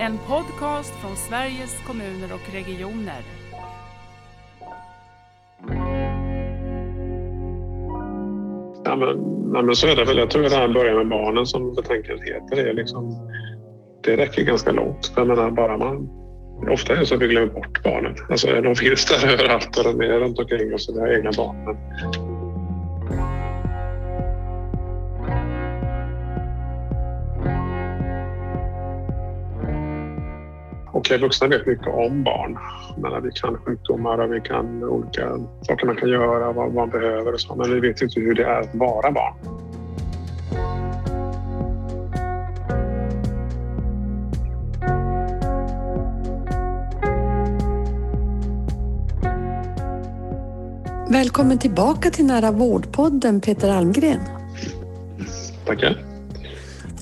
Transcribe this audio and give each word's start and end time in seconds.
En 0.00 0.18
podcast 0.18 0.94
från 1.00 1.16
Sveriges 1.16 1.82
kommuner 1.86 2.32
och 2.34 2.52
regioner. 2.54 3.22
Ja, 8.84 8.96
men, 8.96 9.08
ja, 9.54 9.62
men 9.62 9.76
så 9.76 9.86
är 9.86 9.96
det 9.96 10.04
väl. 10.04 10.18
Jag 10.18 10.30
tror 10.30 10.44
att 10.44 10.50
det 10.50 10.56
här 10.56 10.68
börjar 10.68 10.94
med 10.94 11.08
barnen 11.08 11.46
som 11.46 11.74
betänkandet 11.74 12.28
heter. 12.28 12.56
Det, 12.56 12.70
är 12.70 12.74
liksom, 12.74 13.30
det 14.04 14.16
räcker 14.16 14.44
ganska 14.44 14.72
långt. 14.72 15.06
För 15.06 15.20
jag 15.20 15.28
menar, 15.28 15.50
bara 15.50 15.78
man, 15.78 16.08
ofta 16.70 16.92
är 16.92 16.96
det 16.96 17.06
så 17.06 17.14
att 17.14 17.22
vi 17.22 17.28
glömmer 17.28 17.52
bort 17.52 17.82
barnen. 17.82 18.14
Alltså, 18.30 18.60
de 18.60 18.74
finns 18.74 19.06
där 19.06 19.32
överallt 19.32 19.78
och 19.78 19.84
de 19.84 20.00
är 20.00 20.20
runt 20.20 20.38
omkring 20.38 20.74
oss 20.74 20.88
och 20.88 20.96
vi 20.96 21.00
har 21.00 21.08
egna 21.08 21.30
barn. 21.36 21.64
Men 21.64 21.76
Okej, 31.10 31.20
vuxna 31.20 31.46
vet 31.46 31.66
mycket 31.66 31.86
om 31.86 32.24
barn. 32.24 32.58
Men 32.96 33.22
vi 33.22 33.30
kan 33.30 33.56
sjukdomar 33.56 34.18
och 34.18 34.32
vi 34.32 34.40
kan 34.40 34.84
olika 34.84 35.38
saker 35.62 35.86
man 35.86 35.96
kan 35.96 36.08
göra, 36.08 36.52
vad 36.52 36.74
man 36.74 36.90
behöver 36.90 37.34
och 37.34 37.40
så. 37.40 37.54
Men 37.54 37.74
vi 37.74 37.80
vet 37.80 38.02
inte 38.02 38.20
hur 38.20 38.34
det 38.34 38.44
är 38.44 38.60
att 38.60 38.74
vara 38.74 39.10
barn. 39.10 39.34
Välkommen 51.12 51.58
tillbaka 51.58 52.10
till 52.10 52.26
Nära 52.26 52.50
vårdpodden 52.50 53.40
Peter 53.40 53.70
Almgren. 53.70 54.20
Tackar. 55.64 56.09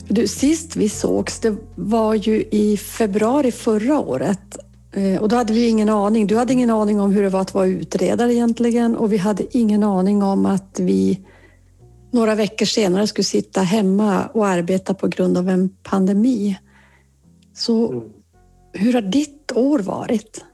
Du, 0.09 0.27
sist 0.27 0.77
vi 0.77 0.89
sågs, 0.89 1.41
det 1.41 1.57
var 1.75 2.15
ju 2.15 2.45
i 2.51 2.77
februari 2.77 3.53
förra 3.53 3.98
året 3.98 4.59
eh, 4.93 5.23
och 5.23 5.28
då 5.28 5.37
hade 5.37 5.53
vi 5.53 5.69
ingen 5.69 5.89
aning. 5.89 6.27
Du 6.27 6.37
hade 6.37 6.53
ingen 6.53 6.70
aning 6.70 7.01
om 7.01 7.12
hur 7.12 7.23
det 7.23 7.28
var 7.28 7.41
att 7.41 7.55
vara 7.55 7.67
utredare 7.67 8.34
egentligen 8.34 8.97
och 8.97 9.12
vi 9.12 9.17
hade 9.17 9.56
ingen 9.59 9.83
aning 9.83 10.23
om 10.23 10.47
att 10.47 10.81
vi 10.81 11.20
några 12.12 12.34
veckor 12.34 12.67
senare 12.67 13.06
skulle 13.06 13.25
sitta 13.25 13.61
hemma 13.61 14.27
och 14.27 14.47
arbeta 14.47 14.95
på 14.95 15.09
grund 15.09 15.39
av 15.39 15.48
en 15.48 15.69
pandemi. 15.69 16.59
Så 17.55 18.05
hur 18.73 18.92
har 18.92 19.03
ditt 19.03 19.53
år 19.55 19.79
varit? 19.79 20.45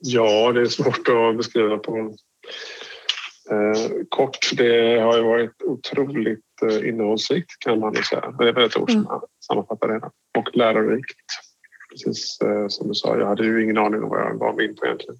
Ja, 0.00 0.52
det 0.52 0.60
är 0.60 0.66
svårt 0.66 1.08
att 1.08 1.36
beskriva 1.36 1.78
på 1.78 1.96
eh, 3.50 3.90
kort. 4.08 4.50
Det 4.56 5.00
har 5.00 5.16
ju 5.16 5.22
varit 5.22 5.62
otroligt 5.62 6.51
innehållsrikt 6.62 7.58
kan 7.58 7.80
man 7.80 7.94
säga. 7.94 8.34
Det 8.38 8.48
är 8.48 8.52
väl 8.52 8.64
ett 8.64 8.76
ord 8.76 8.90
som 8.90 9.06
mm. 9.06 9.20
sammanfattar 9.46 9.88
det. 9.88 10.10
Och 10.38 10.56
lärorikt. 10.56 11.16
Precis 11.90 12.38
eh, 12.40 12.68
som 12.68 12.88
du 12.88 12.94
sa, 12.94 13.18
jag 13.18 13.26
hade 13.26 13.44
ju 13.44 13.64
ingen 13.64 13.78
aning 13.78 14.02
om 14.02 14.08
vad 14.08 14.20
jag 14.20 14.38
gav 14.38 14.56
mig 14.56 14.66
in 14.66 14.76
på 14.76 14.86
egentligen. 14.86 15.16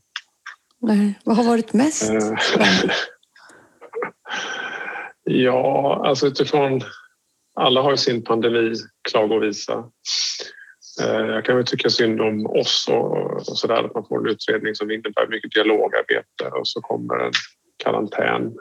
Nej. 0.81 1.19
Vad 1.25 1.37
har 1.37 1.45
varit 1.45 1.73
mest 1.73 2.11
eh, 2.11 2.33
ja, 5.25 6.03
alltså 6.07 6.27
utifrån... 6.27 6.81
Alla 7.55 7.83
har 7.83 7.91
ju 7.91 7.97
sin 7.97 8.25
pandemi 8.25 8.75
klagovisa. 9.09 9.85
Eh, 11.03 11.27
jag 11.27 11.45
kan 11.45 11.57
väl 11.57 11.67
tycka 11.67 11.91
synd 11.91 12.21
om 12.21 12.47
oss 12.47 12.89
och, 12.91 13.37
och 13.49 13.59
så 13.59 13.67
där, 13.67 13.85
att 13.85 13.95
man 13.95 14.05
får 14.09 14.19
en 14.19 14.33
utredning 14.33 14.75
som 14.75 14.91
innebär 14.91 15.27
mycket 15.29 15.53
dialogarbete 15.53 16.45
och 16.53 16.69
så 16.69 16.81
kommer 16.81 17.19
en 17.19 17.33
karantän 17.85 18.53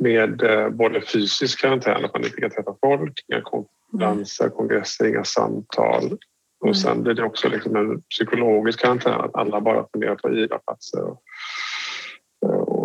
med 0.00 0.42
eh, 0.42 0.68
både 0.68 1.00
fysisk 1.00 1.60
karantän, 1.60 2.04
att 2.04 2.14
man 2.14 2.24
inte 2.24 2.40
kan 2.40 2.50
träffa 2.50 2.74
folk, 2.80 3.24
inga 3.28 3.42
konferenser, 3.42 4.48
kongresser, 4.48 5.08
inga 5.08 5.24
samtal. 5.24 6.18
Och 6.60 6.66
mm. 6.66 6.74
sen 6.74 7.02
blir 7.02 7.14
det 7.14 7.22
också 7.22 7.48
liksom 7.48 7.76
en 7.76 8.02
psykologisk 8.02 8.80
karantän, 8.80 9.20
att 9.20 9.34
alla 9.34 9.60
bara 9.60 9.86
funderar 9.92 10.14
på 10.14 10.30
IVA-platser 10.30 11.02
och, 11.02 11.22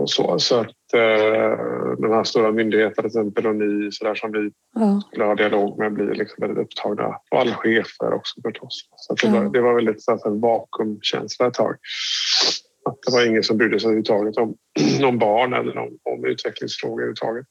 och, 0.01 0.09
så. 0.09 0.39
Så 0.39 0.59
att 0.59 0.93
eh, 0.93 1.57
de 1.97 2.11
här 2.11 2.23
stora 2.23 2.51
myndigheterna 2.51 2.95
till 2.95 3.05
exempel 3.05 3.47
och 3.47 3.55
ni 3.55 3.91
så 3.91 4.05
där, 4.05 4.15
som 4.15 4.31
vi 4.31 4.51
ja. 4.75 5.01
skulle 5.07 5.25
ha 5.25 5.35
dialog 5.35 5.79
med 5.79 5.93
blir 5.93 6.15
liksom 6.15 6.35
väldigt 6.41 6.65
upptagna. 6.65 7.07
Och 7.31 7.39
alla 7.39 7.55
chefer 7.55 8.13
också 8.13 8.41
förstås. 8.41 8.89
Så 8.95 9.13
det, 9.13 9.27
ja. 9.27 9.43
var, 9.43 9.49
det 9.49 9.61
var 9.61 9.73
väldigt 9.73 10.03
så 10.03 10.11
att, 10.11 10.25
en 10.25 10.39
vakuumkänsla 10.39 11.47
ett 11.47 11.53
tag 11.53 11.75
att 12.85 12.97
det 13.05 13.11
var 13.11 13.25
ingen 13.25 13.43
som 13.43 13.57
brydde 13.57 13.79
sig 13.79 13.87
överhuvudtaget 13.87 14.37
om, 14.37 14.55
om 15.03 15.19
barn 15.19 15.53
eller 15.53 15.77
om, 15.77 15.97
om 16.03 16.25
utvecklingsfrågor 16.25 17.01
överhuvudtaget. 17.01 17.45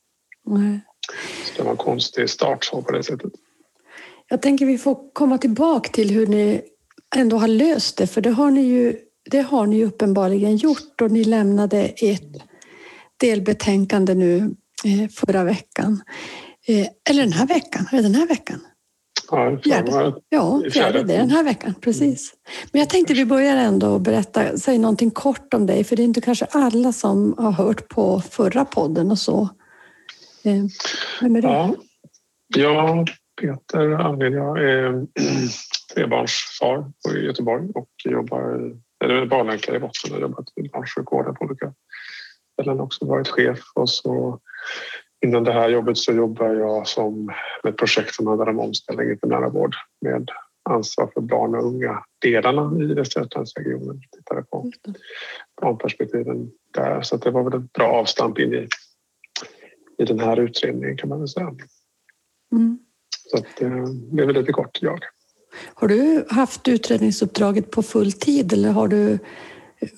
Nej. 0.47 0.81
Så 1.45 1.53
det 1.57 1.63
var 1.63 1.71
en 1.71 1.77
konstig 1.77 2.31
start 2.31 2.65
så 2.65 2.83
på 2.83 2.93
det 2.93 3.03
sättet. 3.03 3.33
Jag 4.29 4.43
tänker 4.43 4.67
vi 4.67 4.79
får 4.79 5.13
komma 5.13 5.39
tillbaka 5.39 5.91
till 5.91 6.11
hur 6.11 6.27
ni 6.27 6.63
ändå 7.17 7.37
har 7.37 7.49
löst 7.49 7.97
det, 7.99 8.07
för 8.07 8.21
det 8.21 8.31
har 8.31 8.51
ni 8.51 8.63
ju, 8.63 8.97
det 9.31 9.41
har 9.41 9.67
ni 9.67 9.85
uppenbarligen 9.85 10.57
gjort 10.57 11.01
och 11.01 11.11
ni 11.11 11.25
lämnade 11.25 11.83
ett 11.83 12.43
delbetänkande 13.17 14.15
nu 14.15 14.55
eh, 14.85 15.09
förra 15.11 15.45
veckan. 15.45 16.03
Eh, 16.67 16.87
eller 17.11 17.23
den 17.23 17.33
här 17.33 17.47
veckan, 17.47 17.89
är 17.93 17.97
det 17.97 18.03
den 18.03 18.15
här 18.15 18.27
veckan? 18.27 18.61
Ja, 19.31 19.59
fjärde. 19.65 20.15
Ja, 20.29 20.63
fjärde, 20.73 21.03
det 21.03 21.17
den 21.17 21.31
här 21.31 21.45
veckan. 21.45 21.75
Precis. 21.81 22.35
Men 22.73 22.79
jag 22.79 22.91
tänkte 22.91 23.15
vi 23.15 23.25
börjar 23.25 23.57
ändå 23.57 23.99
berätta, 23.99 24.57
säg 24.57 24.79
någonting 24.79 25.11
kort 25.11 25.55
om 25.55 25.67
dig, 25.67 25.85
för 25.85 25.97
det 25.97 26.03
är 26.03 26.05
inte 26.05 26.21
kanske 26.21 26.45
alla 26.45 26.93
som 26.93 27.35
har 27.39 27.53
hört 27.53 27.89
på 27.89 28.21
förra 28.21 28.65
podden 28.65 29.11
och 29.11 29.19
så. 29.19 29.43
Eh, 30.45 30.65
vem 31.21 31.37
är 31.37 31.43
du? 31.43 31.49
Ja, 31.49 31.75
jag 32.57 33.09
Peter 33.41 33.91
Almgren, 33.91 34.33
jag 34.33 34.59
är 34.59 35.07
trebarnsfar 35.95 36.93
i 37.15 37.19
Göteborg 37.19 37.71
och 37.75 37.91
jobbar, 38.05 38.73
eller 39.05 39.27
barnläkare 39.27 39.77
i 39.77 39.81
botten 39.81 40.15
och 40.15 40.21
jobbat 40.21 40.47
i 40.57 40.69
barnsjukvården 40.69 41.35
på 41.35 41.45
olika 41.45 41.75
ställen 42.53 42.81
också 42.81 43.07
varit 43.07 43.29
chef 43.29 43.59
och 43.75 43.91
så 43.91 44.41
Innan 45.25 45.45
det 45.45 45.53
här 45.53 45.69
jobbet 45.69 45.99
så 45.99 46.13
jobbar 46.13 46.55
jag 46.55 46.87
som, 46.87 47.27
med 47.63 47.71
ett 47.73 47.77
projekt 47.77 48.15
som 48.15 48.27
handlar 48.27 48.49
om 48.49 48.61
omställning 48.61 49.19
till 49.19 49.29
nära 49.29 49.49
vård 49.49 49.75
med 50.01 50.31
ansvar 50.71 51.11
för 51.15 51.21
barn 51.21 51.55
och 51.55 51.65
unga 51.67 52.05
delarna 52.23 52.83
i 52.83 52.95
Västra 52.95 53.23
Götalandsregionen. 53.23 54.01
Tittade 54.17 54.43
på 54.43 54.71
barnperspektiven 55.63 56.51
där 56.75 57.03
så 57.03 57.17
det 57.17 57.31
var 57.31 57.51
väl 57.51 57.61
ett 57.61 57.73
bra 57.73 57.87
avstamp 57.87 58.39
in 58.39 58.55
i, 58.55 58.69
i 59.99 60.05
den 60.05 60.21
här 60.21 60.41
utredningen 60.41 60.97
kan 60.97 61.09
man 61.09 61.19
väl 61.19 61.29
säga. 61.29 61.55
Mm. 62.53 62.79
Så 63.11 63.37
att, 63.37 63.63
eh, 63.63 63.85
det 64.13 64.23
är 64.23 64.27
väl 64.27 64.37
lite 64.37 64.53
kort 64.53 64.79
jag. 64.83 65.05
Har 65.75 65.89
du 65.89 66.25
haft 66.31 66.69
utredningsuppdraget 66.69 67.71
på 67.71 67.83
full 67.83 68.13
tid 68.13 68.53
eller 68.53 68.71
har 68.71 68.89
du 68.89 69.19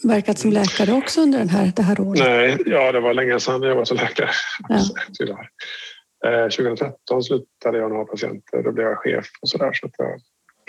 verkat 0.04 0.38
som 0.38 0.50
läkare 0.52 0.92
också 0.92 1.20
under 1.20 1.38
den 1.38 1.48
här, 1.48 1.72
det 1.76 1.82
här 1.82 2.00
året? 2.00 2.20
Nej, 2.20 2.56
ja, 2.66 2.92
det 2.92 3.00
var 3.00 3.14
länge 3.14 3.40
sedan 3.40 3.62
jag 3.62 3.76
var 3.76 3.84
som 3.84 3.96
läkare. 3.96 4.30
Ja. 4.68 4.80
Tyvärr. 5.18 5.50
2013 6.22 6.96
eh, 7.12 7.20
slutade 7.20 7.78
jag 7.78 7.90
ha 7.90 8.04
patienter. 8.04 8.62
Då 8.62 8.72
blev 8.72 8.86
jag 8.86 8.98
chef 8.98 9.26
och 9.40 9.48
så 9.48 9.58
där. 9.58 9.72
Så 9.72 9.86
att 9.86 9.92
jag, 9.98 10.20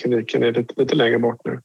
kliniken 0.02 0.44
är 0.44 0.52
lite, 0.52 0.74
lite 0.78 0.96
längre 0.96 1.20
bort 1.20 1.42
nu. 1.46 1.62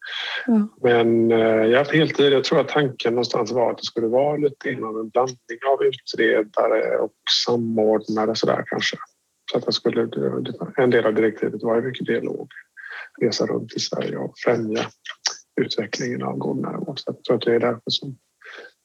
Ja. 0.47 0.69
Men 0.83 1.33
eh, 1.33 1.39
jag 1.39 1.71
har 1.71 1.79
haft 1.79 1.95
heltid. 1.95 2.33
Jag 2.33 2.45
tror 2.45 2.61
att 2.61 2.69
tanken 2.69 3.15
någonstans 3.15 3.53
var 3.53 3.71
att 3.71 3.79
det 3.79 3.85
skulle 3.85 4.07
vara 4.07 4.37
lite 4.37 4.71
inom 4.71 5.01
en 5.01 5.09
blandning 5.09 5.59
av 5.73 5.79
utredare 5.85 6.99
och 6.99 7.13
samordnare 7.45 8.35
så 8.35 8.47
där 8.47 8.65
kanske. 8.67 8.97
Så 9.51 9.59
att 9.59 9.65
jag 9.65 9.75
skulle, 9.75 10.09
en 10.77 10.91
del 10.91 11.07
av 11.07 11.15
direktivet 11.15 11.63
var 11.63 11.77
ju 11.77 11.83
mycket 11.83 12.07
dialog. 12.07 12.49
Resa 13.21 13.47
runt 13.47 13.75
i 13.77 13.81
Sverige 13.81 14.17
och 14.17 14.35
främja 14.45 14.87
utvecklingen 15.61 16.23
av 16.23 16.37
god 16.37 16.57
närvård. 16.57 17.01
Så 17.01 17.05
jag 17.07 17.25
tror 17.25 17.37
att 17.37 17.43
det 17.43 17.55
är 17.55 17.61
därför 17.61 17.83
som 17.91 18.17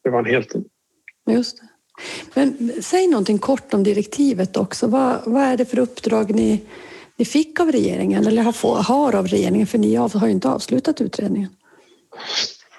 det 0.03 0.09
var 0.09 0.19
en 0.19 0.25
heltid. 0.25 0.65
Just 1.29 1.57
det. 1.57 1.67
Men 2.33 2.71
säg 2.81 3.07
någonting 3.07 3.39
kort 3.39 3.73
om 3.73 3.83
direktivet 3.83 4.57
också. 4.57 4.87
Vad, 4.87 5.21
vad 5.25 5.43
är 5.43 5.57
det 5.57 5.65
för 5.65 5.79
uppdrag 5.79 6.35
ni, 6.35 6.63
ni 7.15 7.25
fick 7.25 7.59
av 7.59 7.71
regeringen 7.71 8.27
eller 8.27 8.43
har, 8.43 8.83
har 8.83 9.15
av 9.15 9.27
regeringen? 9.27 9.67
För 9.67 9.77
ni 9.77 9.95
har 9.95 10.25
ju 10.25 10.31
inte 10.31 10.49
avslutat 10.49 11.01
utredningen. 11.01 11.49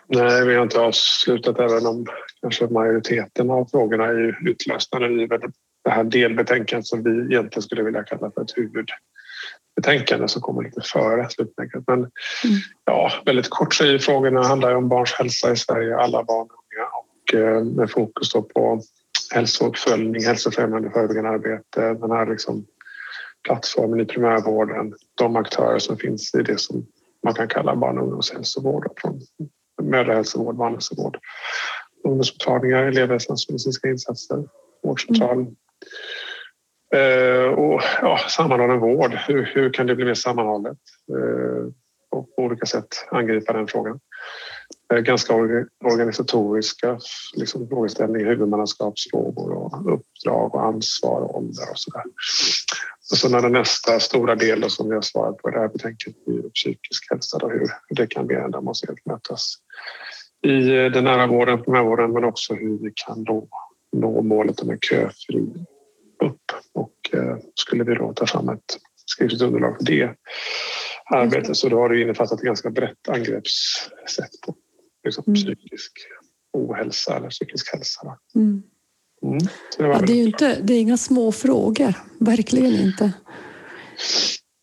Nej, 0.06 0.46
vi 0.46 0.54
har 0.54 0.62
inte 0.62 0.80
avslutat 0.80 1.58
även 1.58 1.86
om 1.86 2.06
kanske 2.40 2.66
majoriteten 2.66 3.50
av 3.50 3.68
frågorna 3.70 4.04
är 4.04 4.48
utlösta 4.48 4.98
nu 4.98 5.22
i 5.22 5.26
det 5.26 5.90
här 5.90 6.04
delbetänkandet 6.04 6.86
som 6.86 7.02
vi 7.02 7.34
egentligen 7.34 7.62
skulle 7.62 7.82
vilja 7.82 8.02
kalla 8.02 8.30
för 8.30 8.42
ett 8.42 8.56
huvud 8.56 8.88
betänkande 9.80 10.28
som 10.28 10.42
kommer 10.42 10.62
lite 10.62 10.80
före 10.80 11.30
slutbetänkandet. 11.30 11.88
Men 11.88 11.98
mm. 11.98 12.10
ja, 12.84 13.12
väldigt 13.24 13.50
kort 13.50 13.74
så 13.74 13.84
är 13.84 13.98
frågorna 13.98 14.42
handlar 14.42 14.74
om 14.74 14.88
barns 14.88 15.12
hälsa 15.12 15.52
i 15.52 15.56
Sverige, 15.56 15.96
alla 15.96 16.24
barn 16.24 16.48
och 16.50 16.64
unga 16.68 16.88
och 17.00 17.34
eh, 17.34 17.64
med 17.64 17.90
fokus 17.90 18.32
på 18.32 18.82
hälsouppföljning, 19.34 20.24
hälsofrämjande 20.24 20.90
förebyggande 20.90 21.30
arbete, 21.30 21.94
den 21.94 22.10
här 22.10 22.26
liksom 22.26 22.66
plattformen 23.46 24.00
i 24.00 24.04
primärvården, 24.04 24.94
de 25.14 25.36
aktörer 25.36 25.78
som 25.78 25.96
finns 25.96 26.34
i 26.34 26.42
det 26.42 26.60
som 26.60 26.86
man 27.24 27.34
kan 27.34 27.48
kalla 27.48 27.76
barn 27.76 27.98
och 27.98 28.04
ungdomshälsovård, 28.04 28.86
från 28.96 29.20
mödrahälsovård, 29.82 30.56
barnhälsovård, 30.56 31.18
ungdomsmottagningar, 32.04 32.82
elevhälsans 32.82 33.48
medicinska 33.48 33.88
insatser, 33.88 34.44
vårdcentral, 34.82 35.38
mm 35.38 35.54
Eh, 36.94 37.48
och 37.52 37.82
ja, 38.02 38.18
sammanhållen 38.28 38.80
vård, 38.80 39.14
hur, 39.14 39.50
hur 39.54 39.72
kan 39.72 39.86
det 39.86 39.94
bli 39.94 40.04
mer 40.04 40.14
sammanhållet? 40.14 40.78
Eh, 41.10 41.72
och 42.10 42.36
på 42.36 42.42
olika 42.42 42.66
sätt 42.66 42.88
angripa 43.10 43.52
den 43.52 43.66
frågan. 43.66 44.00
Eh, 44.94 45.00
ganska 45.00 45.34
organisatoriska 45.84 46.98
liksom, 47.36 47.68
frågeställningar, 47.68 48.26
huvudmannaskapsfrågor 48.26 49.52
och 49.52 49.94
uppdrag 49.94 50.54
och 50.54 50.64
ansvar 50.64 51.20
och 51.20 51.36
ålder 51.38 51.70
och 51.70 51.78
sådär. 51.78 52.02
Och 53.10 53.18
sen 53.18 53.34
är 53.34 53.42
det 53.42 53.48
nästa 53.48 54.00
stora 54.00 54.34
del 54.34 54.70
som 54.70 54.88
vi 54.88 54.94
har 54.94 55.02
svarat 55.02 55.36
på 55.36 55.48
i 55.48 55.52
det 55.52 55.58
här 55.58 55.68
betänkandet 55.68 56.28
är 56.28 56.50
psykisk 56.50 57.10
hälsa 57.10 57.36
och 57.36 57.50
hur 57.50 57.68
det 57.88 58.06
kan 58.06 58.26
bli 58.26 58.36
ändamålsenligt 58.36 59.06
mötas 59.06 59.54
i 60.42 60.76
eh, 60.76 60.90
den 60.90 61.04
nära 61.04 61.26
vården, 61.26 61.62
primärvården 61.62 62.12
men 62.12 62.24
också 62.24 62.54
hur 62.54 62.78
vi 62.78 62.92
kan 62.94 63.24
nå, 63.28 63.48
nå 63.92 64.22
målet 64.22 64.60
om 64.60 64.70
en 64.70 64.78
köfri 64.80 65.46
upp 66.28 66.52
och 66.72 67.10
eh, 67.12 67.36
skulle 67.54 67.84
vi 67.84 67.94
då 67.94 68.12
ta 68.12 68.26
fram 68.26 68.48
ett 68.48 68.78
skriftligt 69.06 69.42
underlag 69.42 69.76
för 69.76 69.84
det 69.84 70.14
arbetet 71.10 71.56
så 71.56 71.68
då 71.68 71.78
har 71.78 71.88
det 71.88 72.00
innefattat 72.00 72.38
ett 72.38 72.44
ganska 72.44 72.70
brett 72.70 73.08
angreppssätt 73.08 74.40
på 74.46 74.54
liksom, 75.04 75.24
mm. 75.26 75.34
psykisk 75.34 75.92
ohälsa 76.52 77.16
eller 77.16 77.30
psykisk 77.30 77.72
hälsa. 77.72 78.18
Mm. 78.34 78.62
Mm. 79.22 79.38
Det, 79.78 79.84
ja, 79.84 79.98
det, 80.06 80.12
är 80.12 80.16
ju 80.16 80.24
inte, 80.24 80.60
det 80.60 80.74
är 80.74 80.80
inga 80.80 80.96
små 80.96 81.32
frågor, 81.32 81.94
verkligen 82.20 82.72
inte. 82.74 83.12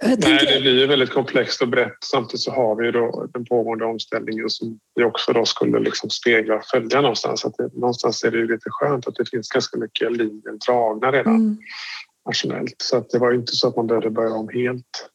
Tänker... 0.00 0.28
Nej, 0.28 0.46
det 0.54 0.60
blir 0.60 0.86
väldigt 0.86 1.10
komplext 1.10 1.62
och 1.62 1.68
brett. 1.68 2.04
Samtidigt 2.04 2.40
så 2.40 2.50
har 2.50 2.76
vi 2.76 2.90
då 2.90 3.26
den 3.34 3.44
pågående 3.44 3.84
omställningen 3.84 4.50
som 4.50 4.78
vi 4.94 5.04
också 5.04 5.32
då 5.32 5.44
skulle 5.44 5.78
liksom 5.78 6.10
spegla 6.10 6.54
och 6.54 6.64
följa 6.64 7.00
någonstans. 7.00 7.44
Att 7.44 7.56
det, 7.56 7.74
någonstans 7.74 8.24
är 8.24 8.30
det 8.30 8.38
ju 8.38 8.46
lite 8.46 8.70
skönt 8.70 9.08
att 9.08 9.14
det 9.14 9.30
finns 9.30 9.48
ganska 9.48 9.78
mycket 9.78 10.12
linjer 10.12 10.66
dragna 10.66 11.12
redan 11.12 11.34
mm. 11.34 11.58
nationellt. 12.26 12.74
Så 12.82 12.96
att 12.96 13.10
det 13.10 13.18
var 13.18 13.32
inte 13.32 13.52
så 13.52 13.68
att 13.68 13.76
man 13.76 13.86
behövde 13.86 14.10
börja 14.10 14.34
om 14.34 14.48
helt. 14.48 15.10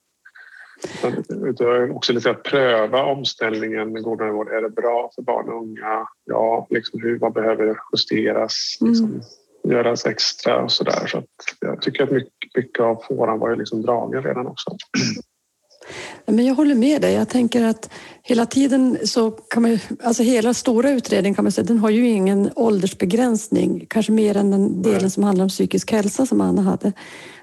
Utan 1.46 1.92
också 1.92 2.14
lite 2.14 2.30
att 2.30 2.44
pröva 2.44 3.04
omställningen 3.04 3.94
med 3.94 4.04
god 4.04 4.22
vård. 4.22 4.50
Är 4.50 4.62
det 4.62 4.70
bra 4.70 5.12
för 5.16 5.22
barn 5.22 5.50
och 5.50 5.62
unga? 5.62 6.08
Ja, 6.26 6.68
liksom 6.70 7.02
hur, 7.02 7.20
vad 7.20 7.34
behöver 7.34 7.78
justeras? 7.94 8.78
Liksom, 8.82 9.06
mm. 9.06 9.22
Göras 9.70 10.06
extra 10.06 10.64
och 10.64 10.72
sådär. 10.72 11.08
Så 11.08 11.18
att 11.18 11.26
jag 11.60 11.82
tycker 11.82 12.04
att 12.04 12.12
mycket, 12.12 12.56
mycket 12.56 12.80
av 12.80 13.04
fåran 13.08 13.40
var 13.40 13.50
ju 13.50 13.56
liksom 13.56 13.82
dragen 13.82 14.24
redan 14.24 14.48
också. 14.48 14.78
Men 16.26 16.46
jag 16.46 16.56
håller 16.56 16.76
med 16.76 17.02
dig. 17.02 17.14
Jag 17.14 17.30
tänker 17.30 17.64
att 17.64 17.90
hela 18.24 18.46
tiden 18.46 18.98
så 19.04 19.32
kan 19.32 19.62
man 19.62 19.80
alltså 20.04 20.24
hela 20.24 20.54
stora 20.54 20.90
utredningen 20.90 21.36
kan 21.36 21.46
man 21.46 21.52
säga, 21.52 21.66
den 21.66 21.78
har 21.78 21.90
ju 21.90 22.10
ingen 22.10 22.50
åldersbegränsning, 22.56 23.86
kanske 23.90 24.12
mer 24.12 24.38
än 24.38 24.52
den 24.52 24.82
delen 24.82 25.12
som 25.12 25.24
handlar 25.24 25.44
om 25.44 25.50
psykisk 25.50 25.92
hälsa 25.92 26.26
som 26.26 26.42
Anna 26.42 26.62
hade. 26.62 26.94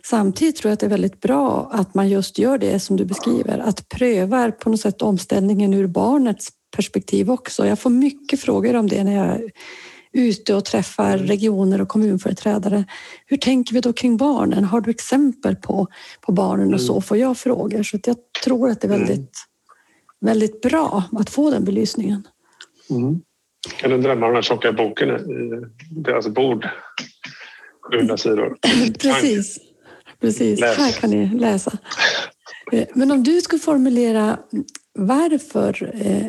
Samtidigt 0.04 0.56
tror 0.56 0.70
jag 0.70 0.72
att 0.72 0.80
det 0.80 0.86
är 0.86 0.90
väldigt 0.90 1.20
bra 1.20 1.70
att 1.72 1.94
man 1.94 2.08
just 2.08 2.38
gör 2.38 2.58
det 2.58 2.80
som 2.80 2.96
du 2.96 3.04
beskriver, 3.04 3.58
att 3.58 3.88
prövar 3.88 4.50
på 4.50 4.70
något 4.70 4.80
sätt 4.80 5.02
omställningen 5.02 5.74
ur 5.74 5.86
barnets 5.86 6.48
perspektiv 6.76 7.30
också. 7.30 7.66
Jag 7.66 7.78
får 7.78 7.90
mycket 7.90 8.40
frågor 8.40 8.76
om 8.76 8.88
det 8.88 9.04
när 9.04 9.16
jag 9.16 9.50
ute 10.12 10.54
och 10.54 10.64
träffar 10.64 11.14
mm. 11.14 11.26
regioner 11.26 11.80
och 11.80 11.88
kommunföreträdare. 11.88 12.84
Hur 13.26 13.36
tänker 13.36 13.74
vi 13.74 13.80
då 13.80 13.92
kring 13.92 14.16
barnen? 14.16 14.64
Har 14.64 14.80
du 14.80 14.90
exempel 14.90 15.56
på, 15.56 15.86
på 16.20 16.32
barnen 16.32 16.74
och 16.74 16.80
så? 16.80 16.92
Mm. 16.92 17.02
Får 17.02 17.16
jag 17.16 17.38
frågor? 17.38 17.82
Så 17.82 17.98
jag 18.04 18.16
tror 18.44 18.70
att 18.70 18.80
det 18.80 18.86
är 18.86 18.94
mm. 18.94 19.06
väldigt, 19.06 19.36
väldigt 20.20 20.60
bra 20.60 21.04
att 21.12 21.30
få 21.30 21.50
den 21.50 21.64
belysningen. 21.64 22.26
Mm. 22.90 23.20
Kan 23.76 23.90
du 23.90 23.98
drömma 23.98 24.26
om 24.26 24.32
den 24.32 24.34
här 24.34 24.42
tjocka 24.42 24.72
boken 24.72 25.08
i 25.08 25.64
deras 25.90 26.28
bord? 26.28 26.68
700 27.92 28.16
sidor. 28.16 28.56
Precis. 28.98 29.58
Precis. 30.20 30.60
Läs. 30.60 30.78
Här 30.78 30.92
kan 30.92 31.10
ni 31.10 31.38
läsa. 31.38 31.78
Eh, 32.72 32.86
men 32.94 33.10
om 33.10 33.22
du 33.22 33.40
skulle 33.40 33.60
formulera 33.60 34.38
varför 34.94 35.90
eh, 35.94 36.26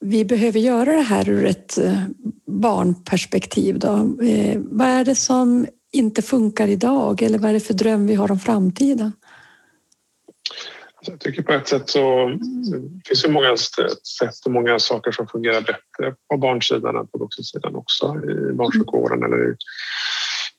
vi 0.00 0.24
behöver 0.24 0.60
göra 0.60 0.92
det 0.92 1.02
här 1.02 1.28
ur 1.28 1.46
ett 1.46 1.78
eh, 1.78 2.02
barnperspektiv. 2.46 3.78
Då. 3.78 4.16
Eh, 4.22 4.58
vad 4.58 4.88
är 4.88 5.04
det 5.04 5.14
som 5.14 5.66
inte 5.92 6.22
funkar 6.22 6.68
idag 6.68 7.22
eller 7.22 7.38
vad 7.38 7.50
är 7.50 7.54
det 7.54 7.60
för 7.60 7.74
dröm 7.74 8.06
vi 8.06 8.14
har 8.14 8.32
om 8.32 8.38
framtiden? 8.38 9.12
Alltså, 10.96 11.12
jag 11.12 11.20
tycker 11.20 11.42
på 11.42 11.52
ett 11.52 11.68
sätt 11.68 11.88
så 11.88 12.28
det 12.28 13.08
finns 13.08 13.22
det 13.22 13.30
många 13.30 13.56
sätt 13.56 14.46
och 14.46 14.52
många 14.52 14.78
saker 14.78 15.12
som 15.12 15.26
fungerar 15.26 15.60
bättre 15.60 16.14
på 16.30 16.36
barnsidan 16.36 16.96
än 16.96 17.06
på 17.06 17.18
vuxensidan 17.18 17.76
också 17.76 18.16
i 18.16 18.52
barnsjukvården 18.52 19.22
eller 19.22 19.52
i 19.52 19.56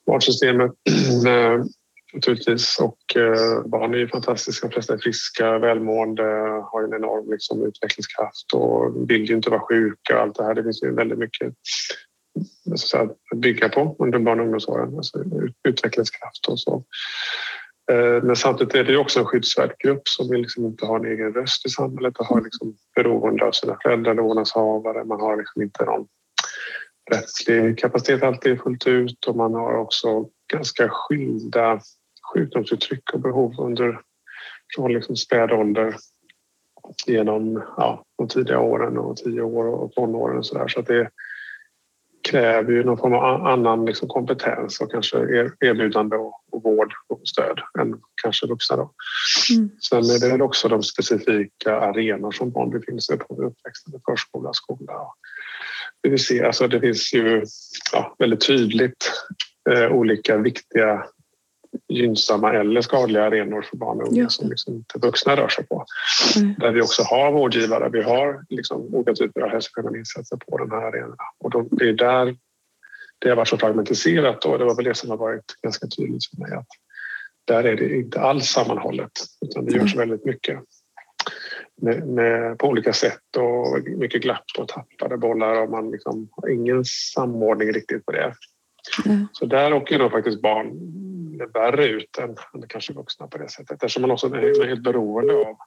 barnsystemet. 0.06 0.72
Eh, 1.28 1.64
Naturligtvis. 2.14 2.80
Och 2.80 3.16
eh, 3.16 3.64
barn 3.66 3.94
är 3.94 3.98
ju 3.98 4.08
fantastiska. 4.08 4.68
De 4.68 4.74
flesta 4.74 4.94
är 4.94 4.98
friska, 4.98 5.60
välmående, 5.60 6.24
har 6.72 6.84
en 6.84 6.94
enorm 6.94 7.32
liksom, 7.32 7.66
utvecklingskraft 7.66 8.54
och 8.54 9.10
vill 9.10 9.26
ju 9.26 9.36
inte 9.36 9.50
vara 9.50 9.62
sjuka 9.62 10.16
och 10.16 10.22
allt 10.22 10.36
det 10.36 10.44
här. 10.44 10.54
Det 10.54 10.64
finns 10.64 10.84
ju 10.84 10.96
väldigt 10.96 11.20
mycket 11.20 11.54
alltså, 12.72 12.88
så 12.88 12.98
att, 12.98 13.12
att 13.32 13.38
bygga 13.38 13.70
på 13.70 13.96
under 14.00 14.20
barn 14.20 14.40
och 14.40 14.46
ungdomsåren. 14.46 14.96
Alltså, 14.98 15.24
utvecklingskraft 15.68 16.48
och 16.48 16.60
så. 16.60 16.84
Eh, 17.92 18.24
men 18.24 18.36
samtidigt 18.36 18.76
är 18.76 18.84
det 18.84 18.98
också 18.98 19.20
en 19.20 19.26
skyddsvärd 19.26 19.76
grupp 19.80 20.08
som 20.08 20.30
vill 20.30 20.42
liksom 20.42 20.66
inte 20.66 20.86
ha 20.86 20.96
en 20.96 21.06
egen 21.06 21.34
röst 21.34 21.66
i 21.66 21.70
samhället 21.70 22.18
och 22.18 22.26
har 22.26 22.42
liksom 22.42 22.76
beroende 22.96 23.46
av 23.46 23.52
sina 23.52 23.78
föräldrar 23.84 24.12
eller 24.12 24.22
vårdnadshavare. 24.22 25.06
Man 25.06 25.22
har 25.22 25.38
liksom 25.38 25.62
inte 25.62 25.86
någon 25.86 26.08
rättslig 27.12 27.80
kapacitet 27.80 28.24
alltid 28.24 28.62
fullt 28.62 28.88
ut 28.88 29.26
och 29.26 29.36
man 29.36 29.54
har 29.54 29.78
också 29.78 30.30
ganska 30.54 30.90
skilda 30.90 31.82
sjukdomsuttryck 32.34 33.14
och 33.14 33.20
behov 33.20 33.56
under 33.60 34.00
från 34.76 34.94
liksom 34.94 35.16
späd 35.16 35.52
ålder 35.52 35.96
genom 37.08 37.64
ja, 37.78 38.04
de 38.18 38.28
tidiga 38.28 38.60
åren 38.60 38.98
och 38.98 39.18
tio 39.18 39.42
år 39.42 39.66
och 39.66 39.92
tonåren 39.92 40.38
och 40.38 40.46
så 40.46 40.58
där. 40.58 40.68
Så 40.68 40.80
att 40.80 40.88
det 40.88 41.10
kräver 42.30 42.72
ju 42.72 42.84
någon 42.84 42.98
form 42.98 43.14
av 43.14 43.48
annan 43.48 43.86
liksom 43.86 44.08
kompetens 44.08 44.82
och 44.82 44.92
kanske 44.92 45.18
erbjudande 45.60 46.16
och, 46.16 46.44
och 46.52 46.64
vård 46.64 46.94
och 47.08 47.22
stöd 47.28 47.60
än 47.80 48.02
kanske 48.24 48.48
vuxna. 48.48 48.76
Då. 48.76 48.94
Mm. 49.52 49.70
Sen 49.90 50.00
är 50.00 50.38
det 50.38 50.44
också 50.44 50.68
de 50.68 50.84
specifika 50.84 51.80
arenor 51.80 52.32
som 52.32 52.52
barn 52.52 52.70
befinner 52.70 53.00
sig 53.00 53.18
på 53.18 53.36
vid 53.36 53.48
uppväxten, 53.48 53.94
förskola, 54.10 54.54
skola. 54.54 54.94
Det, 56.04 56.10
vill 56.10 56.26
säga, 56.26 56.48
alltså 56.48 56.68
det 56.68 56.80
finns 56.80 57.14
ju 57.14 57.44
ja, 57.94 58.16
väldigt 58.20 58.48
tydligt 58.48 59.12
eh, 59.70 59.92
olika 59.92 60.38
viktiga 60.38 61.06
gynnsamma 61.88 62.54
eller 62.54 62.82
skadliga 62.82 63.24
arenor 63.24 63.62
för 63.62 63.78
barn 63.78 64.02
och 64.02 64.08
unga 64.08 64.30
som 64.30 64.50
liksom 64.50 64.74
inte 64.74 65.00
vuxna 65.00 65.36
rör 65.36 65.48
sig 65.48 65.68
på. 65.68 65.86
Mm. 66.38 66.54
Där 66.60 66.72
vi 66.72 66.82
också 66.82 67.04
har 67.04 67.32
vårdgivare, 67.32 67.90
vi 67.90 68.02
har 68.02 68.46
liksom 68.50 68.96
olika 68.96 69.14
typer 69.14 69.42
av 69.42 69.50
hälsofrämjande 69.50 70.00
insatser 70.00 70.38
på 70.38 70.58
de 70.58 70.72
här 70.72 70.82
arenorna. 70.82 71.24
Och 71.40 71.50
de, 71.50 71.68
det 71.72 71.90
är 71.90 71.94
där 71.94 72.36
det 73.20 73.30
har 73.30 73.36
varit 73.36 73.48
så 73.48 73.58
fragmentiserat 73.58 74.46
och 74.46 74.60
det 74.60 74.66
var 74.66 74.76
väl 74.76 74.86
det 74.86 74.96
som 74.96 75.10
har 75.10 75.18
varit 75.18 75.56
ganska 75.62 75.88
tydligt 75.88 76.26
för 76.26 76.38
mig 76.42 76.52
att 76.52 76.68
där 77.46 77.64
är 77.64 77.76
det 77.76 77.96
inte 77.96 78.20
alls 78.20 78.46
sammanhållet 78.46 79.12
utan 79.46 79.66
det 79.66 79.72
görs 79.72 79.96
mm. 79.96 80.08
väldigt 80.08 80.26
mycket 80.26 80.60
med, 81.82 82.08
med, 82.08 82.58
på 82.58 82.68
olika 82.68 82.94
sätt 82.94 83.38
och 83.38 83.90
mycket 83.98 84.22
glapp 84.22 84.46
och 84.60 84.68
tappade 84.68 85.18
bollar 85.18 85.62
och 85.62 85.70
man 85.70 85.92
liksom 85.92 86.30
har 86.32 86.50
ingen 86.50 86.86
samordning 86.86 87.74
riktigt 87.74 88.06
på 88.06 88.12
det. 88.12 88.34
Mm. 89.06 89.28
Så 89.32 89.46
där 89.46 89.74
åker 89.74 90.00
nog 90.00 90.12
faktiskt 90.12 90.42
barn 90.42 90.68
värre 91.54 91.86
ut 91.86 92.18
än, 92.18 92.30
än 92.30 92.68
kanske 92.68 92.94
vuxna 92.94 93.28
på 93.28 93.38
det 93.38 93.50
sättet 93.50 93.72
eftersom 93.72 94.02
man 94.02 94.12
också 94.12 94.28
är 94.28 94.68
helt 94.68 94.84
beroende 94.84 95.34
av 95.34 95.58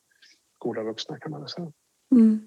goda 0.59 0.83
vuxna 0.83 1.19
kan 1.19 1.31
man 1.31 1.41
väl 1.41 1.49
säga. 1.49 1.73
Mm. 2.13 2.41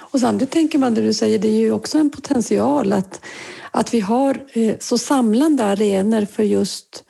Och 0.00 0.20
samtidigt 0.20 0.52
tänker 0.52 0.78
man 0.78 0.94
det 0.94 1.00
du 1.00 1.12
säger, 1.12 1.38
det 1.38 1.48
är 1.48 1.60
ju 1.60 1.72
också 1.72 1.98
en 1.98 2.10
potential 2.10 2.92
att, 2.92 3.24
att 3.70 3.94
vi 3.94 4.00
har 4.00 4.46
eh, 4.52 4.78
så 4.78 4.98
samlande 4.98 5.64
arenor 5.64 6.24
för 6.24 6.42
just, 6.42 7.04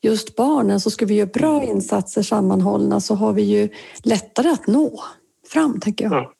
just 0.00 0.36
barnen. 0.36 0.80
Så 0.80 0.90
ska 0.90 1.06
vi 1.06 1.14
göra 1.14 1.26
bra 1.26 1.64
insatser 1.64 2.22
sammanhållna 2.22 3.00
så 3.00 3.14
har 3.14 3.32
vi 3.32 3.42
ju 3.42 3.68
lättare 4.04 4.48
att 4.48 4.66
nå 4.66 5.00
fram, 5.48 5.80
tänker 5.80 6.04
jag. 6.04 6.14
Ja, 6.14 6.32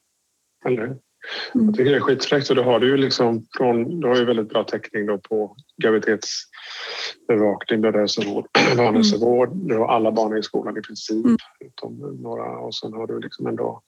eller 0.67 0.97
Mm. 1.55 1.67
Jag 1.67 1.77
tycker 1.77 1.91
det 1.91 1.97
är 1.97 2.01
skitfräckt 2.01 2.51
och 2.51 2.57
då 2.57 2.63
har 2.63 2.81
du 2.81 2.87
ju 2.87 2.97
liksom 2.97 3.47
från, 3.57 4.01
du 4.01 4.09
har 4.09 4.17
ju 4.17 4.25
väldigt 4.25 4.49
bra 4.49 4.65
täckning 4.65 5.07
då 5.07 5.19
på 5.19 5.57
graviditetsbevakning, 5.83 7.81
mödrahälsovård, 7.81 8.47
barnhälsovård. 8.77 9.51
Du 9.69 9.77
har 9.77 9.89
alla 9.89 10.13
barn 10.13 10.39
i 10.39 10.43
skolan 10.43 10.77
i 10.79 10.83
princip, 10.83 11.25
mm. 11.25 11.37
utom 11.61 12.19
några 12.23 12.59
och 12.59 12.75
sen 12.75 12.93
har 12.93 13.07
du 13.07 13.21
liksom 13.21 13.47
ändå 13.47 13.83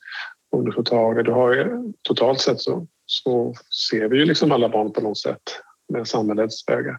ungdomsmottagning. 0.57 1.25
Du 1.25 1.33
har 1.33 1.55
ju, 1.55 1.93
totalt 2.03 2.41
sett 2.41 2.61
så, 2.61 2.87
så 3.07 3.55
ser 3.91 4.09
vi 4.09 4.19
ju 4.19 4.25
liksom 4.25 4.53
alla 4.53 4.69
barn 4.69 4.93
på 4.93 5.01
något 5.01 5.19
sätt 5.19 5.43
med 5.93 6.09
samhällets 6.09 6.69
öga. 6.69 6.99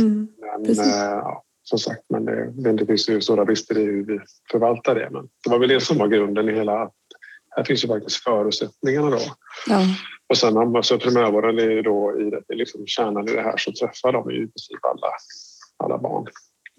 Mm. 0.00 0.28
Men, 0.40 0.78
äh, 0.78 0.86
ja, 0.86 1.44
som 1.62 1.78
sagt, 1.78 2.02
men 2.08 2.24
det, 2.24 2.72
det 2.72 2.86
finns 2.86 3.08
ju 3.08 3.20
stora 3.20 3.44
brister 3.44 3.78
i 3.78 3.84
hur 3.84 4.04
vi 4.04 4.18
förvaltar 4.50 4.94
det. 4.94 5.08
Men 5.10 5.28
det 5.44 5.50
var 5.50 5.58
väl 5.58 5.68
det 5.68 5.80
som 5.80 5.98
var 5.98 6.08
grunden 6.08 6.48
i 6.48 6.52
hela 6.52 6.90
här 7.56 7.64
finns 7.64 7.84
ju 7.84 7.88
faktiskt 7.88 8.16
förutsättningarna 8.16 9.10
då. 9.10 9.20
Ja. 9.68 9.80
Och 10.28 10.36
sen 10.36 10.56
alltså, 10.56 10.98
primärvården 10.98 11.58
är 11.58 11.70
ju 11.70 11.82
då 11.82 12.20
i 12.20 12.30
det, 12.30 12.54
liksom 12.54 12.86
kärnan 12.86 13.28
i 13.28 13.32
det 13.32 13.42
här 13.42 13.56
så 13.56 13.72
träffar 13.72 14.12
de 14.12 14.30
ju 14.30 14.36
i 14.36 14.46
princip 14.46 14.84
alla, 14.84 15.08
alla 15.84 15.98
barn. 15.98 16.26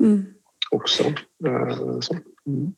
Mm. 0.03 0.25
också. 0.71 1.03
Eh, 1.47 1.99
så. 1.99 2.13
Mm. 2.47 2.73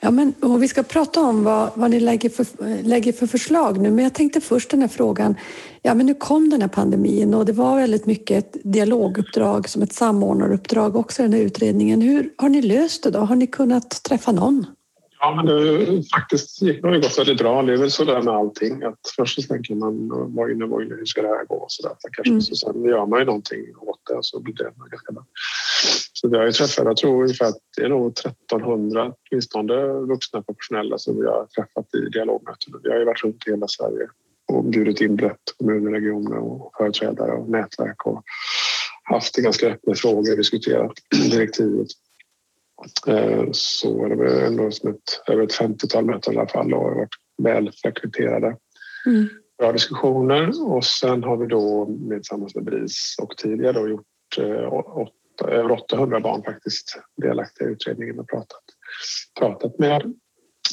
Ja, 0.00 0.10
men, 0.10 0.34
och 0.40 0.62
vi 0.62 0.68
ska 0.68 0.82
prata 0.82 1.20
om 1.20 1.44
vad, 1.44 1.70
vad 1.74 1.90
ni 1.90 2.00
lägger 2.00 2.30
för, 2.30 2.46
lägger 2.82 3.12
för 3.12 3.26
förslag 3.26 3.78
nu, 3.80 3.90
men 3.90 4.04
jag 4.04 4.14
tänkte 4.14 4.40
först 4.40 4.70
den 4.70 4.80
här 4.80 4.88
frågan. 4.88 5.34
Ja, 5.82 5.94
men 5.94 6.06
nu 6.06 6.14
kom 6.14 6.50
den 6.50 6.60
här 6.60 6.68
pandemin 6.68 7.34
och 7.34 7.44
det 7.44 7.52
var 7.52 7.76
väldigt 7.76 8.06
mycket 8.06 8.44
ett 8.44 8.56
dialoguppdrag 8.64 9.68
som 9.68 9.82
ett 9.82 9.92
samordnaruppdrag 9.92 10.96
också 10.96 11.22
i 11.22 11.24
den 11.24 11.32
här 11.32 11.40
utredningen. 11.40 12.00
Hur 12.00 12.34
har 12.36 12.48
ni 12.48 12.62
löst 12.62 13.02
det 13.02 13.10
då? 13.10 13.18
Har 13.18 13.36
ni 13.36 13.46
kunnat 13.46 14.02
träffa 14.02 14.32
någon? 14.32 14.66
Ja, 15.24 15.34
men 15.34 15.46
det 15.46 16.02
faktiskt 16.14 16.62
gick 16.62 16.82
det 16.82 17.00
gått 17.00 17.18
väldigt 17.18 17.38
bra. 17.38 17.62
Det 17.62 17.72
är 17.72 17.76
väl 17.76 17.90
så 17.90 18.04
där 18.04 18.22
med 18.22 18.34
allting 18.34 18.82
att 18.82 19.00
först 19.16 19.42
så 19.42 19.48
tänker 19.48 19.74
man 19.74 20.08
vad 20.34 20.50
inne, 20.50 20.66
vad 20.66 20.82
inne, 20.82 20.94
hur 20.94 21.04
ska 21.04 21.22
det 21.22 21.28
här 21.28 21.44
gå? 21.44 21.66
Så, 21.68 21.88
där. 21.88 21.96
Kanske, 22.12 22.30
mm. 22.30 22.40
så 22.40 22.54
sen 22.54 22.84
gör 22.84 23.06
man 23.06 23.18
ju 23.18 23.24
någonting 23.24 23.76
åt 23.76 24.00
det 24.08 24.14
och 24.14 24.26
så 24.26 24.40
blir 24.40 24.54
det 24.54 24.72
ganska 24.90 25.12
bra. 25.12 25.24
Så 26.12 26.28
vi 26.28 26.36
har 26.36 26.44
ju 26.44 26.52
träffat, 26.52 26.84
jag 26.84 26.96
tror 26.96 27.22
ungefär 27.22 27.46
att 27.46 27.58
det 27.76 27.82
är 27.84 27.88
nog 27.88 28.06
1300 28.06 29.12
åtminstone 29.30 29.86
vuxna 29.86 30.42
professionella 30.42 30.98
som 30.98 31.20
vi 31.20 31.26
har 31.26 31.46
träffat 31.46 31.94
i 31.94 32.10
dialogmöten. 32.10 32.74
Vi 32.82 32.90
har 32.90 32.98
ju 32.98 33.04
varit 33.04 33.24
runt 33.24 33.46
i 33.46 33.50
hela 33.50 33.68
Sverige 33.68 34.08
och 34.52 34.64
bjudit 34.64 35.00
in 35.00 35.16
brett 35.16 35.44
kommuner, 35.58 35.90
regioner 35.90 36.38
och 36.38 36.72
företrädare 36.78 37.32
och 37.32 37.48
nätverk 37.48 38.06
och 38.06 38.22
haft 39.04 39.36
ganska 39.36 39.66
öppna 39.66 39.94
frågor, 39.94 40.36
diskuterat 40.36 40.92
direktivet. 41.30 41.88
Eh, 43.06 43.48
så 43.52 44.08
det 44.08 44.16
var 44.16 44.24
ändå 44.24 44.70
som 44.70 44.90
ett, 44.90 45.22
över 45.28 45.42
ett 45.42 45.58
50-tal 45.58 46.04
möten 46.04 46.34
i 46.34 46.38
alla 46.38 46.48
fall 46.48 46.74
och 46.74 46.96
varit 46.96 47.14
väl 47.42 47.70
frekventerade. 47.82 48.56
Mm. 49.06 49.28
Bra 49.58 49.72
diskussioner 49.72 50.72
och 50.72 50.84
sen 50.84 51.22
har 51.24 51.36
vi 51.36 51.46
då 51.46 51.88
tillsammans 52.10 52.54
med 52.54 52.64
BRIS 52.64 53.16
och 53.22 53.36
tidigare 53.36 53.72
då 53.72 53.88
gjort 53.88 54.38
eh, 54.38 55.48
över 55.48 55.70
800 55.70 56.20
barn 56.20 56.42
faktiskt 56.42 56.98
delaktiga 57.16 57.68
i 57.68 57.70
utredningen 57.70 58.20
och 58.20 58.28
pratat, 58.28 58.62
pratat 59.38 59.78
med 59.78 60.14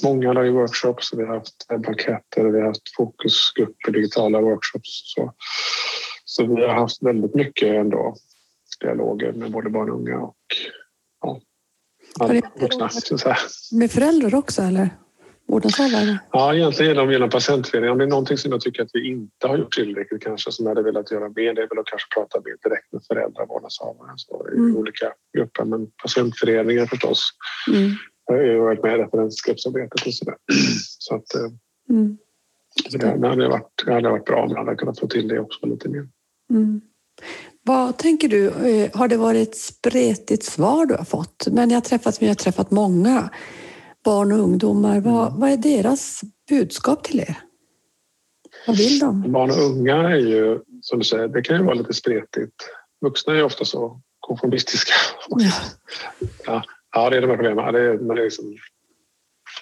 många 0.03 0.33
där 0.33 0.45
i 0.45 0.49
workshops. 0.49 1.13
Vi 1.13 1.25
har 1.25 1.35
haft 1.35 1.67
banketter, 1.67 2.45
vi 2.45 2.59
har 2.59 2.67
haft 2.67 2.95
fokusgrupper, 2.97 3.91
digitala 3.91 4.41
workshops. 4.41 5.13
Så, 5.15 5.33
så 6.25 6.55
vi 6.55 6.61
har 6.61 6.73
haft 6.73 7.03
väldigt 7.03 7.35
mycket 7.35 7.67
ändå 7.67 8.15
dialoger 8.81 9.31
med 9.31 9.51
både 9.51 9.69
barn 9.69 9.89
och 9.89 9.99
unga 9.99 10.19
och 10.19 10.37
vuxna. 12.59 12.89
Med 13.71 13.91
föräldrar 13.91 14.35
också 14.35 14.61
eller? 14.61 14.89
vårdnadshavare? 15.51 16.19
Ja, 16.31 16.55
egentligen 16.55 16.91
genom, 16.91 17.11
genom 17.11 17.29
patientföreningen. 17.29 17.91
Om 17.91 17.97
det 17.97 18.03
är 18.03 18.07
någonting 18.07 18.37
som 18.37 18.51
jag 18.51 18.61
tycker 18.61 18.83
att 18.83 18.89
vi 18.93 19.07
inte 19.07 19.47
har 19.47 19.57
gjort 19.57 19.75
tillräckligt 19.75 20.23
kanske 20.23 20.51
som 20.51 20.65
jag 20.65 20.71
hade 20.75 20.83
velat 20.83 21.11
göra 21.11 21.29
mer, 21.29 21.53
det 21.53 21.61
är 21.61 21.67
väl 21.67 21.79
att 21.79 21.85
kanske 21.85 22.07
prata 22.15 22.39
mer 22.45 22.69
direkt 22.69 22.93
med 22.93 23.01
föräldrar 23.07 23.43
och 23.43 23.49
vårdnadshavare 23.49 24.13
så 24.15 24.47
i 24.53 24.57
mm. 24.57 24.77
olika 24.77 25.13
grupper. 25.37 25.65
Men 25.65 25.87
patientföreningen 26.03 26.87
förstås. 26.87 27.29
Mm. 27.73 27.91
Jag 28.25 28.35
har 28.35 28.43
ju 28.43 28.59
varit 28.59 28.83
med 28.83 28.95
i 28.95 28.97
referensgruppsarbetet 28.97 30.07
och 30.07 30.13
sådär. 30.13 30.35
Så 30.99 31.15
att, 31.15 31.35
eh, 31.35 31.49
mm. 31.89 32.17
det, 33.21 33.27
hade 33.27 33.47
varit, 33.47 33.83
det 33.85 33.93
hade 33.93 34.09
varit 34.09 34.25
bra 34.25 34.43
om 34.43 34.49
jag 34.49 34.57
hade 34.57 34.75
kunnat 34.75 34.99
få 34.99 35.07
till 35.07 35.27
det 35.27 35.39
också 35.39 35.65
lite 35.65 35.89
mer. 35.89 36.07
Mm. 36.49 36.81
Vad 37.63 37.97
tänker 37.97 38.27
du, 38.27 38.47
eh, 38.47 38.91
har 38.93 39.07
det 39.07 39.17
varit 39.17 39.47
ett 39.47 39.57
spretigt 39.57 40.43
svar 40.43 40.85
du 40.85 40.95
har 40.95 41.05
fått? 41.05 41.47
Men 41.51 41.69
jag 41.69 41.75
har 41.75 41.81
träffat, 41.81 42.21
vi 42.21 42.27
har 42.27 42.35
träffat 42.35 42.71
många 42.71 43.29
barn 44.05 44.31
och 44.31 44.39
ungdomar. 44.39 44.99
Vad, 44.99 45.27
mm. 45.27 45.39
vad 45.39 45.49
är 45.51 45.57
deras 45.57 46.21
budskap 46.49 47.03
till 47.03 47.19
er? 47.19 47.35
Vad 48.67 48.77
vill 48.77 48.99
de? 48.99 49.31
Barn 49.31 49.49
och 49.49 49.57
unga 49.57 49.95
är 49.95 50.17
ju, 50.17 50.59
som 50.81 50.99
du 50.99 51.05
säger, 51.05 51.27
det 51.27 51.41
kan 51.41 51.57
ju 51.57 51.63
vara 51.63 51.75
lite 51.75 51.93
spretigt. 51.93 52.55
Vuxna 53.01 53.37
är 53.37 53.43
ofta 53.43 53.65
så 53.65 54.01
konformistiska. 54.19 54.93
Ja, 55.29 55.51
ja, 56.45 56.63
ja 56.93 57.09
det 57.09 57.17
är 57.17 57.21
de 57.21 57.27
här 57.27 57.35
problemen. 57.35 57.73
Det, 57.73 57.79
är, 57.79 57.97
det, 57.97 58.21
är 58.21 58.23
liksom, 58.23 58.57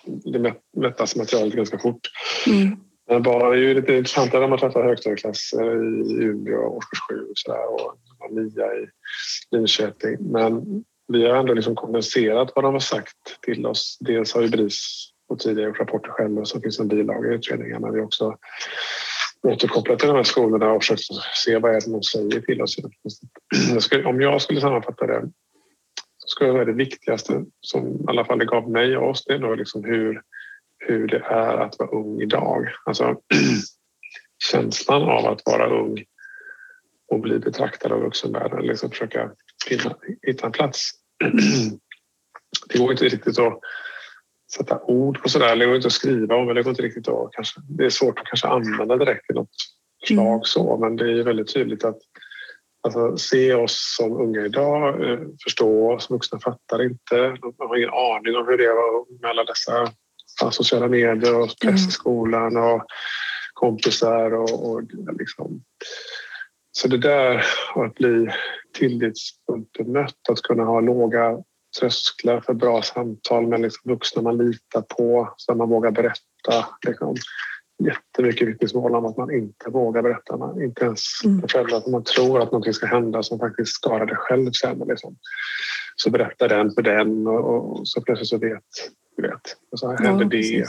det 0.06 0.56
mättas 0.78 1.16
materialet 1.16 1.54
ganska 1.54 1.80
fort. 1.80 2.08
Mm. 2.48 2.78
Men 3.10 3.24
barn 3.24 3.54
är 3.54 3.58
ju 3.58 3.74
lite 3.74 3.94
intressantare 3.94 4.42
när 4.42 4.48
man 4.48 4.60
träffar 4.60 4.84
högstadieklasser 4.84 5.62
eh, 5.62 6.22
i 6.22 6.24
Umeå, 6.24 6.60
årskurs 6.60 7.00
7 7.10 7.16
och, 7.16 7.38
så 7.38 7.52
där, 7.52 7.74
och 7.74 8.34
nia 8.34 8.66
i 8.66 8.88
Linköping. 9.52 10.18
Men 10.20 10.84
vi 11.08 11.28
har 11.28 11.36
ändå 11.36 11.54
liksom 11.54 11.76
kondenserat 11.76 12.52
vad 12.56 12.66
de 12.66 12.74
har 12.74 12.80
sagt 12.80 13.42
till 13.42 13.66
oss. 13.66 13.98
Dels 14.00 14.34
har 14.34 14.42
ju 14.42 14.50
BRIS 14.50 15.10
och 15.30 15.40
tidigare 15.40 15.68
gjort 15.70 15.80
rapporter 15.80 16.10
själva 16.10 16.46
så 16.46 16.62
finns 16.62 16.80
en 16.80 16.88
bilaga 16.88 17.32
i 17.32 17.36
utredningen 17.36 17.82
men 17.82 17.94
vi 17.94 18.00
har 18.00 18.06
också 18.06 18.38
återkopplat 19.42 20.00
till 20.00 20.08
de 20.08 20.16
här 20.16 20.24
skolorna 20.24 20.72
och 20.72 20.82
försökt 20.82 21.02
se 21.46 21.58
vad 21.58 21.72
är 21.72 21.82
det 21.82 21.92
de 21.92 22.04
säger 22.04 22.42
till 22.42 22.62
oss. 22.62 22.78
om 24.06 24.22
jag 24.22 24.42
skulle 24.42 24.62
sammanfatta 24.62 25.08
det 25.08 25.30
så 26.18 26.28
skulle 26.28 26.50
jag 26.50 26.56
säga 26.56 26.66
det 26.66 26.74
viktigaste 26.74 27.46
som 27.62 27.88
i 27.88 28.06
alla 28.08 28.26
fall 28.26 28.40
det 28.40 28.46
gav 28.46 28.70
mig 28.72 28.98
och 28.98 29.10
oss 29.10 29.26
det 29.26 29.34
är 29.34 29.40
nog 29.40 29.58
liksom 29.58 29.84
hur, 29.84 30.22
hur 30.80 31.08
det 31.08 31.24
är 31.26 31.58
att 31.58 31.80
vara 31.80 31.90
ung 31.90 32.22
idag. 32.22 32.68
Alltså 32.86 33.16
känslan 34.52 35.02
av 35.02 35.26
att 35.26 35.42
vara 35.46 35.70
ung 35.70 36.04
och 37.12 37.20
bli 37.20 37.40
betraktad 37.40 37.92
av 37.92 38.02
vuxenvärlden, 38.02 38.62
liksom 38.62 38.90
försöka 38.90 39.32
finna, 39.68 39.96
hitta 40.22 40.46
en 40.46 40.52
plats. 40.52 40.92
Det 42.70 42.80
går 42.80 42.92
inte 42.92 43.06
riktigt 43.06 43.40
att 43.40 43.60
sätta 44.56 44.82
ord 44.82 45.22
på 45.22 45.30
sådär, 45.30 45.56
det 45.56 45.66
går 45.66 45.76
inte 45.76 45.88
att 45.88 45.94
skriva 45.94 46.36
om, 46.36 46.48
det 46.48 46.64
går 46.64 46.70
inte 46.70 46.82
riktigt 46.82 47.08
att 47.08 47.32
kanske, 47.32 47.62
det 47.70 47.86
är 47.86 47.90
svårt 47.90 48.20
att 48.20 48.26
kanske 48.26 48.48
använda 48.48 48.98
direkt 48.98 49.32
i 49.32 49.34
något 49.34 49.50
förslag 50.02 50.34
mm. 50.34 50.44
så, 50.44 50.78
men 50.78 50.96
det 50.96 51.20
är 51.20 51.24
väldigt 51.24 51.54
tydligt 51.54 51.84
att 51.84 51.98
alltså, 52.82 53.18
se 53.18 53.54
oss 53.54 53.96
som 53.98 54.22
unga 54.22 54.46
idag, 54.46 55.12
eh, 55.12 55.20
förstå 55.44 55.94
oss, 55.94 56.10
vuxna 56.10 56.40
fattar 56.40 56.84
inte, 56.84 57.38
de 57.42 57.54
har 57.58 57.78
ingen 57.78 57.90
aning 57.90 58.36
om 58.36 58.48
hur 58.48 58.58
det 58.58 58.68
var 58.68 59.22
med 59.22 59.30
alla 59.30 59.44
dessa 59.44 59.94
sociala 60.52 60.88
medier 60.88 61.42
och 61.42 61.48
press 61.48 61.62
i 61.62 61.84
mm. 61.84 61.92
skolan 61.92 62.58
och 62.58 62.86
kompisar 63.54 64.34
och, 64.34 64.72
och 64.72 64.82
liksom 65.20 65.64
så 66.72 66.88
det 66.88 66.98
där 66.98 67.46
att 67.76 67.96
bli 67.96 68.28
tillitsfullt 68.74 69.72
bemött, 69.78 70.30
att 70.30 70.42
kunna 70.42 70.64
ha 70.64 70.80
låga 70.80 71.38
trösklar 71.80 72.42
för 72.42 72.54
bra 72.54 72.82
samtal 72.82 73.48
med 73.48 73.62
liksom 73.62 73.92
vuxna 73.92 74.22
man 74.22 74.38
litar 74.38 74.82
på, 74.82 75.34
så 75.38 75.56
man 75.56 75.70
vågar 75.70 75.92
berätta. 75.92 76.68
Liksom, 76.88 77.16
jättemycket 77.84 78.48
vittnesmål 78.48 78.96
om 78.96 79.06
att 79.06 79.18
man 79.18 79.34
inte 79.34 79.70
vågar 79.70 80.02
berätta, 80.02 80.38
man, 80.38 80.62
inte 80.62 80.86
ens 80.86 81.02
mm. 81.26 81.44
att 81.76 81.88
man 81.88 82.04
tror 82.04 82.42
att 82.42 82.52
någonting 82.52 82.74
ska 82.74 82.86
hända 82.86 83.24
som 83.24 83.40
faktiskt 83.40 83.76
skadar 83.76 84.06
dig 84.06 84.18
själv 84.18 84.52
sen. 84.52 84.84
Liksom. 84.88 85.16
Så 85.96 86.10
berättar 86.10 86.50
den 86.50 86.72
för 86.72 86.82
den 86.82 87.28
och, 87.28 87.80
och 87.80 87.88
så 87.88 88.02
plötsligt 88.02 88.30
så 88.30 88.38
vet 88.38 88.64
vet. 89.22 89.42
Och 89.72 89.80
så 89.80 89.92
händer 89.92 90.24
ja, 90.24 90.30
det. 90.30 90.66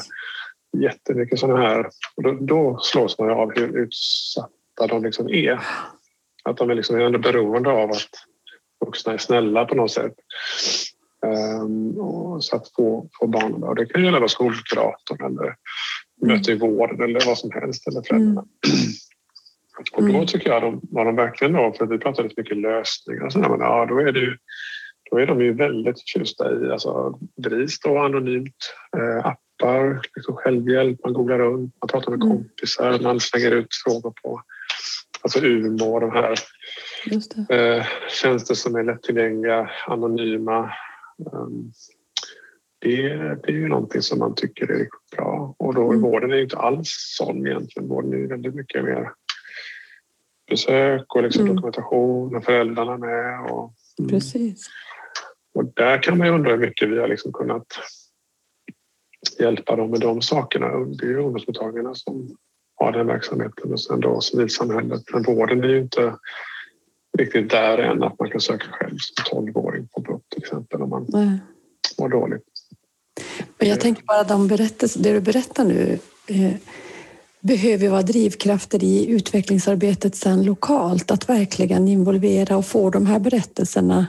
Jättemycket 0.83 1.39
sådana 1.39 1.61
här. 1.61 1.91
Och 2.17 2.23
då, 2.23 2.33
då 2.41 2.79
slås 2.83 3.19
man 3.19 3.31
av 3.31 3.53
hur 3.55 3.79
utsatta 3.79 4.87
de 4.89 5.03
liksom 5.03 5.29
är. 5.29 5.61
Att 6.45 6.57
de 6.57 6.71
är 6.71 6.75
liksom 6.75 7.01
ändå 7.01 7.19
beroende 7.19 7.71
av 7.71 7.91
att 7.91 8.11
vuxna 8.87 9.13
är 9.13 9.19
snälla 9.19 9.65
på 9.65 9.75
något 9.75 9.93
sätt. 9.93 10.15
Um, 11.63 12.01
och 12.01 12.45
så 12.45 12.57
att 12.57 12.73
få, 12.77 13.09
få 13.19 13.27
barnen 13.27 13.63
och 13.63 13.75
det 13.75 13.87
kan 13.87 14.05
gälla 14.05 14.29
skolkuratorn 14.29 15.27
eller 15.27 15.57
möte 16.27 16.53
i 16.53 16.59
vården 16.59 17.03
eller 17.03 17.27
vad 17.27 17.39
som 17.39 17.51
helst 17.51 17.89
eller 17.89 18.03
föräldrarna. 18.03 18.41
Mm. 18.41 18.93
Och 19.93 20.03
då 20.03 20.15
mm. 20.15 20.27
tycker 20.27 20.51
jag 20.51 20.63
de, 20.63 20.81
de 20.91 21.17
verkligen 21.17 21.53
då, 21.53 21.75
för 21.79 21.87
vi 21.87 21.99
pratade 21.99 22.29
lite 22.29 22.41
mycket 22.41 22.57
lösningar 22.57 23.31
sådär, 23.31 23.49
men 23.49 23.61
ja, 23.61 23.87
då 23.87 23.99
är 23.99 24.13
det 24.13 24.21
ju 24.21 24.37
då 25.11 25.19
är 25.19 25.27
de 25.27 25.41
ju 25.41 25.53
väldigt 25.53 26.01
förtjusta 26.01 26.53
i 26.53 26.71
alltså, 26.71 27.19
drivs 27.37 27.81
då 27.81 27.99
anonymt, 27.99 28.75
eh, 28.97 29.27
appar, 29.27 30.01
liksom 30.17 30.37
självhjälp, 30.37 31.05
man 31.05 31.13
googlar 31.13 31.39
runt, 31.39 31.75
man 31.81 31.89
pratar 31.89 32.11
med 32.11 32.23
mm. 32.23 32.37
kompisar, 32.37 32.99
man 33.03 33.21
slänger 33.21 33.51
ut 33.51 33.69
frågor 33.85 34.15
på 34.23 34.43
alltså 35.23 35.41
UMO 35.41 35.95
och 35.95 36.01
de 36.01 36.11
här 36.11 36.35
eh, 37.49 37.87
tjänster 38.23 38.55
som 38.55 38.77
är 38.77 38.83
lättillgängliga, 38.83 39.71
anonyma. 39.87 40.73
Um, 41.33 41.73
det, 42.79 43.09
det 43.19 43.49
är 43.49 43.53
ju 43.53 43.69
någonting 43.69 44.03
som 44.03 44.19
man 44.19 44.35
tycker 44.35 44.71
är 44.71 44.79
riktigt 44.79 45.11
bra. 45.17 45.55
Och 45.59 45.75
då 45.75 45.91
mm. 45.91 46.03
vården 46.03 46.31
är 46.31 46.37
ju 46.37 46.43
inte 46.43 46.57
alls 46.57 46.89
sån 47.19 47.47
egentligen. 47.47 47.89
Vården 47.89 48.13
är 48.13 48.17
ju 48.17 48.27
väldigt 48.27 48.55
mycket 48.55 48.85
mer 48.85 49.13
besök 50.51 51.15
och 51.15 51.23
liksom 51.23 51.43
mm. 51.43 51.57
dokumentation 51.57 52.37
och 52.37 52.45
föräldrarna 52.45 52.97
med. 52.97 53.51
Och, 53.51 53.75
mm. 53.99 54.11
Precis. 54.11 54.69
Och 55.55 55.65
där 55.75 56.03
kan 56.03 56.19
man 56.19 56.27
ju 56.27 56.33
undra 56.33 56.51
hur 56.51 56.59
mycket 56.59 56.89
vi 56.89 56.99
har 56.99 57.09
liksom 57.09 57.33
kunnat 57.33 57.67
hjälpa 59.39 59.77
dem 59.77 59.91
med 59.91 60.01
de 60.01 60.23
sakerna. 60.23 60.67
Det 60.69 61.05
är 61.05 61.11
ju 61.11 61.19
ungdomsmottagningarna 61.19 61.95
som 61.95 62.37
ha 62.81 62.91
den 62.91 63.07
verksamheten 63.07 63.73
och 63.73 63.81
sen 63.81 64.01
då 64.01 64.21
civilsamhället. 64.21 65.03
Men 65.13 65.23
vården 65.23 65.65
är 65.65 65.69
ju 65.69 65.81
inte 65.81 66.17
riktigt 67.19 67.51
där 67.51 67.79
än 67.79 68.03
att 68.03 68.19
man 68.19 68.31
kan 68.31 68.41
söka 68.41 68.67
själv 68.71 68.97
som 68.99 69.47
12-åring 69.47 69.89
på 69.89 70.01
BUP 70.01 70.23
till 70.29 70.43
exempel 70.43 70.83
om 70.83 70.91
man 70.91 71.07
Nej. 71.09 71.39
mår 71.99 72.09
dåligt. 72.09 72.43
Men 73.59 73.69
jag 73.69 73.81
tänker 73.81 74.05
bara 74.05 74.25
de 74.25 74.49
berättelser, 74.49 75.03
det 75.03 75.13
du 75.13 75.21
berättar 75.21 75.65
nu 75.65 75.99
eh, 76.27 76.53
behöver 77.41 77.89
vara 77.89 78.03
drivkrafter 78.03 78.85
i 78.85 79.11
utvecklingsarbetet 79.11 80.15
sen 80.15 80.45
lokalt. 80.45 81.11
Att 81.11 81.29
verkligen 81.29 81.89
involvera 81.89 82.57
och 82.57 82.67
få 82.67 82.91
de 82.91 83.07
här 83.07 83.19
berättelserna 83.19 84.07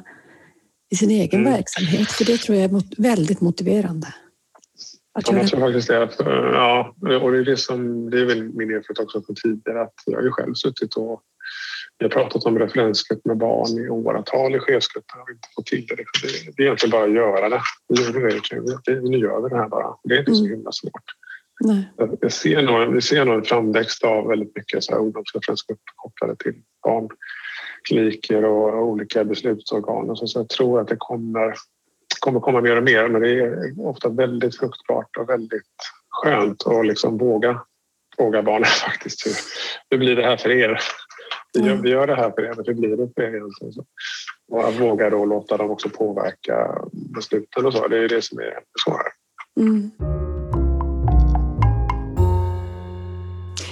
i 0.92 0.96
sin 0.96 1.12
egen 1.12 1.40
mm. 1.40 1.54
verksamhet. 1.54 2.12
För 2.12 2.26
det 2.26 2.38
tror 2.38 2.58
jag 2.58 2.66
är 2.66 3.02
väldigt 3.02 3.42
motiverande. 3.42 4.08
Att 5.14 5.28
ja, 5.32 5.38
jag 5.38 5.48
tror 5.48 5.60
faktiskt 5.60 5.88
det. 5.88 6.04
Att, 6.04 6.16
ja, 6.54 6.96
och 7.22 7.32
det 7.32 7.38
är, 7.38 7.46
det, 7.46 7.58
som, 7.58 8.10
det 8.10 8.22
är 8.22 8.26
väl 8.26 8.44
min 8.44 8.70
erfarenhet 8.70 9.00
också 9.00 9.22
från 9.22 9.36
tidigare 9.36 9.82
att 9.82 9.94
jag 10.06 10.18
har 10.18 10.24
ju 10.24 10.32
själv 10.32 10.54
suttit 10.54 10.96
och 10.96 11.22
vi 11.98 12.06
har 12.06 12.10
pratat 12.10 12.46
om 12.46 12.60
referensgrupp 12.60 13.26
med 13.26 13.38
barn 13.38 13.86
i 13.86 13.90
åratal 13.90 14.56
i 14.56 14.60
chefsgruppen 14.60 15.22
och 15.22 15.30
inte 15.30 15.48
fått 15.56 15.66
till 15.66 15.86
det. 15.88 15.96
Det, 15.96 16.04
det 16.58 16.64
är 16.64 16.66
egentligen 16.66 16.92
bara 16.92 17.04
att 17.04 17.14
göra 17.14 17.50
det. 17.50 17.62
Nu 19.02 19.18
gör 19.18 19.42
vi 19.42 19.50
det 19.50 19.58
här 19.58 19.70
bara. 19.70 19.96
Det 20.04 20.16
är 20.16 20.20
inte 20.20 20.36
så 20.36 20.46
mm. 20.46 20.52
himla 20.52 20.72
svårt. 20.72 21.04
Nej. 21.60 21.92
Jag 22.22 22.32
ser 22.32 22.62
nog, 22.62 22.94
vi 22.94 23.02
ser 23.02 23.26
nog 23.26 23.36
en 23.36 23.44
framväxt 23.44 24.04
av 24.04 24.28
väldigt 24.28 24.56
mycket 24.56 24.92
ungdomsreferensgrupper 24.92 25.94
kopplade 25.96 26.36
till 26.36 26.56
barnkliniker 27.90 28.46
och 28.46 28.88
olika 28.88 29.24
beslutsorgan. 29.24 30.16
Så, 30.16 30.28
så 30.28 30.40
jag 30.40 30.50
tror 30.50 30.82
att 30.82 30.88
det 30.88 30.96
kommer, 30.98 31.54
kommer 32.20 32.40
komma 32.40 32.62
mer 32.62 32.78
och 32.78 32.84
mer 32.84 33.08
men 33.08 33.22
det 33.22 33.30
är 33.30 33.80
ofta 33.80 34.10
väldigt 34.10 34.58
fruktbart 34.58 35.18
och 35.18 35.30
väldigt 35.30 35.64
skönt 36.10 36.68
att 36.68 36.86
liksom 36.86 37.18
våga 37.18 37.62
fråga 38.16 38.44
barnen 38.44 38.66
faktiskt 38.86 39.26
hur, 39.26 39.34
hur 39.90 39.98
blir 39.98 40.16
det 40.16 40.24
här 40.24 40.38
för 40.38 40.52
er? 40.52 40.80
Vi 41.54 41.68
gör, 41.68 41.76
vi 41.76 41.90
gör 41.90 42.08
det 42.08 42.16
här 42.16 42.32
för 42.32 42.42
er, 42.42 42.54
men 42.56 42.66
hur 42.68 42.74
blir 42.74 42.98
det 42.98 43.12
för 43.16 43.36
er 43.36 43.42
och 44.52 44.68
att 44.68 44.80
våga 44.80 45.10
då 45.10 45.26
låta 45.26 45.58
dem 45.58 45.72
också 45.72 45.90
påverka 45.90 46.82
besluten 46.92 47.66
och 47.66 47.74
så, 47.74 47.88
det 47.88 47.98
är 47.98 48.10
det 48.10 48.22
som 48.22 48.40
är 48.40 48.60
svårare. 48.86 49.12
Mm. 49.60 50.21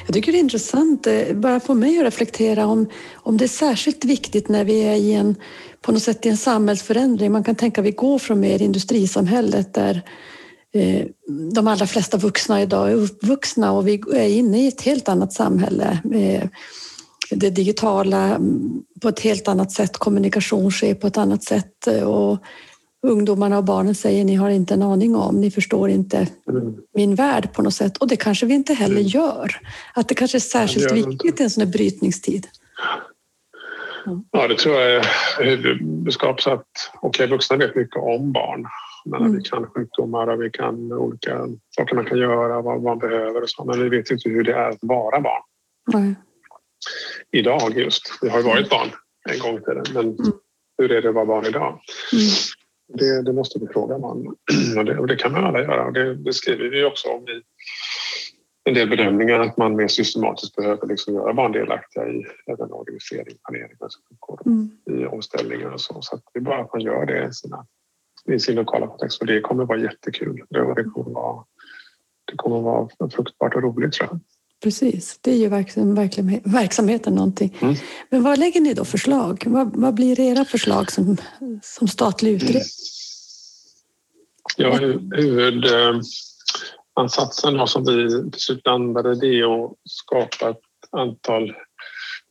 Jag 0.09 0.13
tycker 0.13 0.31
det 0.31 0.37
är 0.37 0.39
intressant, 0.39 1.07
eh, 1.07 1.33
bara 1.33 1.59
få 1.59 1.73
mig 1.73 1.97
att 1.97 2.05
reflektera 2.05 2.65
om, 2.65 2.89
om 3.13 3.37
det 3.37 3.45
är 3.45 3.47
särskilt 3.47 4.05
viktigt 4.05 4.49
när 4.49 4.63
vi 4.63 4.79
är 4.79 4.95
i 4.95 5.13
en, 5.13 5.35
på 5.81 5.91
något 5.91 6.03
sätt 6.03 6.25
i 6.25 6.29
en 6.29 6.37
samhällsförändring. 6.37 7.31
Man 7.31 7.43
kan 7.43 7.55
tänka 7.55 7.81
att 7.81 7.87
vi 7.87 7.91
går 7.91 8.19
från 8.19 8.39
mer 8.39 8.61
industrisamhället 8.61 9.73
där 9.73 10.01
eh, 10.73 11.05
de 11.53 11.67
allra 11.67 11.87
flesta 11.87 12.17
vuxna 12.17 12.61
idag 12.61 12.91
är 12.91 12.95
uppvuxna 12.95 13.71
och 13.71 13.87
vi 13.87 14.01
är 14.13 14.29
inne 14.29 14.63
i 14.63 14.67
ett 14.67 14.81
helt 14.81 15.09
annat 15.09 15.33
samhälle. 15.33 15.99
Eh, 16.13 16.43
det 17.31 17.49
digitala 17.49 18.25
mm, 18.25 18.81
på 19.01 19.09
ett 19.09 19.19
helt 19.19 19.47
annat 19.47 19.71
sätt, 19.71 19.97
kommunikation 19.97 20.71
sker 20.71 20.95
på 20.95 21.07
ett 21.07 21.17
annat 21.17 21.43
sätt 21.43 21.87
och 22.05 22.37
ungdomarna 23.07 23.57
och 23.57 23.63
barnen 23.63 23.95
säger 23.95 24.25
ni 24.25 24.35
har 24.35 24.49
inte 24.49 24.73
en 24.73 24.83
aning 24.83 25.15
om, 25.15 25.41
ni 25.41 25.51
förstår 25.51 25.89
inte 25.89 26.27
mm. 26.49 26.75
min 26.95 27.15
värld 27.15 27.53
på 27.53 27.61
något 27.61 27.73
sätt. 27.73 27.97
Och 27.97 28.07
det 28.07 28.15
kanske 28.15 28.45
vi 28.45 28.53
inte 28.53 28.73
heller 28.73 28.95
mm. 28.95 29.07
gör. 29.07 29.55
Att 29.95 30.07
det 30.07 30.15
kanske 30.15 30.37
är 30.37 30.39
särskilt 30.39 30.91
viktigt 30.91 31.39
i 31.39 31.43
en 31.43 31.49
sån 31.49 31.63
här 31.63 31.71
brytningstid. 31.71 32.47
Ja, 34.31 34.47
det 34.47 34.57
tror 34.57 34.75
jag 34.75 34.91
är 34.91 35.05
huvudbudskap. 35.39 36.41
Så 36.41 36.51
att 36.51 36.65
okej, 37.01 37.09
okay, 37.09 37.27
vuxna 37.27 37.57
vet 37.57 37.75
mycket 37.75 37.95
om 37.95 38.31
barn. 38.31 38.65
Men 39.05 39.21
mm. 39.21 39.37
vi 39.37 39.43
kan 39.43 39.67
sjukdomar 39.67 40.27
och 40.27 40.41
vi 40.41 40.49
kan 40.49 40.93
olika 40.93 41.47
saker 41.69 41.95
man 41.95 42.05
kan 42.05 42.17
göra, 42.17 42.61
vad 42.61 42.81
man 42.81 42.99
behöver 42.99 43.41
och 43.41 43.49
så. 43.49 43.63
Men 43.63 43.83
vi 43.83 43.89
vet 43.89 44.11
inte 44.11 44.29
hur 44.29 44.43
det 44.43 44.53
är 44.53 44.69
att 44.69 44.77
vara 44.81 45.21
barn. 45.21 45.41
Nej. 45.93 46.15
Idag 47.31 47.77
just. 47.77 48.17
Vi 48.21 48.29
har 48.29 48.37
ju 48.37 48.45
varit 48.45 48.69
barn 48.69 48.87
en 49.29 49.39
gång 49.39 49.57
i 49.57 49.61
tiden. 49.61 49.83
Men 49.93 50.03
mm. 50.03 50.31
hur 50.77 50.91
är 50.91 51.01
det 51.01 51.09
att 51.09 51.15
vara 51.15 51.25
barn 51.25 51.45
idag? 51.45 51.79
Mm. 52.13 52.25
Det, 52.93 53.21
det, 53.21 53.33
måste 53.33 53.59
vi 53.59 53.67
fråga 53.67 53.97
man. 53.97 54.27
Och 54.77 54.85
det, 54.85 54.97
och 54.97 55.07
det 55.07 55.15
kan 55.15 55.31
man 55.31 55.43
alla 55.43 55.61
göra. 55.61 55.85
Och 55.85 55.93
det, 55.93 56.15
det 56.15 56.33
skriver 56.33 56.69
vi 56.69 56.83
också 56.83 57.07
om 57.07 57.27
i 57.27 57.41
en 58.69 58.73
del 58.73 58.89
bedömningar 58.89 59.39
att 59.39 59.57
man 59.57 59.75
mer 59.75 59.87
systematiskt 59.87 60.55
behöver 60.55 60.87
liksom 60.87 61.13
göra 61.13 61.33
barn 61.33 61.51
delaktiga 61.51 62.07
i 62.07 62.25
även 62.47 62.71
organisering, 62.71 63.37
planering, 63.47 63.77
och 64.19 64.47
mm. 64.47 64.71
i 64.89 65.05
omställningar 65.05 65.69
och 65.69 65.81
så. 65.81 66.01
Så 66.01 66.15
att 66.15 66.21
det 66.33 66.39
är 66.39 66.43
bara 66.43 66.61
att 66.61 66.73
man 66.73 66.81
gör 66.81 67.05
det 67.05 67.27
i, 67.27 67.33
sina, 67.33 67.65
i 68.25 68.39
sin 68.39 68.55
lokala 68.55 68.87
kontext 68.87 69.21
och 69.21 69.27
det 69.27 69.41
kommer 69.41 69.65
vara 69.65 69.79
jättekul. 69.79 70.45
Det, 70.49 70.73
det, 70.75 70.83
kommer, 70.83 71.11
vara, 71.11 71.43
det 72.31 72.37
kommer 72.37 72.61
vara 72.61 72.89
fruktbart 73.09 73.55
och 73.55 73.63
roligt 73.63 73.93
tror 73.93 74.09
jag. 74.11 74.19
Precis, 74.63 75.19
det 75.21 75.31
är 75.31 75.35
ju 75.35 75.47
verkligen, 75.47 75.95
verksamheten 76.43 77.15
någonting. 77.15 77.57
Mm. 77.61 77.75
Men 78.09 78.23
vad 78.23 78.39
lägger 78.39 78.61
ni 78.61 78.73
då 78.73 78.85
förslag? 78.85 79.43
Vad, 79.45 79.75
vad 79.75 79.93
blir 79.93 80.19
era 80.19 80.45
förslag 80.45 80.91
som, 80.91 81.17
som 81.63 81.87
statlig 81.87 82.31
utredning? 82.31 82.63
Ja, 84.57 84.79
huvudansatsen 85.15 87.67
som 87.67 87.85
vi 87.85 88.31
till 88.31 88.41
slut 88.41 88.65
landade 88.65 89.15
det 89.15 89.27
är 89.27 89.65
att 89.65 89.71
skapa 89.83 90.49
ett 90.49 90.61
antal 90.91 91.53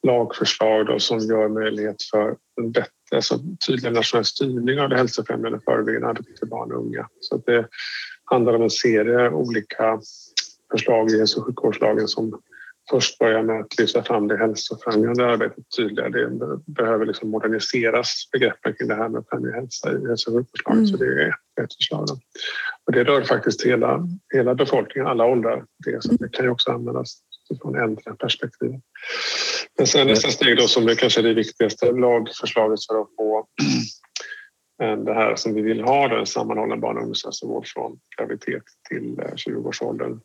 lagförslag 0.06 0.86
då, 0.86 0.98
som 0.98 1.18
gör 1.18 1.48
möjlighet 1.48 2.02
för 2.02 2.36
en 2.60 2.72
bättre, 2.72 2.90
alltså 3.14 3.38
tydligare 3.66 3.94
nationell 3.94 4.24
styrning 4.24 4.80
av 4.80 4.88
det 4.88 4.96
hälsofrämjande 4.96 5.60
förebyggande 5.64 6.08
arbetet 6.08 6.36
till 6.36 6.48
barn 6.48 6.72
och 6.72 6.78
unga. 6.78 7.08
Så 7.20 7.36
det 7.36 7.68
handlar 8.24 8.54
om 8.54 8.62
en 8.62 8.70
serie 8.70 9.30
olika 9.30 10.00
förslag 10.72 11.10
i 11.10 11.18
hälso 11.18 11.40
och 11.40 11.46
sjukvårdslagen 11.46 12.08
som 12.08 12.40
först 12.90 13.18
börjar 13.18 13.42
med 13.42 13.60
att 13.60 13.78
lyfta 13.78 14.02
fram 14.02 14.28
det 14.28 14.36
hälsofrämjande 14.36 15.26
arbetet 15.26 15.64
tydligare. 15.76 16.10
Det 16.10 16.60
behöver 16.66 17.06
liksom 17.06 17.30
moderniseras, 17.30 18.28
begreppen 18.32 18.74
kring 18.74 18.88
det 18.88 18.94
här 18.94 19.08
med 19.08 19.18
att 19.18 19.28
främja 19.28 19.52
hälsa 19.52 19.92
i 19.92 20.08
hälso 20.08 20.30
och 20.30 20.36
sjukvårdslagen. 20.36 20.78
Mm. 20.78 20.86
Så 20.86 20.96
det 20.96 21.22
är 21.22 21.28
ett 21.64 21.74
förslag. 21.74 22.08
Och 22.86 22.92
det 22.92 23.04
rör 23.04 23.22
faktiskt 23.22 23.66
hela, 23.66 24.08
hela 24.34 24.54
befolkningen, 24.54 25.08
alla 25.08 25.24
åldrar. 25.24 25.64
Det, 25.84 26.02
så 26.02 26.12
det 26.12 26.28
kan 26.28 26.44
ju 26.44 26.50
också 26.50 26.70
användas 26.70 27.22
utifrån 27.50 27.76
äldre 27.76 28.14
perspektiv. 28.14 28.70
Men 29.78 29.86
sen 29.86 30.06
nästa 30.06 30.28
steg 30.28 30.56
då 30.56 30.68
som 30.68 30.88
är 30.88 30.94
kanske 30.94 31.22
det 31.22 31.34
viktigaste 31.34 31.92
lagförslaget 31.92 32.86
för 32.86 33.00
att 33.00 33.08
få 33.16 33.46
det 35.04 35.14
här 35.14 35.36
som 35.36 35.54
vi 35.54 35.62
vill 35.62 35.80
ha, 35.80 36.18
en 36.18 36.26
sammanhållen 36.26 36.80
barn 36.80 36.96
och 36.96 37.02
ungdomshälsovård 37.02 37.66
från 37.66 37.98
graviditet 38.16 38.62
till 38.88 39.16
20-årsåldern 39.16 40.12
eh, 40.12 40.18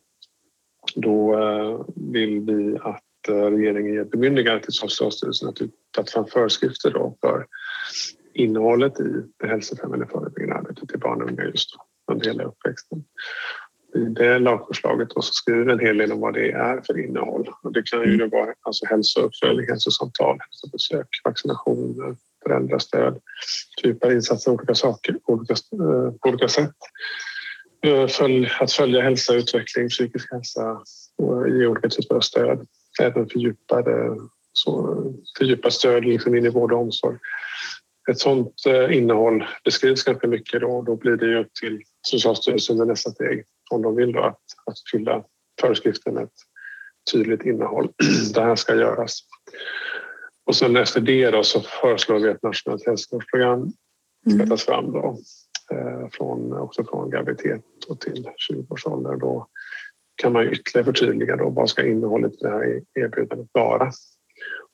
då 0.94 1.38
eh, 1.38 1.84
vill 2.12 2.40
vi 2.40 2.78
att 2.82 3.28
eh, 3.28 3.34
regeringen 3.34 3.94
ger 3.94 4.04
bemyndigande 4.04 4.62
till 4.62 4.72
Socialstyrelsen 4.72 5.48
att 5.48 5.58
ta 5.90 6.04
fram 6.04 6.26
föreskrifter 6.26 6.90
då 6.90 7.16
för 7.20 7.46
innehållet 8.34 9.00
i 9.00 9.22
det 9.40 9.46
hälsofrämjande 9.46 10.06
förebyggande 10.06 10.54
arbetet 10.54 10.88
till 10.88 10.98
barn 10.98 11.22
och 11.22 11.30
unga 11.30 11.44
just 11.44 11.70
under 12.12 12.26
hela 12.26 12.44
uppväxten. 12.44 13.04
I 13.94 13.98
det 13.98 14.38
lagförslaget 14.38 15.08
så 15.12 15.22
skriver 15.22 15.72
en 15.72 15.78
hel 15.78 15.98
del 15.98 16.12
om 16.12 16.20
vad 16.20 16.34
det 16.34 16.50
är 16.50 16.80
för 16.86 16.98
innehåll. 16.98 17.50
Och 17.62 17.72
det 17.72 17.82
kan 17.82 18.02
ju 18.02 18.16
då 18.16 18.26
vara 18.26 18.54
alltså 18.62 18.86
hälsouppföljning, 18.86 19.66
hälsosamtal, 19.68 20.38
hälsobesök, 20.40 21.08
vaccinationer, 21.24 22.16
föräldrastöd, 22.42 23.20
typer 23.82 24.06
av 24.06 24.12
insatser, 24.12 24.50
olika 24.50 24.74
saker, 24.74 25.18
olika, 25.24 25.52
eh, 25.52 26.10
på 26.20 26.28
olika 26.28 26.48
sätt. 26.48 26.76
Eh, 27.84 28.08
att 28.60 28.72
följa 28.72 29.00
hälsa, 29.00 29.32
och 29.32 29.38
utveckling, 29.38 29.88
psykisk 29.88 30.32
hälsa 30.32 30.82
och 31.16 31.48
ge 31.48 31.66
olika 31.66 31.88
typer 31.88 32.14
av 32.14 32.20
stöd. 32.20 32.66
Även 33.02 33.28
fördjupade, 33.28 34.16
så, 34.52 34.96
fördjupat 35.38 35.72
stöd 35.72 36.04
liksom 36.04 36.34
in 36.34 36.46
i 36.46 36.48
vård 36.48 36.72
och 36.72 36.80
omsorg. 36.80 37.18
Ett 38.10 38.18
sådant 38.18 38.66
eh, 38.66 38.96
innehåll 38.96 39.44
beskrivs 39.64 40.04
ganska 40.04 40.26
mycket 40.26 40.60
då. 40.60 40.82
Då 40.82 40.96
blir 40.96 41.16
det 41.16 41.26
ju 41.26 41.38
upp 41.38 41.54
till 41.60 41.82
Socialstyrelsen 42.02 42.78
med 42.78 42.86
nästa 42.86 43.10
steg 43.10 43.44
om 43.70 43.82
de 43.82 43.96
vill 43.96 44.12
då 44.12 44.20
att, 44.20 44.42
att 44.66 44.76
fylla 44.92 45.24
föreskriften 45.60 46.14
med 46.14 46.24
ett 46.24 46.38
tydligt 47.12 47.42
innehåll. 47.42 47.88
Det 48.34 48.40
här 48.40 48.56
ska 48.56 48.74
göras. 48.74 49.20
Och 50.46 50.56
sen 50.56 50.76
efter 50.76 51.00
det 51.00 51.30
då 51.30 51.42
så 51.42 51.60
föreslår 51.60 52.18
vi 52.18 52.28
ett 52.28 52.42
nationellt 52.42 52.86
hälsovårdsprogram 52.86 53.72
ska 54.26 54.34
mm. 54.34 54.48
tas 54.48 54.64
fram 54.64 54.92
då 54.92 55.18
från, 56.12 56.52
också 56.52 56.84
från 56.84 57.10
graviditet 57.10 57.62
och 57.88 58.00
till 58.00 58.28
20 58.36 58.66
års 58.68 58.86
ålder. 58.86 59.16
Då 59.16 59.46
kan 60.22 60.32
man 60.32 60.52
ytterligare 60.52 60.84
förtydliga 60.84 61.36
då 61.36 61.50
vad 61.50 61.70
ska 61.70 61.86
innehållet 61.86 62.32
i 62.32 62.36
det 62.40 62.50
här 62.50 62.82
erbjudandet 62.94 63.48
vara. 63.52 63.90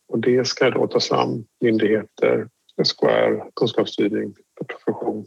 Och 0.08 0.18
det 0.18 0.46
ska 0.46 0.70
då 0.70 0.86
tas 0.86 1.08
fram 1.08 1.44
myndigheter, 1.60 2.48
SKR, 2.84 3.50
kunskapsstyrning, 3.56 4.34
profession, 4.66 5.26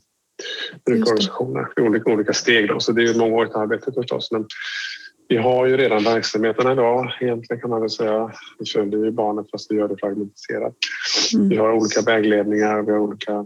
brukarorganisationer 0.85 1.67
i 1.77 1.81
olika, 1.81 2.13
olika 2.13 2.33
steg. 2.33 2.67
Då. 2.67 2.79
Så 2.79 2.91
det 2.91 3.03
är 3.03 3.09
ett 3.09 3.17
mångårigt 3.17 3.55
arbete 3.55 3.91
förstås. 3.91 4.31
Men 4.31 4.45
vi 5.27 5.37
har 5.37 5.65
ju 5.65 5.77
redan 5.77 6.03
verksamheterna 6.03 6.71
idag 6.71 7.17
egentligen 7.21 7.61
kan 7.61 7.69
man 7.69 7.81
väl 7.81 7.89
säga. 7.89 8.31
Vi 8.59 8.65
följer 8.65 9.05
ju 9.05 9.11
barnet 9.11 9.51
fast 9.51 9.71
vi 9.71 9.75
gör 9.75 9.87
det 9.87 9.97
fragmentiserat. 9.99 10.75
Mm. 11.33 11.49
Vi 11.49 11.57
har 11.57 11.71
olika 11.71 12.01
vägledningar, 12.01 12.81
vi 12.81 12.91
har 12.91 12.99
olika 12.99 13.45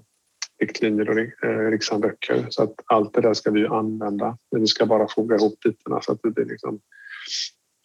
riktlinjer 0.60 1.10
och 1.10 1.20
eh, 1.50 1.72
rikshandböcker. 1.72 2.48
Så 2.50 2.64
att 2.64 2.74
allt 2.86 3.14
det 3.14 3.22
där 3.22 3.34
ska 3.34 3.52
vi 3.52 3.68
använda. 3.68 4.38
Men 4.52 4.62
vi 4.62 4.68
ska 4.68 4.86
bara 4.86 5.08
foga 5.08 5.36
ihop 5.36 5.60
bitarna 5.60 6.02
så 6.02 6.12
att 6.12 6.20
det 6.24 6.32
blir 6.32 6.46
liksom 6.46 6.80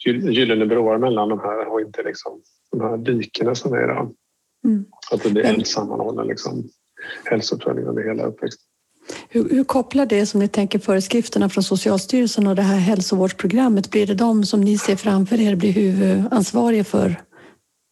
gyllene 0.04 0.66
broar 0.66 0.98
mellan 0.98 1.28
de 1.28 1.40
här 1.40 1.72
och 1.72 1.80
inte 1.80 2.02
liksom 2.02 2.42
de 2.70 2.80
här 2.80 2.96
dikena 2.96 3.54
som 3.54 3.72
är 3.72 3.84
idag. 3.84 4.14
Mm. 4.64 4.84
Så 5.08 5.14
att 5.14 5.22
det 5.22 5.30
blir 5.30 5.44
en 5.44 5.64
sammanhållen 5.64 6.26
liksom, 6.26 6.68
hälsouppföljning 7.24 7.84
under 7.84 8.02
hela 8.02 8.22
uppväxten. 8.22 8.66
Hur, 9.28 9.48
hur, 9.48 9.64
kopplar 9.64 10.06
det 10.06 10.26
som 10.26 10.40
ni 10.40 10.48
tänker 10.48 10.78
föreskrifterna 10.78 11.48
från 11.48 11.64
Socialstyrelsen 11.64 12.46
och 12.46 12.56
det 12.56 12.62
här 12.62 12.76
hälsovårdsprogrammet? 12.76 13.90
Blir 13.90 14.06
det 14.06 14.14
de 14.14 14.44
som 14.44 14.60
ni 14.60 14.78
ser 14.78 14.96
framför 14.96 15.40
er 15.40 15.54
blir 15.54 15.72
huvudansvariga 15.72 16.84
för, 16.84 17.22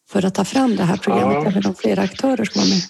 för 0.09 0.25
att 0.25 0.35
ta 0.35 0.45
fram 0.45 0.75
det 0.75 0.83
här 0.83 0.97
programmet? 0.97 1.37
Ja. 1.43 1.45
Eller 1.45 1.61
de 1.61 1.75
flera 1.75 2.01
aktörer 2.01 2.45
som 2.45 2.61
var 2.61 2.69
med? 2.69 2.81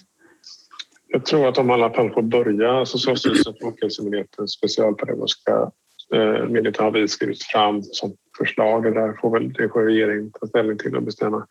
Jag 1.12 1.24
tror 1.26 1.48
att 1.48 1.54
de 1.54 1.70
i 1.70 1.72
alla 1.72 1.90
fall 1.90 2.10
får 2.10 2.22
börja 2.22 2.86
Socialstyrelsen, 2.86 3.54
Folkhälsomyndigheten, 3.62 4.48
specialpedagogiska 4.48 5.70
eh, 6.14 6.46
myndigheten 6.48 6.84
har 6.84 6.90
vi 6.90 7.08
skrivit 7.08 7.42
fram 7.42 7.82
som 7.82 8.16
förslag. 8.38 8.82
Det 8.82 8.90
där 8.90 9.12
får 9.20 9.30
väl 9.30 9.52
det 9.52 9.68
får 9.68 9.82
regeringen 9.82 10.32
ta 10.40 10.46
ställning 10.46 10.78
till 10.78 10.96
och 10.96 11.02
bestämma. 11.02 11.46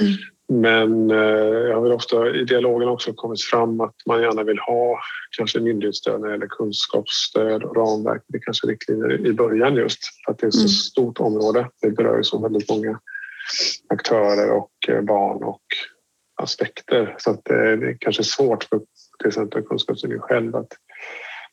Mm. 0.00 0.12
Men 0.48 1.10
eh, 1.10 1.66
jag 1.70 1.80
har 1.80 1.92
ofta 1.92 2.30
i 2.36 2.44
dialogen 2.44 2.88
också 2.88 3.12
kommit 3.12 3.42
fram 3.42 3.80
att 3.80 3.94
man 4.06 4.22
gärna 4.22 4.42
vill 4.42 4.58
ha 4.58 4.98
kanske 5.36 5.60
myndighetsstöd 5.60 6.30
gäller 6.30 6.46
kunskapsstöd 6.46 7.62
och 7.62 7.76
ramverk. 7.76 8.22
Det 8.28 8.38
är 8.38 8.42
kanske 8.42 8.66
riktlinjer 8.66 9.26
i 9.26 9.32
början 9.32 9.76
just 9.76 9.98
för 10.24 10.32
att 10.32 10.38
det 10.38 10.46
är 10.46 10.48
ett 10.48 10.54
så 10.54 10.60
mm. 10.60 10.68
stort 10.68 11.20
område. 11.20 11.68
Det 11.82 11.90
berör 11.90 12.16
ju 12.16 12.24
så 12.24 12.42
väldigt 12.42 12.70
många 12.70 13.00
aktörer 13.88 14.50
och 14.52 14.88
eh, 14.88 15.00
barn 15.00 15.42
och 15.42 15.62
aspekter 16.36 17.14
så 17.18 17.30
att 17.30 17.44
det 17.44 17.54
är 17.54 17.96
kanske 18.00 18.24
svårt 18.24 18.64
för 18.64 18.80
till 19.18 19.28
exempel 19.28 19.62
Kunskapsstyrningen 19.62 20.22
själv 20.22 20.56
att 20.56 20.72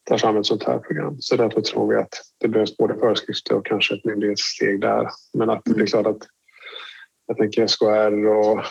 ta 0.04 0.18
fram 0.18 0.38
ett 0.38 0.46
sånt 0.46 0.64
här 0.64 0.80
program. 0.80 1.16
Så 1.20 1.36
därför 1.36 1.62
tror 1.62 1.90
vi 1.90 1.96
att 1.96 2.14
det 2.40 2.48
behövs 2.48 2.78
både 2.78 2.96
föreskrifter 2.96 3.56
och 3.56 3.66
kanske 3.66 3.96
ett 3.96 4.06
myndighetssteg 4.06 4.82
där. 4.82 5.10
Men 5.34 5.50
att 5.50 5.62
det 5.66 5.82
är 5.82 5.86
klart 5.86 6.08
att 6.08 6.28
jag 7.28 7.38
tänker 7.38 7.68
SKR 7.68 8.28
och 8.28 8.64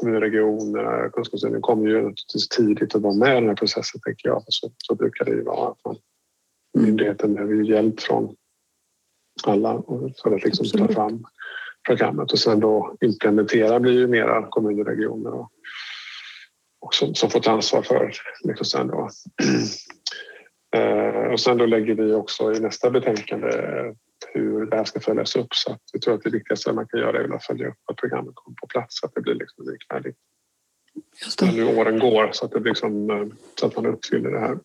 kommunregioner, 0.00 1.10
Kunskapsstyrningen 1.12 1.62
kommer 1.62 1.88
ju 1.88 1.96
naturligtvis 1.96 2.48
tidigt 2.48 2.94
att 2.94 3.02
vara 3.02 3.14
med 3.14 3.32
i 3.32 3.40
den 3.40 3.48
här 3.48 3.54
processen 3.54 4.00
tänker 4.00 4.28
jag. 4.28 4.42
Så, 4.46 4.72
så 4.78 4.94
brukar 4.94 5.24
det 5.24 5.30
ju 5.30 5.42
vara 5.42 5.70
att 5.70 5.84
man, 5.84 5.96
myndigheten 6.78 7.34
behöver 7.34 7.54
ju 7.54 7.66
hjälp 7.66 8.00
från 8.00 8.36
alla 9.42 9.82
för 10.22 10.34
att 10.34 10.44
liksom 10.44 10.66
ta 10.66 10.94
fram 10.94 11.24
programmet 11.86 12.32
och 12.32 12.38
sen 12.38 12.60
då 12.60 12.96
implementera 13.00 13.80
blir 13.80 13.92
ju 13.92 14.06
mera 14.06 14.46
kommuner 14.50 14.80
och 14.80 14.86
regioner 14.86 15.34
och, 15.34 15.50
och 16.80 16.94
som, 16.94 17.14
som 17.14 17.30
får 17.30 17.40
ta 17.40 17.50
ansvar 17.50 17.82
för 17.82 18.12
liksom 18.44 18.64
sen 18.64 18.86
då. 18.86 19.08
Eh, 20.76 21.32
och 21.32 21.40
sen 21.40 21.58
då 21.58 21.66
lägger 21.66 21.94
vi 21.94 22.12
också 22.12 22.52
i 22.52 22.60
nästa 22.60 22.90
betänkande 22.90 23.48
hur 24.34 24.66
det 24.66 24.76
här 24.76 24.84
ska 24.84 25.00
följas 25.00 25.36
upp 25.36 25.54
så 25.54 25.72
att 25.72 25.80
jag 25.92 26.02
tror 26.02 26.14
att 26.14 26.22
det 26.22 26.30
viktigaste 26.30 26.72
man 26.72 26.86
kan 26.88 27.00
göra 27.00 27.20
är 27.20 27.34
att 27.34 27.44
följa 27.44 27.68
upp 27.68 27.78
att 27.90 27.96
programmet 27.96 28.34
kommer 28.34 28.56
på 28.60 28.66
plats 28.66 28.98
så 29.00 29.06
att 29.06 29.14
det 29.14 29.20
blir 29.20 29.34
liksom 29.34 29.70
likvärdigt. 29.70 30.16
Just 31.24 31.38
det. 31.38 31.52
Nu 31.52 31.64
åren 31.64 31.98
går 31.98 32.30
så 32.32 32.44
att, 32.44 32.52
det 32.52 32.60
liksom, 32.60 33.32
så 33.60 33.66
att 33.66 33.76
man 33.76 33.86
uppfyller 33.86 34.30
det 34.30 34.40
här. 34.40 34.58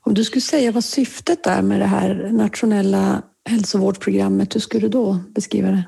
Om 0.00 0.14
du 0.14 0.24
skulle 0.24 0.42
säga 0.42 0.72
vad 0.72 0.84
syftet 0.84 1.46
är 1.46 1.62
med 1.62 1.80
det 1.80 1.86
här 1.86 2.28
nationella 2.32 3.22
hälsovårdsprogrammet, 3.48 4.54
hur 4.54 4.60
skulle 4.60 4.80
du 4.80 4.88
då 4.88 5.18
beskriva 5.28 5.68
det? 5.68 5.84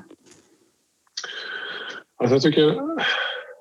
Alltså 2.17 2.35
jag 2.35 2.41
tycker 2.41 2.81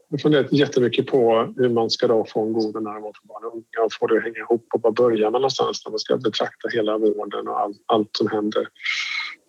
jag 0.08 0.18
har 0.18 0.22
funderat 0.22 0.52
jättemycket 0.52 1.06
på 1.06 1.52
hur 1.56 1.68
man 1.68 1.90
ska 1.90 2.06
då 2.06 2.24
få 2.24 2.42
en 2.42 2.52
god 2.52 2.82
närvaro 2.82 3.12
för 3.20 3.28
barn 3.28 3.44
och 3.44 3.52
unga 3.52 3.84
och 3.84 3.92
få 3.92 4.06
det 4.06 4.16
att 4.16 4.22
hänga 4.22 4.38
ihop 4.38 4.66
och 4.74 4.82
var 4.82 4.90
börjar 4.90 5.30
man 5.30 5.40
någonstans 5.40 5.82
när 5.86 5.90
man 5.90 5.98
ska 5.98 6.16
betrakta 6.16 6.68
hela 6.68 6.98
vården 6.98 7.48
och 7.48 7.60
all, 7.60 7.74
allt 7.86 8.16
som 8.16 8.28
händer. 8.28 8.68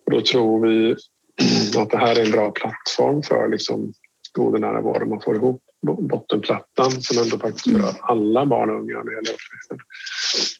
Och 0.06 0.12
då 0.12 0.20
tror 0.20 0.66
vi 0.66 0.96
att 1.78 1.90
det 1.90 1.98
här 1.98 2.18
är 2.18 2.24
en 2.24 2.30
bra 2.30 2.50
plattform 2.50 3.22
för 3.22 3.48
liksom 3.48 3.92
god 4.32 4.82
vård. 4.82 5.08
Man 5.08 5.20
får 5.20 5.36
ihop 5.36 5.62
bottenplattan 5.82 6.90
som 6.90 7.22
ändå 7.22 7.38
faktiskt 7.38 7.66
berör 7.66 7.94
alla 8.00 8.46
barn 8.46 8.70
och 8.70 8.76
unga 8.76 8.94
när 8.94 9.04
det 9.04 9.10
gäller 9.10 9.32
uppväxten. 9.32 9.78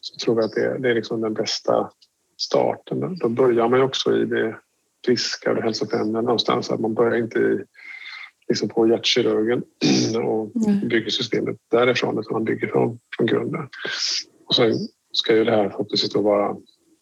Så 0.01 0.25
tror 0.25 0.35
vi 0.35 0.41
att 0.43 0.51
det, 0.51 0.77
det 0.79 0.89
är 0.89 0.95
liksom 0.95 1.21
den 1.21 1.33
bästa 1.33 1.89
starten. 2.37 3.17
Då 3.17 3.29
börjar 3.29 3.69
man 3.69 3.79
ju 3.79 3.85
också 3.85 4.17
i 4.17 4.25
det 4.25 4.57
friska 5.05 5.51
och 5.51 5.63
hälsofrämjande 5.63 6.21
någonstans. 6.21 6.71
Att 6.71 6.79
man 6.79 6.93
börjar 6.93 7.17
inte 7.17 7.39
i 7.39 7.63
liksom 8.49 8.69
på 8.69 8.87
hjärtkirurgen 8.87 9.63
och 10.25 10.55
mm. 10.55 10.87
bygger 10.87 11.09
systemet 11.09 11.57
därifrån 11.71 12.19
utan 12.19 12.33
man 12.33 12.43
bygger 12.43 12.67
från, 12.67 12.99
från 13.17 13.27
grunden. 13.27 13.69
Och 14.45 14.55
sen 14.55 14.73
ska 15.11 15.35
ju 15.35 15.43
det 15.43 15.51
här 15.51 15.69
förhoppningsvis 15.69 16.15
vara 16.15 16.55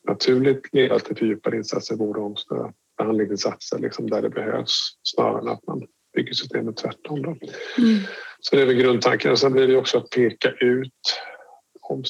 naturligt 0.08 0.74
leda 0.74 1.00
till 1.00 1.16
fördjupade 1.16 1.58
insatser, 1.58 1.96
vård 1.96 2.18
och 2.18 2.26
omsorg, 2.26 2.72
behandlingsinsatser 2.98 3.80
liksom 3.80 4.10
där 4.10 4.22
det 4.22 4.30
behövs 4.30 4.98
snarare 5.04 5.42
än 5.42 5.48
att 5.48 5.68
man 5.68 5.88
bygger 6.16 6.34
systemet 6.34 6.78
tvärtom. 6.78 7.22
Då. 7.22 7.30
Mm. 7.30 8.00
Så 8.40 8.56
det 8.56 8.62
är 8.62 8.66
väl 8.66 8.76
grundtanken. 8.76 9.38
Sen 9.38 9.54
blir 9.54 9.68
det 9.68 9.78
också 9.78 9.98
att 9.98 10.10
peka 10.10 10.52
ut 10.52 10.92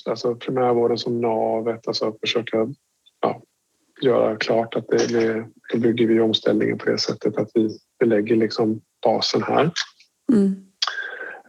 alltså 0.06 0.36
primärvården 0.36 0.98
som 0.98 1.21
navet, 1.21 1.88
alltså 1.88 2.08
att 2.08 2.19
försöka 2.19 2.67
ja, 3.21 3.41
göra 4.02 4.36
klart 4.36 4.76
att 4.76 4.88
det, 4.88 5.08
det, 5.08 5.48
då 5.74 5.80
bygger 5.80 6.08
vi 6.08 6.19
omställningen 6.19 6.78
på 6.78 6.89
det 6.89 6.98
sättet 6.98 7.38
att 7.38 7.50
vi 7.54 7.69
belägger 7.99 8.36
liksom 8.36 8.81
basen 9.03 9.43
här. 9.43 9.71
Mm. 10.34 10.65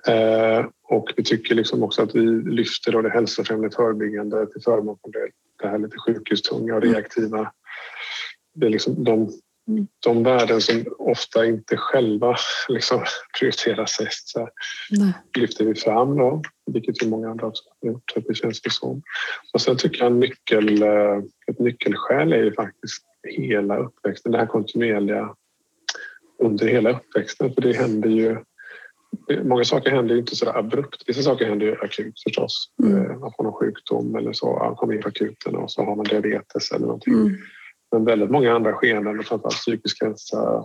Eh, 0.07 0.67
och 0.89 1.13
vi 1.17 1.25
tycker 1.25 1.55
liksom 1.55 1.83
också 1.83 2.03
att 2.03 2.15
vi 2.15 2.21
lyfter 2.51 2.93
då 2.93 3.03
det 3.03 3.11
hälsofrämjande 3.11 3.77
förebyggande 3.77 4.47
till 4.47 4.63
förmån 4.63 4.99
för 5.03 5.13
det, 5.13 5.31
det 5.63 5.69
här 5.69 5.79
lite 5.79 5.99
sjukhustunga 5.99 6.75
och 6.75 6.83
reaktiva. 6.83 7.53
Det 8.55 8.67
är 8.67 8.71
liksom 8.71 9.05
de, 9.05 9.31
de 10.05 10.23
värden 10.23 10.61
som 10.61 10.85
ofta 10.99 11.47
inte 11.47 11.77
själva 11.77 12.37
liksom 12.69 13.05
prioriteras 13.39 13.99
högst 13.99 14.35
lyfter 15.39 15.65
vi 15.65 15.75
fram 15.75 16.17
då, 16.17 16.43
vilket 16.73 17.03
ju 17.03 17.09
många 17.09 17.31
andra 17.31 17.47
också 17.47 17.65
har 17.81 17.89
gjort. 17.89 18.11
Så 18.15 18.21
det 18.21 18.35
känns 18.35 18.61
det 18.61 18.73
som. 18.73 19.03
Och 19.53 19.61
sen 19.61 19.77
tycker 19.77 20.03
jag 20.05 20.13
nyckel, 20.13 20.83
eh, 20.83 21.19
ett 21.51 21.59
nyckelskäl 21.59 22.33
är 22.33 22.43
ju 22.43 22.53
faktiskt 22.53 23.05
hela 23.29 23.77
uppväxten, 23.77 24.33
det 24.33 24.39
här 24.39 24.47
kontinuerliga 24.47 25.35
under 26.39 26.67
hela 26.67 26.91
uppväxten. 26.91 27.55
För 27.55 27.61
det 27.63 27.73
händer 27.73 28.09
ju... 28.09 28.37
Många 29.43 29.65
saker 29.65 29.91
händer 29.91 30.15
ju 30.15 30.21
inte 30.21 30.37
så 30.37 30.45
där 30.45 30.59
abrupt. 30.59 31.03
Vissa 31.07 31.23
saker 31.23 31.47
händer 31.47 31.67
ju 31.67 31.73
akut 31.73 32.23
förstås. 32.25 32.71
Mm. 32.83 32.97
Eh, 32.97 33.19
man 33.19 33.33
får 33.37 33.45
någon 33.45 33.53
sjukdom 33.53 34.17
eller 34.17 34.33
så. 34.33 34.59
Man 34.59 34.75
kommer 34.75 34.95
in 34.95 35.03
på 35.03 35.09
akuten 35.09 35.57
och 35.57 35.71
så 35.71 35.85
har 35.85 35.97
man 35.97 36.05
diabetes 36.05 36.73
eller 36.73 36.87
någonting. 36.87 37.15
Mm. 37.15 37.37
Men 37.93 38.05
väldigt 38.05 38.31
många 38.31 38.55
andra 38.55 38.73
skeenden, 38.73 39.23
framförallt 39.23 39.55
psykisk 39.55 40.03
hälsa, 40.03 40.65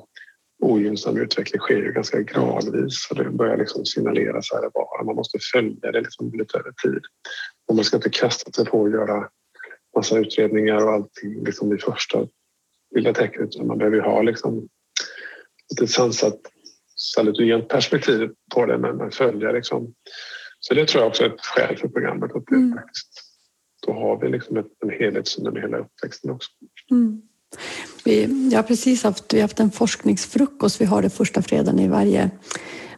ogynnsam 0.61 1.17
utveckling 1.17 1.59
sker 1.59 1.77
ju 1.77 1.91
ganska 1.91 2.21
gradvis 2.21 3.07
och 3.11 3.17
det 3.17 3.29
börjar 3.29 3.57
liksom 3.57 3.85
signalera 3.85 4.41
så 4.41 4.55
här 4.55 4.69
bara. 4.73 5.03
Man 5.05 5.15
måste 5.15 5.37
följa 5.53 5.91
det 5.91 6.01
liksom 6.01 6.31
lite 6.33 6.57
över 6.57 6.71
tid. 6.83 7.01
Och 7.67 7.75
man 7.75 7.83
ska 7.83 7.97
inte 7.97 8.09
kasta 8.09 8.51
sig 8.51 8.65
på 8.65 8.85
att 8.85 8.91
göra 8.91 9.29
massa 9.95 10.19
utredningar 10.19 10.85
och 10.85 10.91
allting 10.91 11.43
liksom 11.43 11.75
i 11.75 11.77
första 11.77 12.27
lilla 12.95 13.13
tecknet. 13.13 13.63
Man 13.63 13.77
behöver 13.77 13.99
ha 13.99 14.21
liksom 14.21 14.67
ett 15.81 15.89
sansat 15.89 16.39
salutogent 16.95 17.67
perspektiv 17.67 18.29
på 18.55 18.65
det 18.65 18.77
men 18.77 18.97
man 18.97 19.11
följer 19.11 19.53
liksom. 19.53 19.93
Så 20.59 20.73
det 20.73 20.87
tror 20.87 21.03
jag 21.03 21.09
också 21.09 21.23
är 21.23 21.27
ett 21.27 21.41
skäl 21.41 21.77
för 21.77 21.87
programmet. 21.87 22.35
Att 22.35 22.51
mm. 22.51 22.73
faktiskt, 22.73 23.23
då 23.87 23.93
har 23.93 24.21
vi 24.21 24.29
liksom 24.29 24.57
ett, 24.57 24.65
en 24.83 24.89
helhetssyn 24.89 25.47
under 25.47 25.61
hela 25.61 25.77
uppväxten 25.77 26.31
också. 26.31 26.49
Mm. 26.91 27.21
Vi, 28.03 28.49
jag 28.51 28.57
har 28.57 28.63
precis 28.63 29.03
haft, 29.03 29.33
vi 29.33 29.37
har 29.37 29.41
haft 29.41 29.59
en 29.59 29.71
forskningsfrukost. 29.71 30.81
Vi 30.81 30.85
har 30.85 31.01
det 31.01 31.09
första 31.09 31.41
fredagen 31.41 31.79
i 31.79 31.87
varje 31.87 32.31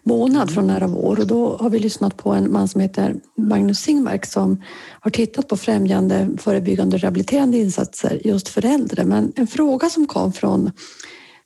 månad 0.03 0.53
från 0.53 0.67
nära 0.67 0.87
vår 0.87 1.19
och 1.19 1.27
då 1.27 1.57
har 1.57 1.69
vi 1.69 1.79
lyssnat 1.79 2.17
på 2.17 2.29
en 2.31 2.51
man 2.51 2.67
som 2.67 2.81
heter 2.81 3.15
Magnus 3.37 3.79
Singmark 3.79 4.25
som 4.25 4.61
har 4.99 5.11
tittat 5.11 5.47
på 5.47 5.57
främjande, 5.57 6.29
förebyggande 6.37 6.95
och 6.95 7.01
rehabiliterande 7.01 7.57
insatser 7.57 8.21
just 8.23 8.49
för 8.49 8.65
äldre. 8.65 9.05
Men 9.05 9.33
en 9.35 9.47
fråga 9.47 9.89
som 9.89 10.07
kom 10.07 10.33
från 10.33 10.71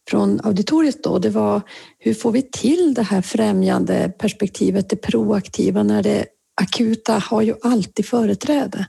från 0.09 0.39
auditoriet 0.43 1.03
då, 1.03 1.19
det 1.19 1.29
var 1.29 1.61
hur 1.99 2.13
får 2.13 2.31
vi 2.31 2.41
till 2.41 2.93
det 2.93 3.03
här 3.03 3.21
främjande 3.21 4.11
perspektivet, 4.19 4.89
det 4.89 4.95
proaktiva 4.95 5.83
när 5.83 6.03
det 6.03 6.25
akuta 6.61 7.13
har 7.13 7.41
ju 7.41 7.55
alltid 7.61 8.05
företräde. 8.05 8.87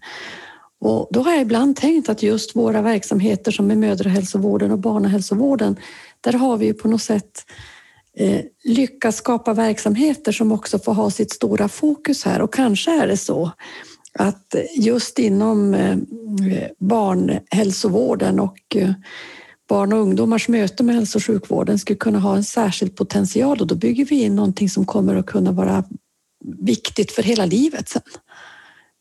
Och 0.81 1.09
då 1.11 1.21
har 1.21 1.33
jag 1.33 1.43
ibland 1.43 1.77
tänkt 1.77 2.09
att 2.09 2.23
just 2.23 2.57
våra 2.57 2.83
verksamheter 2.83 3.51
som 3.51 3.71
är 3.71 3.77
mödrahälsovården 3.77 4.71
och 4.71 4.79
barnahälsovården, 4.79 5.77
där 6.21 6.33
har 6.33 6.57
vi 6.57 6.67
ju 6.67 6.75
på 6.75 6.89
något 6.89 7.03
sätt 7.03 7.45
eh, 8.17 8.41
lyckats 8.65 9.19
skapa 9.19 9.55
verksamheter 9.55 10.33
som 10.33 10.53
också 10.53 10.79
får 10.79 10.95
ha 10.95 11.11
sitt 11.11 11.33
stora 11.33 11.69
fokus 11.69 12.25
här 12.25 12.43
och 12.43 12.55
kanske 12.55 13.03
är 13.03 13.07
det 13.07 13.17
så 13.17 13.53
att 14.19 14.55
just 14.77 15.19
inom 15.19 15.75
eh, 15.75 15.91
eh 15.91 16.69
barnhälsovården 16.79 18.41
och 18.41 18.77
eh, 18.77 18.93
barn 19.69 19.93
och 19.93 19.99
ungdomars 19.99 20.49
möte 20.49 20.83
med 20.83 20.95
hälso 20.95 21.19
och 21.19 21.25
sjukvården 21.25 21.79
skulle 21.79 21.97
kunna 21.97 22.19
ha 22.19 22.37
en 22.37 22.45
särskild 22.45 22.97
potential 22.97 23.61
och 23.61 23.67
då 23.67 23.75
bygger 23.75 24.05
vi 24.05 24.23
in 24.23 24.37
någonting 24.37 24.69
som 24.69 24.87
kommer 24.87 25.17
att 25.17 25.27
kunna 25.27 25.53
vara 25.53 25.85
viktigt 26.59 27.13
för 27.13 27.23
hela 27.23 27.47
livet 27.47 27.89
sen. 27.89 28.03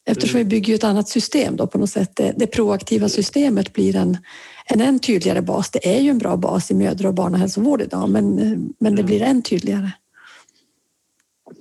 Eftersom 0.10 0.38
vi 0.38 0.46
bygger 0.46 0.76
ett 0.76 0.84
annat 0.84 1.10
system 1.10 1.56
då 1.56 1.68
på 1.68 1.78
något 1.78 1.90
sätt. 1.90 2.16
Det, 2.16 2.34
det 2.38 2.48
proaktiva 2.48 3.10
systemet 3.10 3.74
blir 3.74 3.96
en, 3.96 4.18
en 4.66 4.82
än 4.82 5.00
tydligare 5.00 5.42
bas. 5.42 5.72
Det 5.72 5.96
är 5.96 6.02
ju 6.02 6.10
en 6.10 6.18
bra 6.18 6.38
bas 6.38 6.72
i 6.72 6.74
mödra 6.74 7.08
och 7.08 7.14
barnahälsovård 7.14 7.82
idag, 7.82 8.10
men, 8.10 8.36
men 8.80 8.96
det 8.96 9.04
blir 9.04 9.22
än 9.22 9.42
tydligare. 9.42 9.92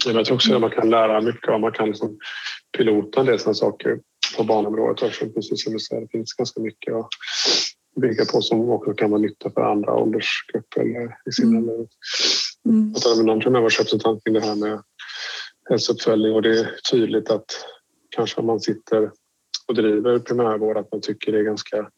Jag 0.05 0.25
tror 0.25 0.35
också 0.35 0.55
att 0.55 0.61
man 0.61 0.71
kan 0.71 0.91
lära 0.91 1.21
mycket 1.21 1.49
av, 1.49 1.61
man 1.61 1.73
kan 1.73 1.87
liksom 1.87 2.19
pilota 2.77 3.21
en 3.21 3.27
del 3.27 3.39
sådana 3.39 3.55
saker 3.55 3.99
på 4.37 4.45
barnområdet 4.45 5.03
också. 5.03 5.27
Precis 5.27 5.65
som 5.65 5.73
du 5.73 5.79
säger, 5.79 6.03
det 6.03 6.09
finns 6.09 6.33
ganska 6.33 6.61
mycket 6.61 6.95
att 6.95 7.09
bygga 8.01 8.25
på 8.25 8.43
som 8.43 8.71
också 8.71 8.93
kan 8.93 9.11
vara 9.11 9.21
nytta 9.21 9.51
för 9.51 9.61
andra 9.61 9.95
åldersgrupper 9.95 10.81
eller 10.81 11.17
i 11.29 11.33
sina 11.33 11.59
mm. 11.59 11.67
liv. 11.67 11.87
Mm. 12.65 12.91
Jag 12.95 13.03
talade 13.03 13.19
med 13.23 13.27
någon 13.27 13.41
primärvårdsrepresentant 13.41 14.25
kring 14.25 14.35
det 14.35 14.41
här 14.41 14.55
med 14.55 14.83
hälsouppföljning 15.71 16.33
och 16.33 16.43
det 16.43 16.61
är 16.61 16.71
tydligt 16.91 17.31
att 17.31 17.47
kanske 18.11 18.41
om 18.41 18.47
man 18.47 18.61
sitter 18.61 19.11
och 19.69 19.75
driver 19.75 20.19
primärvård 20.19 20.77
att 20.77 20.93
man 20.93 21.01
tycker 21.01 21.33
det 21.33 21.39
är 21.39 21.43
ganska... 21.43 21.91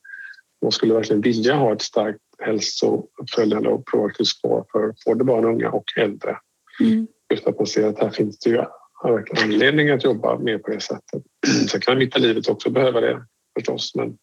Man 0.63 0.73
skulle 0.73 0.95
verkligen 0.95 1.21
vilja 1.21 1.55
ha 1.55 1.73
ett 1.73 1.83
starkt 1.83 2.19
hälsouppföljande 2.39 3.69
och 3.69 3.87
proaktivt 3.87 4.27
spår 4.27 4.65
för 4.73 4.95
både 5.07 5.25
barn 5.25 5.45
och 5.45 5.51
unga 5.51 5.71
och 5.71 5.85
äldre. 5.97 6.37
Mm. 6.81 7.07
Just 7.31 7.47
att 7.47 7.59
man 7.59 7.67
ser 7.67 7.87
att 7.87 7.99
här 7.99 8.11
finns 8.11 8.39
det 8.39 8.51
ju 8.51 8.65
verkligen 9.05 9.45
anledning 9.45 9.91
att 9.91 10.05
jobba 10.05 10.39
mer 10.39 10.59
på 10.59 10.71
det 10.71 10.81
sättet. 10.81 11.23
Sen 11.71 11.81
kan 11.81 11.99
mitt 11.99 12.17
i 12.17 12.21
livet 12.21 12.49
också 12.49 12.71
behöva 12.71 13.01
det 13.01 13.27
förstås 13.59 13.95
men, 13.95 14.19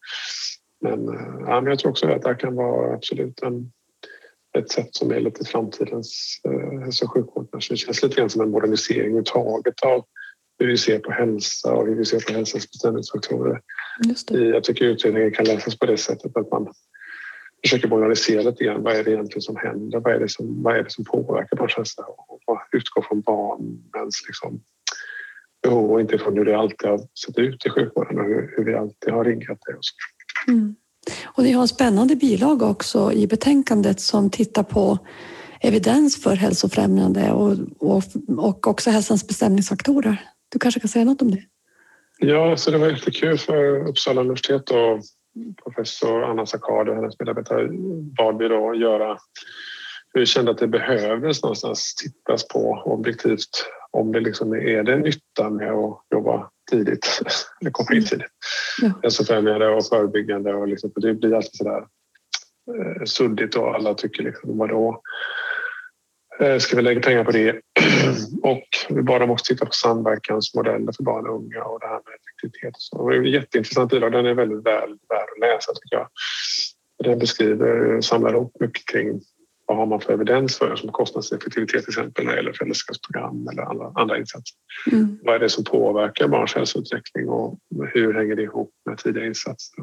men, 0.80 1.08
eh, 1.08 1.36
ja, 1.46 1.60
men 1.60 1.70
jag 1.70 1.78
tror 1.78 1.90
också 1.90 2.08
att 2.08 2.22
det 2.22 2.28
här 2.28 2.38
kan 2.38 2.54
vara 2.54 2.94
absolut 2.94 3.42
en, 3.42 3.72
ett 4.58 4.70
sätt 4.70 4.94
som 4.94 5.10
är 5.10 5.20
lite 5.20 5.44
framtidens 5.44 6.40
eh, 6.48 6.80
hälso 6.80 7.04
och 7.04 7.12
sjukvård. 7.12 7.48
Det 7.52 7.60
känns 7.60 8.02
lite 8.02 8.16
grann 8.16 8.30
som 8.30 8.40
en 8.40 8.50
modernisering 8.50 9.00
överhuvudtaget 9.00 9.82
av 9.82 10.04
hur 10.58 10.66
vi 10.66 10.76
ser 10.76 10.98
på 10.98 11.12
hälsa 11.12 11.74
och 11.74 11.86
hur 11.86 11.94
vi 11.94 12.04
ser 12.04 12.20
på 12.20 12.32
hälsans 12.32 12.70
bestämningsfaktorer. 12.70 13.60
Jag 14.28 14.64
tycker 14.64 14.84
utredningen 14.84 15.32
kan 15.32 15.44
läsas 15.44 15.78
på 15.78 15.86
det 15.86 15.96
sättet 15.96 16.36
att 16.36 16.50
man 16.50 16.72
försöker 17.64 17.88
modernisera 17.88 18.42
lite 18.42 18.64
grann. 18.64 18.82
Vad 18.82 18.96
är 18.96 19.04
det 19.04 19.10
egentligen 19.10 19.42
som 19.42 19.56
händer? 19.56 20.00
Vad 20.00 20.14
är 20.14 20.18
det 20.18 20.28
som, 20.28 20.62
vad 20.62 20.76
är 20.76 20.82
det 20.82 20.90
som 20.90 21.04
påverkar 21.04 21.56
barns 21.56 21.76
hälsa? 21.76 22.04
Och 22.46 22.60
utgå 22.72 23.02
från 23.02 23.20
barnens 23.20 24.24
liksom, 24.26 24.60
behov 25.62 25.92
och 25.92 26.00
inte 26.00 26.18
från 26.18 26.36
hur 26.36 26.44
det 26.44 26.56
alltid 26.56 26.90
har 26.90 26.98
sett 26.98 27.38
ut 27.38 27.66
i 27.66 27.70
sjukvården 27.70 28.18
och 28.18 28.24
hur, 28.24 28.54
hur 28.56 28.64
vi 28.64 28.74
alltid 28.74 29.12
har 29.12 29.24
riggat 29.24 29.58
det. 29.66 29.74
Och, 29.74 29.82
mm. 30.48 30.74
och 31.24 31.42
ni 31.42 31.52
har 31.52 31.62
en 31.62 31.68
spännande 31.68 32.16
bilaga 32.16 32.66
också 32.66 33.12
i 33.12 33.26
betänkandet 33.26 34.00
som 34.00 34.30
tittar 34.30 34.62
på 34.62 34.98
evidens 35.60 36.22
för 36.22 36.36
hälsofrämjande 36.36 37.32
och, 37.32 37.56
och, 37.78 38.02
och 38.38 38.66
också 38.66 38.90
hälsans 38.90 39.28
bestämningsfaktorer. 39.28 40.22
Du 40.52 40.58
kanske 40.58 40.80
kan 40.80 40.88
säga 40.88 41.04
något 41.04 41.22
om 41.22 41.30
det? 41.30 41.42
Ja, 42.18 42.56
så 42.56 42.70
det 42.70 42.78
var 42.78 42.88
jättekul 42.88 43.38
för 43.38 43.88
Uppsala 43.88 44.20
universitet 44.20 44.70
och 44.70 45.00
professor 45.64 46.24
Anna 46.24 46.46
Sakard 46.46 46.88
och 46.88 46.94
hennes 46.94 47.18
medarbetare 47.18 47.68
bad 48.18 48.38
vi 48.38 48.48
då 48.48 48.74
göra 48.74 49.18
vi 50.16 50.26
kände 50.26 50.50
att 50.50 50.58
det 50.58 50.68
behövdes 50.68 51.42
någonstans 51.42 51.94
tittas 51.94 52.48
på 52.48 52.82
objektivt 52.84 53.66
om 53.90 54.12
det 54.12 54.20
liksom 54.20 54.52
är 54.54 54.82
det 54.82 54.96
nytta 54.96 55.50
med 55.50 55.72
att 55.72 56.00
jobba 56.10 56.50
tidigt, 56.70 57.20
eller 57.60 57.70
komma 57.70 57.96
in 57.96 58.04
tidigt. 58.04 58.26
Ja. 58.82 58.90
Hälsofrämjande 59.02 59.68
och 59.68 59.86
förebyggande 59.86 60.54
och 60.54 60.68
liksom, 60.68 60.92
det 60.96 61.14
blir 61.14 61.34
alltid 61.34 61.56
sådär 61.56 61.86
eh, 62.76 63.04
suddigt 63.04 63.54
och 63.54 63.74
alla 63.74 63.94
tycker 63.94 64.22
liksom 64.22 64.58
vadå? 64.58 65.02
Eh, 66.40 66.58
ska 66.58 66.76
vi 66.76 66.82
lägga 66.82 67.00
pengar 67.00 67.24
på 67.24 67.30
det? 67.30 67.52
och 68.42 68.68
vi 68.88 69.02
bara 69.02 69.26
måste 69.26 69.54
titta 69.54 69.66
på 69.66 69.72
samverkansmodeller 69.72 70.92
för 70.92 71.02
barn 71.02 71.26
och 71.26 71.36
unga 71.36 71.64
och 71.64 71.80
det 71.80 71.86
här 71.86 72.00
med 72.04 72.14
effektivitet. 72.14 72.74
Så 72.78 73.10
det 73.10 73.16
är 73.16 73.18
en 73.18 73.24
jätteintressant 73.24 73.90
bilaga. 73.90 74.16
Den 74.16 74.26
är 74.26 74.34
väldigt 74.34 74.66
väl 74.66 74.88
värd 75.08 75.28
att 75.34 75.40
läsa 75.40 75.72
tycker 75.72 75.96
jag. 75.96 76.08
Den 77.04 77.18
beskriver, 77.18 78.00
samlar 78.00 78.34
upp 78.34 78.60
mycket 78.60 78.86
kring 78.86 79.20
vad 79.66 79.76
har 79.76 79.86
man 79.86 80.00
för 80.00 80.12
evidens 80.12 80.58
för 80.58 80.76
som 80.76 80.92
kostnadseffektivitet 80.92 81.84
till 81.84 81.90
exempel 81.90 82.24
när 82.24 82.32
det 82.32 82.38
gäller 82.38 82.52
fällskapsprogram 82.52 83.48
eller 83.48 83.62
andra, 83.62 83.92
andra 83.94 84.18
insatser. 84.18 84.56
Mm. 84.92 85.18
Vad 85.22 85.34
är 85.34 85.38
det 85.38 85.48
som 85.48 85.64
påverkar 85.64 86.28
barns 86.28 86.54
hälsoutveckling 86.54 87.28
och 87.28 87.58
hur 87.94 88.14
hänger 88.14 88.36
det 88.36 88.42
ihop 88.42 88.70
med 88.86 88.98
tidiga 88.98 89.26
insatser? 89.26 89.80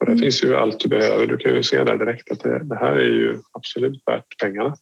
Och 0.00 0.06
där 0.06 0.12
mm. 0.12 0.18
finns 0.18 0.44
ju 0.44 0.56
allt 0.56 0.80
du 0.80 0.88
behöver. 0.88 1.26
Du 1.26 1.36
kan 1.36 1.54
ju 1.54 1.62
se 1.62 1.84
där 1.84 1.96
direkt 1.96 2.30
att 2.30 2.40
det, 2.40 2.64
det 2.64 2.76
här 2.76 2.92
är 2.92 3.08
ju 3.08 3.38
absolut 3.52 4.02
värt 4.06 4.38
pengarna. 4.42 4.76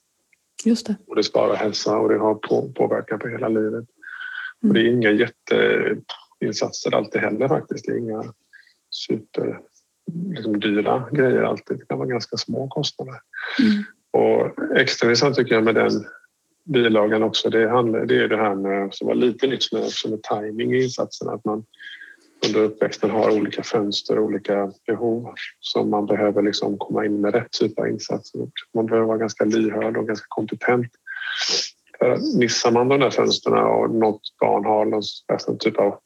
Just 0.65 0.87
det. 0.87 0.97
Och 1.07 1.17
det 1.17 1.23
sparar 1.23 1.55
hälsa 1.55 1.99
och 1.99 2.09
det 2.09 2.19
har 2.19 2.35
på, 2.35 2.73
påverkan 2.73 3.19
på 3.19 3.29
hela 3.29 3.49
livet. 3.49 3.85
Mm. 4.63 4.69
Och 4.69 4.75
det 4.75 4.81
är 4.81 4.87
inga 4.87 5.11
jätteinsatser 5.11 6.95
alltid 6.95 7.21
heller 7.21 7.49
faktiskt. 7.49 7.87
Det 7.87 7.93
är 7.93 7.99
inga 7.99 8.25
super 8.91 9.61
liksom, 10.35 10.61
dyra 10.61 11.09
grejer 11.13 11.43
alltid. 11.43 11.79
Det 11.79 11.87
kan 11.87 11.99
vara 11.99 12.09
ganska 12.09 12.37
små 12.37 12.69
kostnader. 12.69 13.21
Mm. 13.59 13.85
Och 14.13 14.77
extra 14.77 15.09
intressant 15.09 15.37
tycker 15.37 15.55
jag 15.55 15.65
med 15.65 15.75
den 15.75 16.07
bilagan 16.65 17.23
också, 17.23 17.51
det, 17.51 17.69
handlar, 17.69 18.07
det 18.07 18.17
är 18.17 18.29
det 18.29 18.37
här 18.37 18.55
med, 18.55 18.95
som 18.95 19.09
var 19.09 19.15
lite 19.15 19.47
nytt 19.47 19.73
med, 19.73 19.83
också 19.83 20.11
med 20.11 20.23
timing 20.23 20.75
i 20.75 20.83
insatserna. 20.83 21.33
Att 21.33 21.45
man 21.45 21.65
under 22.47 22.61
uppväxten 22.61 23.11
har 23.11 23.31
olika 23.31 23.63
fönster 23.63 24.19
och 24.19 24.25
olika 24.25 24.73
behov 24.87 25.35
som 25.61 25.91
man 25.91 26.07
behöver 26.07 26.43
liksom 26.43 26.79
komma 26.79 27.05
in 27.05 27.21
med 27.21 27.35
rätt 27.35 27.51
typ 27.51 27.79
av 27.79 27.89
insatser. 27.89 28.41
Man 28.75 28.87
behöver 28.87 29.07
vara 29.07 29.19
ganska 29.19 29.45
lyhörd 29.45 29.97
och 29.97 30.07
ganska 30.07 30.27
kompetent. 30.29 30.89
Eh, 32.01 32.17
missar 32.39 32.71
man 32.71 32.89
de 32.89 33.01
där 33.01 33.11
fönstren 33.11 33.65
och 33.65 33.91
något 33.95 34.23
barn 34.41 34.65
har 34.65 34.85
någon 34.85 35.59
typ 35.59 35.79
av 35.79 35.99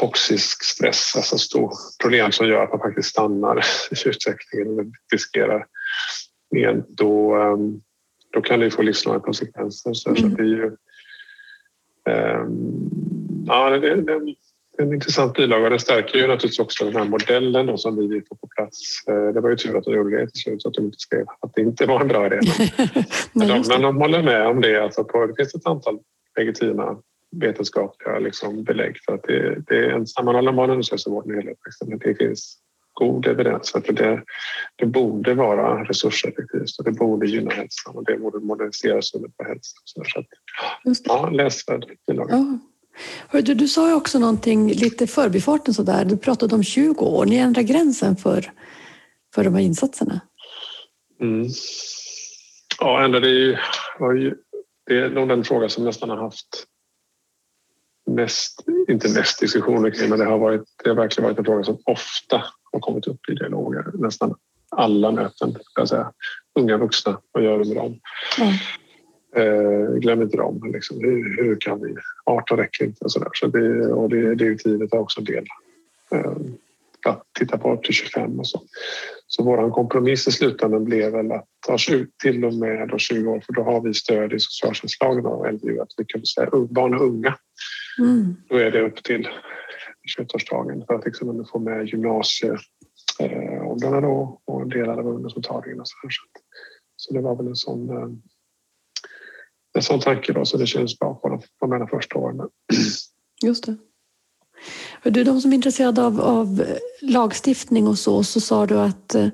toxisk 0.00 0.64
stress, 0.64 1.12
alltså 1.16 1.38
stor 1.38 1.72
problem 2.02 2.32
som 2.32 2.48
gör 2.48 2.64
att 2.64 2.70
man 2.70 2.80
faktiskt 2.80 3.08
stannar 3.08 3.58
i 3.90 4.08
utvecklingen 4.08 4.78
och 4.78 4.86
riskerar 5.12 5.66
men 6.54 6.84
då, 6.88 7.34
ehm, 7.34 7.80
då 8.32 8.40
kan 8.40 8.60
det 8.60 8.70
få 8.70 8.82
livslånga 8.82 9.20
konsekvenser. 9.20 9.92
Så 9.92 10.10
mm. 10.10 10.34
det 10.34 10.42
är 10.42 10.46
ju, 10.46 10.64
um, 12.40 13.44
ja, 13.46 13.70
det, 13.70 13.80
det, 13.80 14.02
det, 14.02 14.12
är 14.78 14.86
en 14.86 14.94
intressant 14.94 15.34
bilaga. 15.34 15.68
Det 15.68 15.78
stärker 15.78 16.18
ju 16.18 16.26
naturligtvis 16.26 16.58
också 16.58 16.84
den 16.84 16.96
här 16.96 17.04
modellen 17.04 17.66
då, 17.66 17.76
som 17.76 17.96
vi 17.96 18.06
vill 18.06 18.22
få 18.28 18.34
på 18.34 18.48
plats. 18.56 19.08
Eh, 19.08 19.28
det 19.34 19.40
var 19.40 19.50
ju 19.50 19.56
tur 19.56 19.78
att 19.78 19.84
de 19.84 19.94
gjorde 19.94 20.20
det 20.20 20.30
till 20.30 20.40
slut 20.40 20.62
så 20.62 20.68
att 20.68 20.74
de 20.74 20.84
inte 20.84 20.98
skrev 20.98 21.26
att 21.40 21.54
det 21.54 21.60
inte 21.60 21.86
var 21.86 22.00
en 22.00 22.08
bra 22.08 22.26
idé. 22.26 22.40
men, 23.32 23.48
de, 23.48 23.64
men 23.68 23.82
de 23.82 23.96
håller 23.96 24.22
med 24.22 24.46
om 24.46 24.60
det. 24.60 24.82
Alltså 24.82 25.04
på, 25.04 25.26
det 25.26 25.34
finns 25.36 25.54
ett 25.54 25.66
antal 25.66 25.98
legitima 26.38 26.96
vetenskapliga 27.40 28.18
liksom 28.18 28.64
belägg 28.64 28.96
för 29.06 29.14
att 29.14 29.22
det, 29.22 29.62
det 29.66 29.76
är 29.76 29.90
en 29.90 30.06
sammanhållen 30.06 30.56
barnhälsovård 30.56 31.26
när 31.26 31.34
det 31.34 31.40
gäller 31.40 31.98
Det 31.98 32.14
finns 32.14 32.58
god 32.94 33.26
evidens 33.26 33.72
för 33.72 33.78
att 33.78 33.96
det, 33.96 34.22
det 34.76 34.86
borde 34.86 35.34
vara 35.34 35.84
resurseffektivt 35.84 36.78
och 36.78 36.84
det 36.84 36.92
borde 36.92 37.26
gynna 37.26 37.50
hälsan 37.50 37.96
och 37.96 38.04
det 38.04 38.16
borde 38.16 38.38
modernisera 38.38 39.02
synen 39.02 39.32
på 39.36 39.44
hälsa. 39.44 39.76
Så 39.84 40.00
att, 40.18 40.26
ja, 41.04 41.30
läsvärd 41.30 41.86
bilaga. 42.06 42.58
Ja. 43.32 43.40
Du, 43.40 43.54
du 43.54 43.68
sa 43.68 43.88
ju 43.88 43.94
också 43.94 44.18
någonting 44.18 44.68
lite 44.68 45.06
förbifarten 45.06 45.74
sådär. 45.74 46.04
Du 46.04 46.16
pratade 46.16 46.54
om 46.54 46.62
20 46.62 47.04
år. 47.04 47.26
Ni 47.26 47.36
ändrar 47.36 47.62
gränsen 47.62 48.16
för, 48.16 48.52
för 49.34 49.44
de 49.44 49.54
här 49.54 49.62
insatserna. 49.62 50.20
Mm. 51.20 51.48
Ja, 52.80 53.04
ändrade 53.04 53.28
ju, 53.28 53.56
ju, 54.00 54.34
det 54.86 54.98
är 54.98 55.10
nog 55.10 55.28
den 55.28 55.44
fråga 55.44 55.68
som 55.68 55.84
nästan 55.84 56.10
har 56.10 56.16
haft 56.16 56.66
mest, 58.06 58.64
inte 58.88 59.08
mest 59.08 59.40
diskussioner 59.40 59.90
kring, 59.90 60.10
men 60.10 60.18
det 60.18 60.24
har, 60.24 60.38
varit, 60.38 60.62
det 60.84 60.90
har 60.90 60.96
verkligen 60.96 61.24
varit 61.24 61.38
en 61.38 61.44
fråga 61.44 61.64
som 61.64 61.78
ofta 61.84 62.44
har 62.74 62.80
kommit 62.80 63.06
upp 63.06 63.28
i 63.28 63.34
dialoger. 63.34 63.84
Nästan 63.94 64.34
alla 64.70 65.10
möten, 65.12 65.52
ska 65.52 65.80
jag 65.80 65.88
säga. 65.88 66.12
Unga 66.58 66.76
vuxna, 66.76 67.20
vad 67.32 67.44
gör 67.44 67.58
vi 67.58 67.68
med 67.68 67.76
dem? 67.76 68.00
Mm. 68.40 68.54
Eh, 69.36 69.94
glöm 69.94 70.22
inte 70.22 70.36
dem. 70.36 70.70
Liksom. 70.72 71.00
Hur, 71.00 71.44
hur, 71.44 71.56
kan 71.60 71.82
vi? 71.82 71.94
18 72.24 72.58
räcker 72.58 72.84
inte 72.84 73.04
och 73.04 73.12
så 73.12 73.18
där. 73.18 73.28
Så 73.32 73.46
det, 73.46 73.86
och 73.86 74.08
det 74.08 74.34
direktivet 74.34 74.92
är 74.92 74.98
också 74.98 75.20
en 75.20 75.24
del. 75.24 75.46
Eh, 76.12 76.36
att 77.06 77.22
titta 77.38 77.58
på 77.58 77.72
upp 77.72 77.82
till 77.82 77.94
25 77.94 78.38
och 78.38 78.46
så. 78.46 78.62
Så 79.26 79.42
vår 79.42 79.70
kompromiss 79.70 80.28
i 80.28 80.32
slutändan 80.32 80.84
blev 80.84 81.12
väl 81.12 81.32
att 81.32 81.46
ta 81.66 81.78
till 82.22 82.44
och 82.44 82.54
med 82.54 82.88
då 82.88 82.98
20 82.98 83.30
år 83.30 83.40
för 83.46 83.52
då 83.52 83.62
har 83.62 83.80
vi 83.80 83.94
stöd 83.94 84.32
i 84.32 84.38
socialtjänstlagen 84.38 85.26
och 85.26 85.52
LVU 85.52 85.80
att 85.80 85.94
vi 85.96 86.04
kan 86.04 86.26
säga 86.26 86.50
barn 86.70 86.94
och 86.94 87.06
unga. 87.06 87.34
Mm. 87.98 88.36
Då 88.48 88.56
är 88.56 88.70
det 88.70 88.80
upp 88.80 89.02
till 89.02 89.28
21-årsdagen 90.18 90.86
för 90.86 90.94
att 90.94 91.04
liksom 91.04 91.46
få 91.52 91.58
med 91.58 91.86
gymnasieåldrarna 91.86 93.96
eh, 93.96 94.02
då 94.02 94.40
och 94.44 94.68
delar 94.68 94.98
av 94.98 95.06
ungdomsmottagningen 95.06 95.80
och 95.80 95.88
så 95.88 95.94
här. 96.02 96.10
Så 96.96 97.14
det 97.14 97.20
var 97.20 97.36
väl 97.36 97.46
en 97.46 97.56
sån, 97.56 97.90
eh, 97.90 98.08
en 99.74 99.82
sån 99.82 100.00
tanke 100.00 100.32
då 100.32 100.44
så 100.44 100.56
det 100.56 100.66
känns 100.66 100.98
bra 100.98 101.14
på 101.14 101.28
de, 101.28 101.40
på 101.60 101.66
de 101.66 101.88
första 101.88 102.18
åren. 102.18 102.48
Just 103.42 103.66
det. 103.66 103.76
Du, 105.02 105.24
de 105.24 105.40
som 105.40 105.52
är 105.52 105.54
intresserade 105.54 106.02
av, 106.02 106.20
av 106.20 106.64
lagstiftning 107.00 107.86
och 107.86 107.98
så, 107.98 108.24
så 108.24 108.40
sa 108.40 108.66
du 108.66 108.78
att 108.78 109.14
eh, 109.14 109.28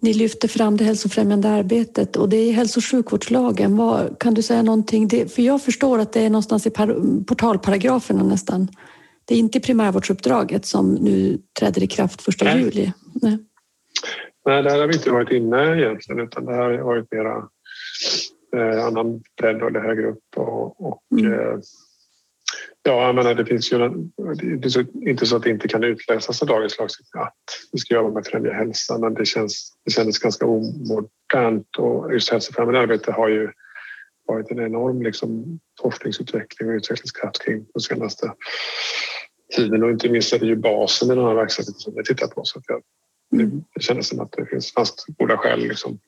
ni 0.00 0.14
lyfter 0.14 0.48
fram 0.48 0.76
det 0.76 0.84
hälsofrämjande 0.84 1.48
arbetet 1.48 2.16
och 2.16 2.28
det 2.28 2.36
är 2.36 2.52
hälso 2.52 2.80
och 2.80 2.84
sjukvårdslagen. 2.84 3.76
Vad, 3.76 4.18
kan 4.18 4.34
du 4.34 4.42
säga 4.42 4.62
någonting? 4.62 5.08
Det, 5.08 5.32
för 5.32 5.42
jag 5.42 5.62
förstår 5.62 5.98
att 5.98 6.12
det 6.12 6.20
är 6.20 6.30
någonstans 6.30 6.66
i 6.66 6.70
par, 6.70 7.24
portalparagraferna 7.24 8.22
nästan. 8.22 8.68
Det 9.26 9.34
är 9.34 9.38
inte 9.38 9.60
primärvårdsuppdraget 9.60 10.66
som 10.66 10.94
nu 10.94 11.38
träder 11.58 11.82
i 11.82 11.86
kraft 11.86 12.22
första 12.22 12.44
Nej. 12.44 12.62
juli. 12.62 12.92
Nej. 13.22 13.38
Nej, 14.46 14.62
där 14.62 14.80
har 14.80 14.86
vi 14.86 14.94
inte 14.94 15.10
varit 15.10 15.30
inne 15.30 15.78
egentligen 15.78 16.20
utan 16.20 16.44
det 16.44 16.54
här 16.54 16.70
har 16.70 16.78
varit 16.78 17.12
mera 17.12 17.48
eh, 18.56 18.86
annan 18.86 19.22
bredd 19.40 19.62
eller 19.62 19.80
högre 19.80 20.06
upp 20.10 20.36
och, 20.36 20.86
och 20.86 21.02
mm. 21.12 21.32
eh, 21.32 21.58
Ja, 22.86 23.06
jag 23.06 23.14
menar, 23.14 23.34
det 23.34 23.44
finns 23.44 23.72
ju 23.72 23.78
det 23.78 24.76
är 24.76 25.08
inte 25.08 25.26
så 25.26 25.36
att 25.36 25.42
det 25.42 25.50
inte 25.50 25.68
kan 25.68 25.84
utläsas 25.84 26.42
av 26.42 26.48
dagens 26.48 26.78
lagstiftning 26.78 27.22
att 27.22 27.34
vi 27.72 27.78
ska 27.78 27.94
jobba 27.94 28.10
med 28.10 28.26
främja 28.26 28.52
hälsa, 28.52 28.98
men 28.98 29.14
det, 29.14 29.24
känns, 29.24 29.72
det 29.84 29.90
kändes 29.90 30.18
ganska 30.18 30.46
omodernt 30.46 31.76
och 31.78 32.12
just 32.12 32.30
hälsofrämjande 32.30 32.80
arbete 32.80 33.12
har 33.12 33.28
ju 33.28 33.50
varit 34.26 34.50
en 34.50 34.60
enorm 34.60 35.02
liksom, 35.02 35.60
forskningsutveckling 35.82 36.68
och 36.68 36.74
utvecklingskraft 36.74 37.44
kring 37.44 37.66
de 37.74 37.80
senaste 37.80 38.32
tiden 39.56 39.82
och 39.82 39.90
inte 39.90 40.08
minst 40.08 40.32
är 40.32 40.38
det 40.38 40.46
ju 40.46 40.56
basen 40.56 41.10
i 41.10 41.14
den 41.14 41.24
här 41.24 41.34
verksamheten 41.34 41.74
som 41.74 41.94
vi 41.96 42.04
tittar 42.04 42.26
på. 42.26 42.44
Så 42.44 42.58
att 42.58 42.64
jag, 42.68 42.82
mm. 43.32 43.64
det 43.74 43.80
kändes 43.80 44.08
som 44.08 44.20
att 44.20 44.32
det 44.32 44.46
finns 44.46 44.72
fast 44.72 45.04
goda 45.18 45.36
skäl 45.36 45.60
liksom, 45.60 45.98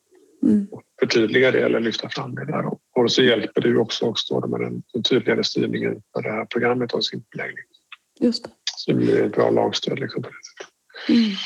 mm. 0.42 0.68
att 0.72 0.83
förtydliga 1.00 1.50
det 1.50 1.61
eller 1.61 1.81
lyfta 1.81 2.09
fram 2.09 2.35
det 2.35 2.46
där. 2.46 2.64
Och 2.96 3.12
så 3.12 3.22
hjälper 3.22 3.61
det 3.61 3.68
ju 3.68 3.78
också, 3.78 4.04
också 4.04 4.46
med 4.46 4.61
den, 4.61 4.83
den 4.92 5.02
tydligare 5.02 5.44
styrningen 5.44 6.02
för 6.14 6.22
det 6.22 6.33
här 6.33 6.44
programmet 6.44 6.94
och 6.94 7.04
sin 7.04 7.24
förläggning. 7.33 7.64
Just 8.20 8.44
det. 8.44 8.50
Så 8.76 8.90
det 8.90 8.96
blir 8.96 9.22
ett 9.22 9.33
bra 9.33 9.50
lagstöd 9.50 9.98
liksom, 9.98 10.22
på 10.22 10.28
det 10.28 10.35
sättet. 10.35 10.74
Mm. 11.09 11.37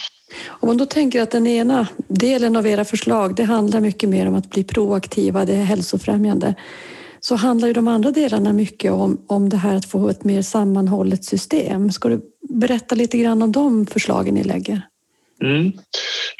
Om 0.46 0.66
man 0.66 0.76
då 0.76 0.86
tänker 0.86 1.22
att 1.22 1.30
den 1.30 1.46
ena 1.46 1.88
delen 2.08 2.56
av 2.56 2.66
era 2.66 2.84
förslag, 2.84 3.34
det 3.34 3.44
handlar 3.44 3.80
mycket 3.80 4.08
mer 4.08 4.28
om 4.28 4.34
att 4.34 4.50
bli 4.50 4.64
proaktiva, 4.64 5.44
det 5.44 5.54
är 5.54 5.64
hälsofrämjande, 5.64 6.54
så 7.20 7.34
handlar 7.34 7.68
ju 7.68 7.74
de 7.74 7.88
andra 7.88 8.10
delarna 8.10 8.52
mycket 8.52 8.92
om, 8.92 9.24
om 9.26 9.48
det 9.48 9.56
här 9.56 9.76
att 9.76 9.86
få 9.86 10.08
ett 10.08 10.24
mer 10.24 10.42
sammanhållet 10.42 11.24
system. 11.24 11.92
Ska 11.92 12.08
du 12.08 12.20
berätta 12.48 12.94
lite 12.94 13.18
grann 13.18 13.42
om 13.42 13.52
de 13.52 13.86
förslagen 13.86 14.34
ni 14.34 14.44
lägger? 14.44 14.82
Mm. 15.42 15.72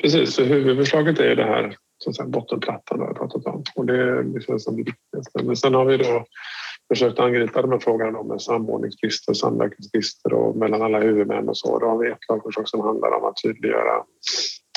Precis, 0.03 0.35
så 0.35 0.43
huvudförslaget 0.43 1.19
är 1.19 1.37
det 1.37 1.45
här 1.45 1.77
som 1.99 2.15
sen 2.15 2.31
bottenplattan 2.31 3.01
har 3.01 3.15
pratat 3.15 3.47
om 3.47 3.65
och 3.75 3.87
det 3.87 3.97
är 3.97 4.51
liksom 4.51 4.77
det 4.77 4.83
viktigaste. 4.83 5.43
Men 5.43 5.57
sen 5.57 5.75
har 5.75 5.85
vi 5.85 5.97
då 5.97 6.25
försökt 6.93 7.19
angripa 7.19 7.63
de 7.63 7.73
här 7.73 7.79
frågorna 7.79 8.23
med 8.23 8.43
samordningsbrister, 8.43 9.35
samverkansbrister 9.35 10.33
och 10.33 10.57
mellan 10.57 10.83
alla 10.83 11.01
huvudmän 11.01 11.49
och 11.49 11.57
så. 11.57 11.79
Då 11.79 11.87
har 11.87 11.99
vi 11.99 12.11
ett 12.11 12.29
lagförslag 12.29 12.69
som 12.69 12.81
handlar 12.81 13.11
om 13.11 13.25
att 13.25 13.37
tydliggöra 13.43 14.05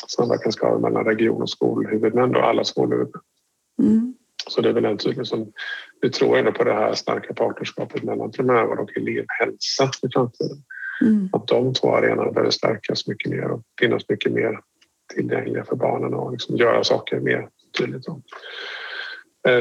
samverkanskrav 0.08 0.82
mellan 0.82 1.06
region 1.06 1.42
och 1.42 1.50
skolhuvudmän 1.50 2.36
och 2.36 2.44
alla 2.44 2.64
skolhuvudmän. 2.64 3.22
Mm. 3.82 4.16
Så 4.48 4.62
det 4.62 4.70
är 4.70 4.74
väl 4.74 4.86
en 4.86 4.98
tydlig 4.98 5.28
som 5.28 5.52
vi 6.02 6.10
tror 6.10 6.38
ändå 6.38 6.52
på 6.52 6.64
det 6.64 6.74
här 6.74 6.94
starka 6.94 7.34
partnerskapet 7.34 8.04
mellan 8.04 8.32
primärvård 8.32 8.80
och 8.80 8.98
elevhälsa 8.98 9.92
i 10.04 10.08
framtiden. 10.14 10.58
Mm. 11.02 11.30
Att 11.34 11.48
de 11.48 11.74
två 11.74 11.96
arenorna 11.96 12.32
behöver 12.32 12.52
stärkas 12.52 13.08
mycket 13.08 13.32
mer 13.32 13.52
och 13.52 13.62
finnas 13.80 14.10
mycket 14.10 14.32
mer 14.32 14.60
tillgängliga 15.16 15.66
för 15.66 15.76
barnen 15.76 16.14
och 16.14 16.32
liksom 16.32 16.56
göra 16.56 16.84
saker 16.84 17.20
mer 17.20 17.50
tydligt. 17.78 18.08
Eh, 18.08 18.16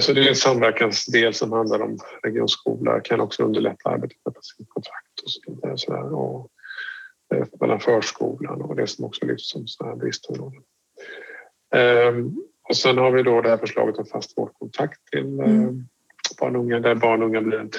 så 0.01 0.13
det 0.13 0.21
är 0.21 0.29
en 0.29 0.35
samverkansdel 0.35 1.35
som 1.35 1.53
handlar 1.53 1.83
om 1.83 1.99
regionskola, 2.23 3.01
kan 3.01 3.21
också 3.21 3.43
underlätta 3.43 3.91
arbetet 3.91 4.19
med 4.25 4.35
patientkontrakt 4.35 5.21
och 5.25 5.31
så 5.31 5.41
vidare. 5.47 5.79
Så 5.79 5.93
där. 5.93 6.15
Och 6.15 6.51
eh, 7.35 7.47
mellan 7.61 7.81
förskolan 7.81 8.63
och 8.63 8.77
det 8.77 8.87
som 8.87 9.05
också 9.05 9.27
lyfts 9.27 9.51
som 9.51 9.67
sådana 9.67 9.97
bristområden. 9.97 10.63
Ehm, 11.75 12.37
och 12.69 12.77
sen 12.77 12.99
har 12.99 13.11
vi 13.11 13.23
då 13.23 13.41
det 13.41 13.49
här 13.49 13.57
förslaget 13.57 13.99
om 13.99 14.07
fast 14.07 14.39
vårdkontakt 14.39 15.01
till 15.13 15.41
eh, 15.41 15.47
mm. 15.47 15.87
barn 16.41 16.57
och 16.57 16.63
unga 16.63 16.81
där 16.81 16.95
barn 16.95 17.23
och 17.23 17.29
unga 17.29 17.41
blir 17.41 17.59
en 17.59 17.71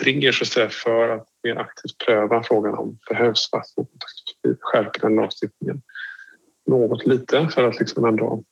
trigger 0.00 0.32
så 0.32 0.44
att 0.44 0.48
säga, 0.48 0.68
för 0.68 1.08
att 1.08 1.28
mer 1.42 1.56
aktivt 1.56 1.98
pröva 2.06 2.42
frågan 2.42 2.74
om 2.74 2.98
behövs 3.08 3.50
fast 3.50 3.78
vårdkontakt. 3.78 4.12
Vi 4.42 4.56
skärper 4.60 5.00
den 5.00 5.16
lagstiftningen 5.16 5.82
något 6.66 7.06
lite 7.06 7.48
för 7.54 7.68
att 7.68 7.80
liksom 7.80 8.04
ändå 8.04 8.44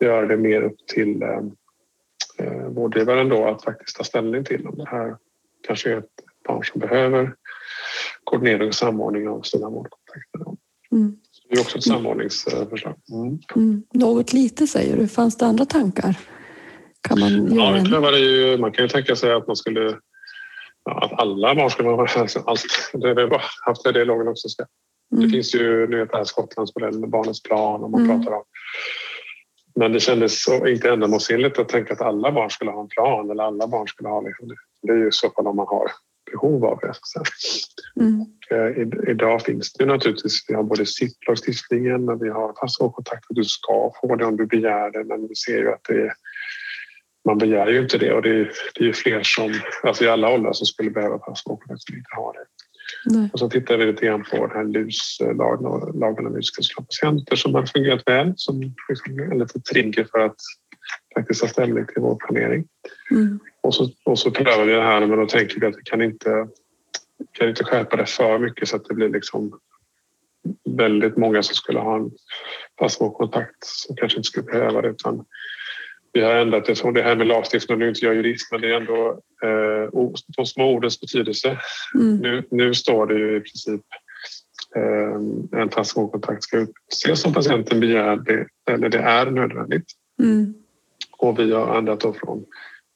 göra 0.00 0.26
det 0.26 0.36
mer 0.36 0.62
upp 0.62 0.86
till 0.86 1.22
eh, 2.44 2.68
vårdgivaren 2.68 3.28
då 3.28 3.46
att 3.46 3.64
faktiskt 3.64 3.96
ta 3.96 4.04
ställning 4.04 4.44
till 4.44 4.66
om 4.66 4.76
det 4.76 4.88
här 4.88 5.16
kanske 5.66 5.92
är 5.92 5.98
ett 5.98 6.10
barn 6.48 6.64
som 6.64 6.80
behöver 6.80 7.34
koordinering 8.24 8.68
och 8.68 8.74
samordning 8.74 9.28
av 9.28 9.42
sina 9.42 9.68
vårdkontakter. 9.68 10.40
Mm. 10.92 11.16
Det 11.48 11.56
är 11.56 11.60
också 11.60 11.78
ett 11.78 11.84
samordningsförslag. 11.84 12.94
Mm. 13.12 13.38
Mm. 13.56 13.82
Något 13.94 14.32
lite 14.32 14.66
säger 14.66 14.96
du. 14.96 15.08
Fanns 15.08 15.36
det 15.36 15.46
andra 15.46 15.64
tankar? 15.64 16.16
Kan 17.08 17.20
man 17.20 17.54
ja, 17.56 17.70
det 17.70 17.90
prövade 17.90 18.18
ju, 18.18 18.58
man 18.58 18.72
kan 18.72 18.84
ju 18.84 18.88
tänka 18.88 19.16
sig 19.16 19.32
att 19.32 19.46
man 19.46 19.56
skulle 19.56 19.98
att 20.90 21.12
alla 21.12 21.54
barn 21.54 21.70
skulle 21.70 21.88
vara 21.88 22.08
med. 22.18 22.30
Allt. 22.46 22.62
Det 22.92 23.08
har 23.08 23.14
vi 23.14 23.38
haft 23.66 23.86
i 23.86 23.92
dialogen 23.92 24.28
också. 24.28 24.48
Mm. 25.12 25.24
Det 25.24 25.30
finns 25.30 25.54
ju 25.54 25.86
nu 25.86 26.04
det 26.04 26.16
här 26.16 26.24
Skottlandsmodellen 26.24 27.00
med 27.00 27.10
barnens 27.10 27.42
plan 27.42 27.82
och 27.82 27.90
man 27.90 28.04
mm. 28.04 28.22
pratar 28.22 28.36
om 28.36 28.44
men 29.74 29.92
det 29.92 30.00
kändes 30.00 30.48
inte 30.48 30.90
ändamålsenligt 30.90 31.58
att 31.58 31.68
tänka 31.68 31.92
att 31.92 32.00
alla 32.00 32.32
barn 32.32 32.50
skulle 32.50 32.70
ha 32.70 32.80
en 32.80 32.88
plan 32.88 33.30
eller 33.30 33.44
alla 33.44 33.66
barn 33.66 33.88
skulle 33.88 34.08
ha 34.08 34.20
liksom 34.20 34.48
det. 34.48 34.54
Det 34.82 34.92
är 34.92 34.96
ju 34.96 35.12
så 35.12 35.30
fall 35.30 35.46
om 35.46 35.56
man 35.56 35.66
har 35.66 35.90
behov 36.32 36.64
av 36.64 36.78
det. 36.78 36.94
Mm. 38.00 38.24
Eh, 38.50 39.10
idag 39.10 39.42
finns 39.42 39.72
det 39.72 39.86
naturligtvis, 39.86 40.44
vi 40.48 40.54
har 40.54 40.62
både 40.62 40.86
SIP-lagstiftningen 40.86 42.08
och 42.08 42.24
vi 42.24 42.28
har 42.28 42.54
fast 42.60 42.78
kontakt 42.78 43.24
du 43.28 43.44
ska 43.44 43.92
få 44.00 44.16
det 44.16 44.24
om 44.24 44.36
du 44.36 44.46
begär 44.46 44.90
det 44.90 45.04
men 45.04 45.28
vi 45.28 45.34
ser 45.34 45.58
ju 45.58 45.72
att 45.72 45.84
det 45.88 45.94
är, 45.94 46.12
man 47.24 47.38
begär 47.38 47.66
ju 47.66 47.80
inte 47.80 47.98
det 47.98 48.12
och 48.12 48.22
det 48.22 48.30
är, 48.30 48.52
det 48.74 48.80
är 48.80 48.86
ju 48.86 48.92
fler 48.92 49.22
som, 49.22 49.54
alltså 49.82 50.04
i 50.04 50.08
alla 50.08 50.34
åldrar 50.34 50.52
som 50.52 50.66
skulle 50.66 50.90
behöva 50.90 51.18
kontakt 51.18 51.82
som 51.82 51.96
inte 51.96 52.10
har 52.16 52.32
det. 52.32 52.44
Nej. 53.04 53.30
Och 53.32 53.38
så 53.38 53.50
tittar 53.50 53.76
vi 53.76 53.86
lite 53.86 54.06
grann 54.06 54.24
på 54.30 54.46
den 54.46 54.56
här 54.56 54.64
LUS-lagen 54.64 55.66
och 55.66 55.98
lagen 56.00 56.26
om 56.26 56.36
utskriftsklara 56.36 56.86
patienter 56.86 57.36
som 57.36 57.54
har 57.54 57.66
fungerat 57.66 58.02
väl 58.06 58.32
som 58.36 58.60
liksom 58.88 59.18
en 59.18 59.38
liten 59.38 59.62
trigger 59.62 60.06
för 60.10 60.18
att 60.18 60.36
faktiskt 61.14 61.40
ta 61.40 61.48
ställning 61.48 61.86
till 61.86 62.02
vår 62.02 62.16
planering. 62.26 62.64
Mm. 63.10 63.38
Och, 63.60 63.74
så, 63.74 63.90
och 64.04 64.18
så 64.18 64.30
prövar 64.30 64.64
vi 64.64 64.72
det 64.72 64.82
här 64.82 65.06
men 65.06 65.18
då 65.18 65.26
tänker 65.26 65.60
vi 65.60 65.66
att 65.66 65.78
vi 65.78 65.82
kan 65.84 66.02
inte, 66.02 66.48
kan 67.32 67.48
inte 67.48 67.64
skärpa 67.64 67.96
det 67.96 68.06
för 68.06 68.38
mycket 68.38 68.68
så 68.68 68.76
att 68.76 68.84
det 68.84 68.94
blir 68.94 69.08
liksom 69.08 69.58
väldigt 70.64 71.16
många 71.16 71.42
som 71.42 71.54
skulle 71.54 71.78
ha 71.78 71.96
en 71.96 72.10
fast 72.78 72.98
kontakt 72.98 73.64
som 73.64 73.96
kanske 73.96 74.18
inte 74.18 74.26
skulle 74.26 74.46
behöva 74.46 74.82
det 74.82 74.88
utan 74.88 75.24
vi 76.12 76.20
har 76.20 76.34
ändrat 76.34 76.64
det 76.64 76.74
från 76.74 76.94
det 76.94 77.02
här 77.02 77.16
med 77.16 77.26
lagstiftning, 77.26 77.78
nu 77.78 77.84
är 77.84 77.88
inte 77.88 78.06
jag 78.06 78.14
jurist, 78.14 78.52
men 78.52 78.60
det 78.60 78.72
är 78.72 78.76
ändå 78.76 79.20
eh, 79.42 80.10
de 80.36 80.46
små 80.46 80.74
ordens 80.74 81.00
betydelse. 81.00 81.58
Mm. 81.94 82.16
Nu, 82.16 82.44
nu 82.50 82.74
står 82.74 83.06
det 83.06 83.14
ju 83.14 83.36
i 83.36 83.40
princip 83.40 83.80
eh, 84.76 85.60
en 85.60 85.68
transaktionskontakt 85.68 86.42
ska 86.42 86.56
utses 86.56 87.24
om 87.24 87.32
patienten 87.32 87.80
begär 87.80 88.16
det 88.16 88.46
eller 88.72 88.88
det 88.88 88.98
är 88.98 89.30
nödvändigt. 89.30 89.86
Mm. 90.22 90.54
Och 91.18 91.38
vi 91.38 91.52
har 91.52 91.78
ändrat 91.78 92.00
då 92.00 92.12
från 92.12 92.44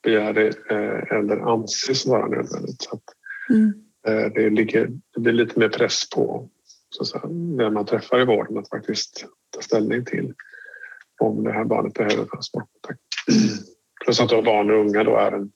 begär 0.02 0.33
det 0.33 0.48
eh, 0.70 1.18
eller 1.18 1.52
anses 1.52 2.07
vara 2.07 2.26
nödvändigt. 2.26 2.83
Så 2.83 2.94
att, 2.96 3.02
mm. 3.50 3.72
eh, 4.07 4.33
det, 4.35 4.50
ligger, 4.50 4.90
det 5.14 5.20
blir 5.20 5.33
lite 5.33 5.59
mer 5.59 5.68
press 5.68 6.11
på 6.11 6.48
så 6.90 7.02
att 7.02 7.09
säga, 7.09 7.26
när 7.33 7.70
man 7.70 7.87
träffar 7.87 8.20
i 8.20 8.24
vården 8.24 8.59
att 8.59 8.68
faktiskt 8.68 9.26
ta 9.50 9.61
ställning 9.61 10.05
till 10.05 10.35
om 11.20 11.44
det 11.44 11.52
här 11.52 11.64
barnet 11.64 11.94
behöver 11.94 12.24
transportkontakt. 12.24 13.00
Plus 14.05 14.20
att 14.20 14.29
då 14.29 14.42
barn 14.42 14.70
och 14.70 14.81
unga 14.81 15.05
då 15.05 15.16
är 15.16 15.33
en, 15.33 15.50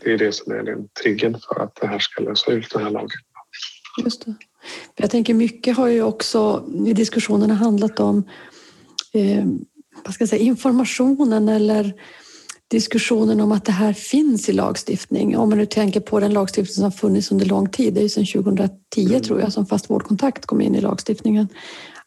det 0.00 0.12
är 0.12 0.18
det 0.18 0.32
som 0.32 0.52
är 0.52 0.62
den 0.62 0.88
triggern 1.02 1.36
för 1.48 1.62
att 1.62 1.74
det 1.80 1.86
här 1.86 1.98
ska 1.98 2.22
lösa 2.22 2.52
ut 2.52 2.70
den 2.70 2.82
här 2.82 2.90
lagen. 2.90 3.20
Just 4.04 4.24
det. 4.24 4.34
Jag 4.96 5.10
tänker 5.10 5.34
mycket 5.34 5.76
har 5.76 5.88
ju 5.88 6.02
också 6.02 6.68
i 6.86 6.92
diskussionerna 6.92 7.54
handlat 7.54 8.00
om 8.00 8.28
eh, 9.12 9.44
vad 10.04 10.14
ska 10.14 10.22
jag 10.22 10.28
säga, 10.28 10.42
informationen 10.42 11.48
eller 11.48 11.94
diskussionen 12.68 13.40
om 13.40 13.52
att 13.52 13.64
det 13.64 13.72
här 13.72 13.92
finns 13.92 14.48
i 14.48 14.52
lagstiftning. 14.52 15.36
Om 15.36 15.48
man 15.48 15.58
nu 15.58 15.66
tänker 15.66 16.00
på 16.00 16.20
den 16.20 16.32
lagstiftning 16.32 16.74
som 16.74 16.92
funnits 16.92 17.32
under 17.32 17.46
lång 17.46 17.68
tid, 17.68 17.94
det 17.94 18.00
är 18.00 18.02
ju 18.02 18.08
sedan 18.08 18.26
2010 18.44 18.70
mm. 18.96 19.22
tror 19.22 19.40
jag 19.40 19.52
som 19.52 19.66
fast 19.66 19.90
vårdkontakt 19.90 20.46
kom 20.46 20.60
in 20.60 20.74
i 20.74 20.80
lagstiftningen. 20.80 21.48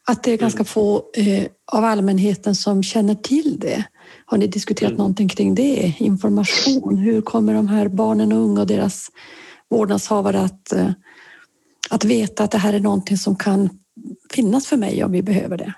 Att 0.08 0.22
det 0.22 0.32
är 0.32 0.36
ganska 0.36 0.58
mm. 0.58 0.64
få 0.64 1.10
eh, 1.14 1.46
av 1.72 1.84
allmänheten 1.84 2.54
som 2.54 2.82
känner 2.82 3.14
till 3.14 3.56
det. 3.60 3.84
Har 4.24 4.38
ni 4.38 4.46
diskuterat 4.46 4.90
mm. 4.90 4.98
någonting 4.98 5.28
kring 5.28 5.54
det? 5.54 5.94
Information? 5.98 6.98
Hur 6.98 7.20
kommer 7.20 7.54
de 7.54 7.68
här 7.68 7.88
barnen 7.88 8.32
och 8.32 8.38
unga 8.38 8.60
och 8.60 8.66
deras 8.66 9.08
vårdnadshavare 9.70 10.40
att, 10.40 10.72
eh, 10.72 10.90
att 11.90 12.04
veta 12.04 12.44
att 12.44 12.50
det 12.50 12.58
här 12.58 12.72
är 12.72 12.80
någonting 12.80 13.16
som 13.16 13.36
kan 13.36 13.70
finnas 14.30 14.66
för 14.66 14.76
mig 14.76 15.04
om 15.04 15.12
vi 15.12 15.22
behöver 15.22 15.56
det? 15.56 15.74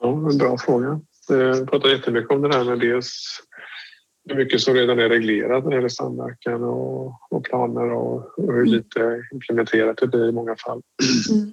Ja, 0.00 0.30
en 0.30 0.38
bra 0.38 0.58
fråga. 0.58 1.00
Vi 1.28 1.66
pratar 1.66 1.88
jättemycket 1.88 2.30
om 2.30 2.42
det 2.42 2.54
här 2.54 2.64
med 2.64 2.80
dels 2.80 3.40
hur 4.28 4.36
mycket 4.36 4.60
som 4.60 4.74
redan 4.74 4.98
är 4.98 5.08
reglerat 5.08 5.64
när 5.64 5.70
det 5.70 5.76
gäller 5.76 5.88
samverkan 5.88 6.64
och, 6.64 7.06
och 7.30 7.44
planer 7.44 7.90
och, 7.90 8.38
och 8.38 8.54
hur 8.54 8.60
mm. 8.60 8.64
lite 8.64 9.22
implementerat 9.32 9.96
det 9.96 10.06
blir 10.06 10.28
i 10.28 10.32
många 10.32 10.56
fall. 10.56 10.82
Mm. 11.30 11.52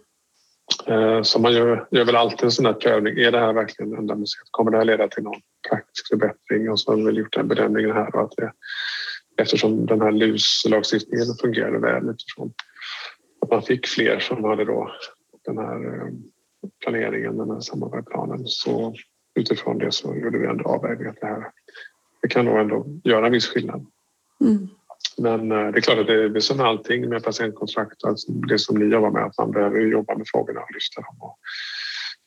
Eh, 0.87 1.21
så 1.21 1.39
man 1.39 1.53
gör, 1.53 1.87
gör 1.91 2.05
väl 2.05 2.15
alltid 2.15 2.43
en 2.43 2.51
sån 2.51 2.65
här 2.65 2.73
prövning. 2.73 3.17
Är 3.17 3.31
det 3.31 3.39
här 3.39 3.53
verkligen 3.53 3.93
ändamålsenligt? 3.93 4.51
Kommer 4.51 4.71
det 4.71 4.77
här 4.77 4.85
leda 4.85 5.07
till 5.07 5.23
någon 5.23 5.41
praktisk 5.69 6.07
förbättring? 6.07 6.71
Och 6.71 6.79
så 6.79 6.91
har 6.91 6.97
vi 6.97 7.03
väl 7.03 7.17
gjort 7.17 7.33
den 7.33 7.47
bedömningen 7.47 7.91
här 7.91 8.23
att 8.23 8.33
det, 8.37 8.51
eftersom 9.37 9.85
den 9.85 10.01
här 10.01 10.11
LUS-lagstiftningen 10.11 11.25
fungerade 11.41 11.79
väl 11.79 12.09
utifrån 12.09 12.53
att 13.41 13.49
man 13.49 13.61
fick 13.61 13.87
fler 13.87 14.19
som 14.19 14.43
hade 14.43 14.65
då 14.65 14.91
den 15.45 15.57
här 15.57 15.95
eh, 15.95 16.09
planeringen, 16.83 17.37
den 17.37 17.49
här 17.49 17.59
samarbetsplanen. 17.59 18.41
Så 18.45 18.95
utifrån 19.35 19.77
det 19.77 19.91
så 19.91 20.15
gjorde 20.15 20.37
vi 20.37 20.47
ändå 20.47 20.63
avvägningen 20.69 21.11
att 21.11 21.21
det 21.21 21.27
här 21.27 21.51
det 22.21 22.29
kan 22.29 22.45
nog 22.45 22.59
ändå 22.59 22.85
göra 23.03 23.25
en 23.25 23.31
viss 23.31 23.47
skillnad. 23.47 23.85
Mm. 24.41 24.67
Men 25.17 25.51
eh, 25.51 25.57
det 25.57 25.79
är 25.79 25.81
klart 25.81 25.99
att 25.99 26.07
det 26.07 26.23
är 26.23 26.39
som 26.39 26.59
allting 26.59 27.09
med 27.09 27.23
patientkontrakt, 27.23 28.03
alltså 28.03 28.31
det 28.31 28.59
som 28.59 28.77
ni 28.77 28.85
jobbar 28.85 29.11
med, 29.11 29.23
att 29.23 29.37
man 29.37 29.51
behöver 29.51 29.79
jobba 29.79 30.17
med 30.17 30.27
frågorna 30.27 30.59
och 30.59 30.73
lyfta 30.73 31.01
dem 31.01 31.15
och 31.19 31.37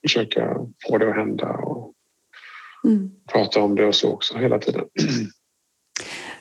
försöka 0.02 0.56
få 0.88 0.98
det 0.98 1.10
att 1.10 1.16
hända 1.16 1.48
och 1.48 1.92
mm. 2.84 3.10
prata 3.32 3.60
om 3.60 3.74
det 3.74 3.86
och 3.86 3.94
så 3.94 4.12
också 4.12 4.38
hela 4.38 4.58
tiden. 4.58 4.84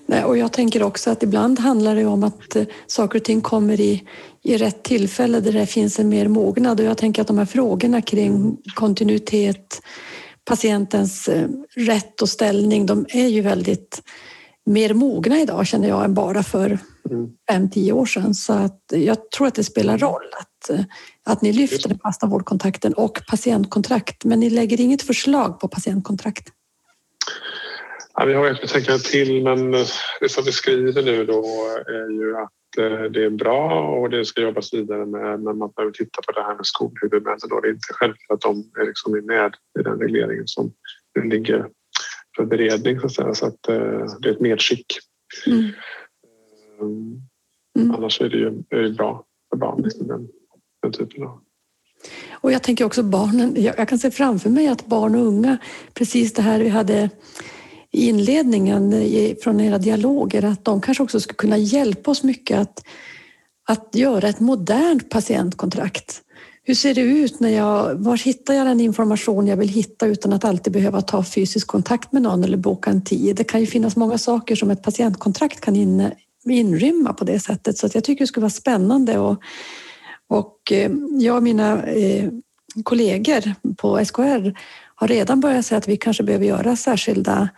Nej, 0.09 0.23
och 0.23 0.37
jag 0.37 0.53
tänker 0.53 0.83
också 0.83 1.09
att 1.09 1.23
ibland 1.23 1.59
handlar 1.59 1.95
det 1.95 2.05
om 2.05 2.23
att 2.23 2.55
eh, 2.55 2.63
saker 2.87 3.19
och 3.19 3.25
ting 3.25 3.41
kommer 3.41 3.81
i, 3.81 4.07
i 4.43 4.57
rätt 4.57 4.83
tillfälle 4.83 5.39
där 5.39 5.51
det 5.51 5.65
finns 5.65 5.99
en 5.99 6.09
mer 6.09 6.27
mognad. 6.27 6.79
Och 6.79 6.85
jag 6.85 6.97
tänker 6.97 7.21
att 7.21 7.27
de 7.27 7.37
här 7.37 7.45
frågorna 7.45 8.01
kring 8.01 8.57
kontinuitet, 8.75 9.81
patientens 10.45 11.27
eh, 11.27 11.47
rätt 11.75 12.21
och 12.21 12.29
ställning, 12.29 12.85
de 12.85 13.05
är 13.09 13.27
ju 13.27 13.41
väldigt 13.41 14.01
mer 14.67 14.93
mogna 14.93 15.39
idag 15.39 15.67
känner 15.67 15.87
jag 15.87 16.05
än 16.05 16.13
bara 16.13 16.43
för 16.43 16.65
mm. 17.09 17.29
fem, 17.49 17.69
tio 17.69 17.93
år 17.93 18.05
sedan. 18.05 18.33
Så 18.33 18.53
att 18.53 18.81
jag 18.89 19.31
tror 19.31 19.47
att 19.47 19.55
det 19.55 19.63
spelar 19.63 19.97
roll 19.97 20.29
att, 20.39 20.87
att 21.25 21.41
ni 21.41 21.53
lyfter 21.53 21.89
den 21.89 21.99
fasta 21.99 22.27
vårdkontakten 22.27 22.93
och 22.93 23.19
patientkontrakt. 23.29 24.25
Men 24.25 24.39
ni 24.39 24.49
lägger 24.49 24.81
inget 24.81 25.01
förslag 25.01 25.59
på 25.59 25.67
patientkontrakt. 25.67 26.49
Ja, 28.13 28.25
vi 28.25 28.33
har 28.33 28.51
ett 28.51 28.61
betänkande 28.61 29.03
till 29.03 29.43
men 29.43 29.71
det 30.19 30.29
som 30.29 30.43
vi 30.45 30.51
skriver 30.51 31.03
nu 31.03 31.25
då 31.25 31.43
är 31.87 32.11
ju 32.11 32.37
att 32.37 32.77
eh, 32.77 33.11
det 33.11 33.25
är 33.25 33.29
bra 33.29 33.89
och 33.89 34.09
det 34.09 34.25
ska 34.25 34.41
jobbas 34.41 34.73
vidare 34.73 35.05
med 35.05 35.39
men 35.39 35.57
man 35.57 35.71
behöver 35.75 35.93
titta 35.93 36.21
på 36.25 36.31
det 36.31 36.43
här 36.43 36.55
med 36.55 36.65
skolhuvudmännen 36.65 37.51
och 37.51 37.61
det 37.61 37.67
är 37.67 37.71
inte 37.71 37.93
självklart 37.93 38.35
att 38.35 38.41
de 38.41 38.71
är 38.81 38.85
liksom 38.85 39.11
med 39.11 39.55
i 39.79 39.83
den 39.83 39.99
regleringen 39.99 40.47
som 40.47 40.73
nu 41.15 41.29
ligger 41.29 41.65
beredning 42.45 42.99
så 42.99 43.05
att 43.05 43.13
säga 43.13 43.33
så 43.33 43.45
att 43.45 43.67
eh, 43.69 44.05
det 44.21 44.29
är 44.29 44.33
ett 44.33 44.41
medskick. 44.41 44.85
Mm. 45.47 45.59
Ehm, 46.81 47.21
mm. 47.79 47.95
Annars 47.95 48.21
är 48.21 48.29
det 48.29 48.37
ju 48.37 48.63
är 48.69 48.81
det 48.81 48.89
bra 48.89 49.23
för 49.49 49.57
barn, 49.57 49.81
liksom 49.83 50.07
den, 50.07 50.27
den 50.81 50.91
typen 50.91 51.23
av 51.23 51.41
och 52.31 52.51
jag 52.51 52.63
tänker 52.63 52.85
också 52.85 53.03
barnen, 53.03 53.55
jag 53.57 53.89
kan 53.89 53.99
se 53.99 54.11
framför 54.11 54.49
mig 54.49 54.67
att 54.67 54.85
barn 54.85 55.15
och 55.15 55.25
unga, 55.25 55.57
precis 55.93 56.33
det 56.33 56.41
här 56.41 56.59
vi 56.59 56.69
hade 56.69 57.09
i 57.91 58.07
inledningen 58.07 58.93
från 59.43 59.59
era 59.59 59.77
dialoger, 59.77 60.45
att 60.45 60.65
de 60.65 60.81
kanske 60.81 61.03
också 61.03 61.19
skulle 61.19 61.35
kunna 61.35 61.57
hjälpa 61.57 62.11
oss 62.11 62.23
mycket 62.23 62.59
att, 62.59 62.83
att 63.67 63.95
göra 63.95 64.27
ett 64.27 64.39
modernt 64.39 65.09
patientkontrakt. 65.09 66.21
Hur 66.67 66.75
ser 66.75 66.93
det 66.93 67.01
ut? 67.01 67.39
när 67.39 67.49
jag, 67.49 67.95
Var 67.95 68.17
hittar 68.17 68.53
jag 68.53 68.67
den 68.67 68.79
information 68.79 69.47
jag 69.47 69.57
vill 69.57 69.69
hitta 69.69 70.05
utan 70.05 70.33
att 70.33 70.45
alltid 70.45 70.73
behöva 70.73 71.01
ta 71.01 71.23
fysisk 71.23 71.67
kontakt 71.67 72.11
med 72.11 72.21
någon 72.21 72.43
eller 72.43 72.57
boka 72.57 72.89
en 72.89 73.03
tid? 73.03 73.35
Det 73.35 73.43
kan 73.43 73.59
ju 73.59 73.65
finnas 73.65 73.95
många 73.95 74.17
saker 74.17 74.55
som 74.55 74.71
ett 74.71 74.83
patientkontrakt 74.83 75.61
kan 75.61 75.75
in, 75.75 76.11
inrymma 76.49 77.13
på 77.13 77.23
det 77.23 77.39
sättet. 77.39 77.77
Så 77.77 77.89
jag 77.93 78.03
tycker 78.03 78.23
det 78.23 78.27
skulle 78.27 78.41
vara 78.41 78.49
spännande. 78.49 79.19
Och, 79.19 79.41
och 80.27 80.71
eh, 80.71 80.91
jag 81.19 81.37
och 81.37 81.43
mina 81.43 81.83
eh, 81.83 82.29
kollegor 82.83 83.53
på 83.77 84.05
SKR 84.05 84.57
har 84.95 85.07
redan 85.07 85.39
börjat 85.39 85.65
säga 85.65 85.77
att 85.77 85.87
vi 85.87 85.97
kanske 85.97 86.23
behöver 86.23 86.45
göra 86.45 86.75
särskilda 86.75 87.49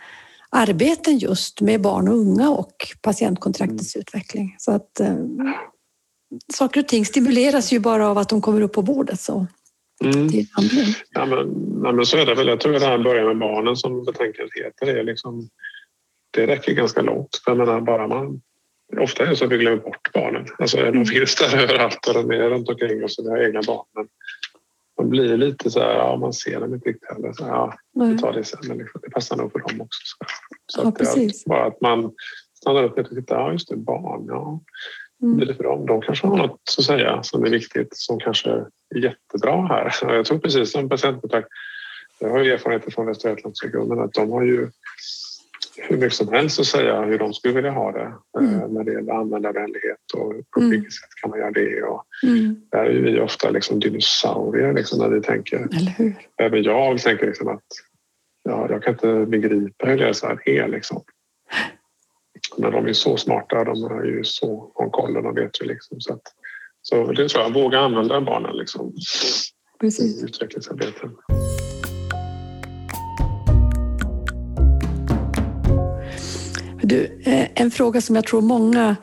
arbeten 0.50 1.18
just 1.18 1.60
med 1.60 1.80
barn 1.80 2.08
och 2.08 2.16
unga 2.16 2.50
och 2.50 2.74
patientkontraktets 3.02 3.94
mm. 3.94 4.00
utveckling. 4.00 4.56
Så 4.58 4.72
att 4.72 5.00
eh, 5.00 5.16
saker 6.52 6.80
och 6.80 6.88
ting 6.88 7.04
stimuleras 7.04 7.72
ju 7.72 7.78
bara 7.78 8.08
av 8.08 8.18
att 8.18 8.28
de 8.28 8.40
kommer 8.40 8.60
upp 8.60 8.72
på 8.72 8.82
bordet. 8.82 9.20
Så. 9.20 9.46
Mm. 10.04 10.28
Ja, 11.10 11.26
men, 11.26 11.54
ja, 11.84 11.92
men 11.92 12.06
så 12.06 12.16
är 12.16 12.26
det 12.26 12.34
väl. 12.34 12.48
Jag 12.48 12.60
tror 12.60 12.74
att 12.74 12.80
det 12.80 12.86
här 12.86 12.98
börjar 12.98 13.24
med 13.24 13.38
barnen 13.38 13.76
som 13.76 14.04
betänkandet 14.04 14.54
heter. 14.54 14.86
Det, 14.86 15.00
är 15.00 15.04
liksom, 15.04 15.48
det 16.30 16.46
räcker 16.46 16.72
ganska 16.72 17.02
långt. 17.02 17.40
För 17.44 17.54
menar, 17.54 17.80
bara 17.80 18.08
man, 18.08 18.40
ofta 18.98 19.22
är 19.22 19.26
det 19.26 19.36
så 19.36 19.44
att 19.44 19.52
vi 19.52 19.58
glömmer 19.58 19.82
bort 19.82 20.12
barnen. 20.12 20.46
Alltså, 20.58 20.78
mm. 20.78 20.94
De 20.94 21.06
finns 21.06 21.34
där 21.34 21.58
överallt 21.62 22.06
och 22.06 22.14
de 22.14 22.30
är 22.30 22.50
runt 22.50 22.68
omkring 22.68 23.04
oss 23.04 23.18
och 23.18 23.24
vi 23.24 23.30
har 23.30 23.38
egna 23.38 23.62
barn. 23.62 23.86
Men 23.94 24.08
man 24.98 25.10
blir 25.10 25.36
lite 25.36 25.70
så 25.70 25.80
här, 25.80 25.94
ja, 25.94 26.16
man 26.16 26.32
ser 26.32 26.60
dem 26.60 26.74
inte 26.74 26.88
riktigt 26.88 27.10
heller. 27.10 27.32
Så, 27.32 27.44
ja, 27.44 27.74
vi 27.94 28.18
tar 28.18 28.32
det 28.32 28.44
sen. 28.44 28.60
Men 28.62 28.78
det 28.78 29.10
passar 29.10 29.36
nog 29.36 29.52
för 29.52 29.58
dem 29.58 29.80
också. 29.80 30.00
Så, 30.04 30.24
så 30.66 30.94
ja, 30.98 31.26
att, 31.26 31.44
bara 31.46 31.66
att 31.66 31.80
man 31.80 32.12
stannar 32.54 32.84
upp 32.84 32.98
och 32.98 33.08
tittar, 33.08 33.36
ja 33.36 33.52
just 33.52 33.68
det, 33.68 33.76
barn, 33.76 34.24
ja. 34.28 34.60
Mm. 35.22 35.48
Är 35.48 35.54
för 35.54 35.64
dem. 35.64 35.86
De 35.86 36.02
kanske 36.02 36.26
har 36.26 36.36
något 36.36 36.74
att 36.78 36.84
säga 36.84 37.22
som 37.22 37.44
är 37.44 37.50
viktigt 37.50 37.88
som 37.96 38.20
kanske 38.20 38.50
är 38.94 38.98
jättebra 38.98 39.66
här. 39.66 39.94
Jag 40.14 40.26
tror 40.26 40.38
precis 40.38 40.72
som 40.72 40.88
patientkontakt, 40.88 41.48
jag 42.18 42.30
har 42.30 42.44
ju 42.44 42.52
erfarenheter 42.52 42.90
från 42.90 43.06
Västra 43.06 43.30
Götalandsregionen 43.30 44.00
att 44.00 44.12
de 44.12 44.30
har 44.30 44.42
ju 44.42 44.68
hur 45.76 45.96
mycket 45.96 46.12
som 46.12 46.28
helst 46.28 46.60
att 46.60 46.66
säga 46.66 47.02
hur 47.02 47.18
de 47.18 47.34
skulle 47.34 47.54
vilja 47.54 47.70
ha 47.70 47.92
det 47.92 48.12
eh, 48.40 48.54
mm. 48.54 48.74
när 48.74 48.84
det 48.84 48.92
gäller 48.92 49.12
användarvänlighet 49.12 50.12
och 50.14 50.32
på 50.50 50.60
mm. 50.60 50.70
vilket 50.70 50.92
sätt 50.92 51.08
kan 51.20 51.30
man 51.30 51.38
göra 51.38 51.50
det. 51.50 51.82
Och 51.82 52.04
mm. 52.22 52.56
Där 52.70 52.84
är 52.84 53.00
vi 53.00 53.20
ofta 53.20 53.50
liksom 53.50 53.80
dinosaurier 53.80 54.72
liksom 54.72 54.98
när 54.98 55.08
vi 55.08 55.20
tänker. 55.20 55.56
Eller 55.56 55.94
hur? 55.98 56.14
Även 56.36 56.62
jag 56.62 56.98
tänker 56.98 57.26
liksom 57.26 57.48
att 57.48 57.64
ja, 58.42 58.66
jag 58.70 58.82
kan 58.82 58.92
inte 58.92 59.26
begripa 59.26 59.86
hur 59.86 59.98
deras 59.98 60.24
värld 60.24 60.38
är. 60.44 60.68
Liksom. 60.68 61.02
Men 62.58 62.72
de 62.72 62.86
är 62.86 62.92
så 62.92 63.16
smarta, 63.16 63.64
de 63.64 63.82
har 63.82 64.04
ju 64.04 64.24
så 64.24 64.72
koll 64.92 65.14
de 65.14 65.34
vet 65.34 65.62
ju 65.62 65.66
liksom. 65.66 66.00
Så, 66.00 66.12
att, 66.12 66.22
så 66.82 67.12
det 67.12 67.28
tror 67.28 67.42
jag, 67.42 67.54
våga 67.54 67.78
använda 67.78 68.20
barnen 68.20 68.56
liksom, 68.56 68.94
Precis. 69.80 70.22
i 70.22 70.24
utvecklingsarbetet. 70.24 71.10
Du, 76.82 77.20
eh, 77.24 77.48
en 77.54 77.70
fråga 77.70 78.00
som 78.00 78.16
jag 78.16 78.26
tror 78.26 78.40
många 78.40 78.96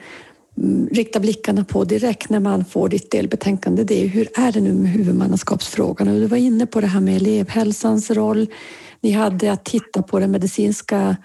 mm, 0.58 0.88
riktar 0.88 1.20
blickarna 1.20 1.64
på 1.64 1.84
direkt 1.84 2.30
när 2.30 2.40
man 2.40 2.66
får 2.66 2.90
ditt 2.90 3.12
delbetänkande, 3.12 3.84
det 3.84 4.04
är 4.04 4.08
hur 4.08 4.28
är 4.36 4.52
det 4.52 4.62
nu 4.62 4.74
med 4.74 4.92
huvudmannaskapsfrågan? 4.92 6.08
Och 6.08 6.20
du 6.20 6.28
var 6.28 6.38
inne 6.38 6.66
på 6.66 6.82
det 6.82 6.88
här 6.88 7.00
med 7.00 7.16
elevhälsans 7.16 8.12
roll. 8.12 8.48
Ni 9.02 9.12
hade 9.12 9.52
att 9.52 9.66
titta 9.66 10.02
på 10.02 10.20
den 10.20 10.32
medicinska 10.32 11.18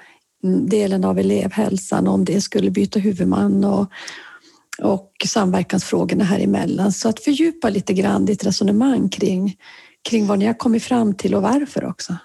delen 0.42 1.04
av 1.04 1.18
elevhälsan, 1.18 2.08
om 2.08 2.24
det 2.24 2.40
skulle 2.40 2.70
byta 2.70 2.98
huvudman 2.98 3.64
och, 3.64 3.86
och 4.82 5.12
samverkansfrågorna 5.26 6.24
här 6.24 6.40
emellan. 6.40 6.92
Så 6.92 7.08
att 7.08 7.20
fördjupa 7.20 7.70
lite 7.70 7.92
grann 7.92 8.24
ditt 8.24 8.46
resonemang 8.46 9.08
kring, 9.08 9.56
kring 10.10 10.26
vad 10.26 10.38
ni 10.38 10.46
har 10.46 10.54
kommit 10.54 10.82
fram 10.82 11.14
till 11.14 11.34
och 11.34 11.42
varför 11.42 11.84
också. 11.84 12.16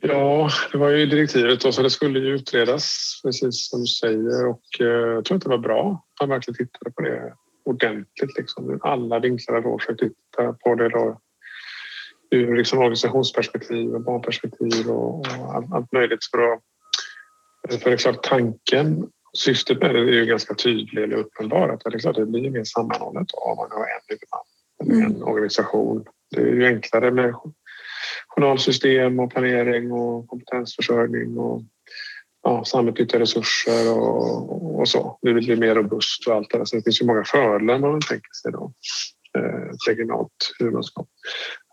Ja, 0.00 0.50
det 0.72 0.78
var 0.78 0.90
ju 0.90 1.06
direktivet 1.06 1.64
och 1.64 1.74
så 1.74 1.82
det 1.82 1.90
skulle 1.90 2.18
ju 2.18 2.34
utredas 2.34 3.20
precis 3.24 3.68
som 3.70 3.80
du 3.80 3.86
säger 3.86 4.46
och 4.46 4.80
eh, 4.80 4.86
jag 4.86 5.24
tror 5.24 5.36
att 5.36 5.42
det 5.42 5.48
var 5.48 5.58
bra 5.58 6.04
att 6.14 6.20
man 6.20 6.28
verkligen 6.28 6.56
tittade 6.56 6.90
på 6.90 7.02
det 7.02 7.34
ordentligt. 7.64 8.36
Liksom. 8.36 8.78
Alla 8.82 9.18
vinklar 9.18 9.60
då 9.60 9.78
försökte 9.78 10.08
titta 10.08 10.52
på 10.52 10.74
det 10.74 10.88
då 10.88 11.20
ur 12.30 12.56
liksom 12.56 12.78
organisationsperspektiv 12.78 13.94
och 13.94 14.00
barnperspektiv 14.00 14.90
och, 14.90 15.18
och 15.18 15.54
allt, 15.54 15.72
allt 15.72 15.92
möjligt 15.92 16.24
för 16.30 16.52
att 16.52 16.60
för 17.70 17.90
det 17.90 17.96
är 17.96 17.96
klart 17.96 18.22
tanken 18.22 19.08
syftet 19.36 19.80
med 19.80 19.94
det 19.94 20.00
är 20.00 20.04
ju 20.04 20.26
ganska 20.26 20.54
tydligt 20.54 21.04
eller 21.04 21.16
uppenbarat. 21.16 21.80
Det 21.84 21.94
är 21.94 21.98
klart 21.98 22.16
det 22.16 22.26
blir 22.26 22.50
mer 22.50 22.64
sammanhållet 22.64 23.26
om 23.32 23.56
man 23.56 23.70
har 23.70 23.80
en 23.80 24.00
huvudman 24.08 24.44
eller 24.82 25.06
en 25.06 25.16
mm. 25.16 25.28
organisation. 25.28 26.04
Det 26.30 26.40
är 26.40 26.46
ju 26.46 26.66
enklare 26.66 27.10
med 27.10 27.34
journalsystem 28.28 29.20
och 29.20 29.30
planering 29.30 29.92
och 29.92 30.28
kompetensförsörjning 30.28 31.38
och 31.38 31.62
ja, 32.42 32.64
samutnyttja 32.64 33.18
resurser 33.18 33.92
och, 33.98 34.78
och, 34.80 34.88
så. 34.88 35.18
Det 35.22 35.32
blir 35.32 35.56
mer 35.56 35.74
robust 35.74 36.28
och 36.28 36.34
allt 36.34 36.50
det 36.50 36.58
där. 36.58 36.64
Så 36.64 36.76
det 36.76 36.82
finns 36.82 37.02
ju 37.02 37.06
många 37.06 37.24
fördelar 37.24 37.78
man 37.78 38.00
tänker 38.00 38.32
sig 38.42 38.52
då. 38.52 38.72
Eh, 39.38 39.88
regionalt 39.88 40.54
huvudmannaskap. 40.58 41.08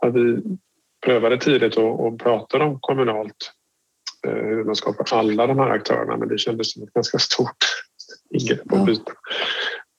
Att 0.07 0.15
vi 0.15 0.41
prövade 1.05 1.37
tidigt 1.37 1.77
och, 1.77 2.05
och 2.05 2.19
pratade 2.19 2.63
om 2.63 2.79
kommunalt 2.81 3.51
eh, 4.27 4.33
huvudmannaskap 4.33 5.09
för 5.09 5.17
alla 5.17 5.47
de 5.47 5.59
här 5.59 5.69
aktörerna 5.69 6.17
men 6.17 6.27
det 6.27 6.37
kändes 6.37 6.73
som 6.73 6.83
ett 6.83 6.93
ganska 6.93 7.19
stort 7.19 7.63
ingrepp 8.29 8.73
att 8.73 8.85
byta. 8.85 9.11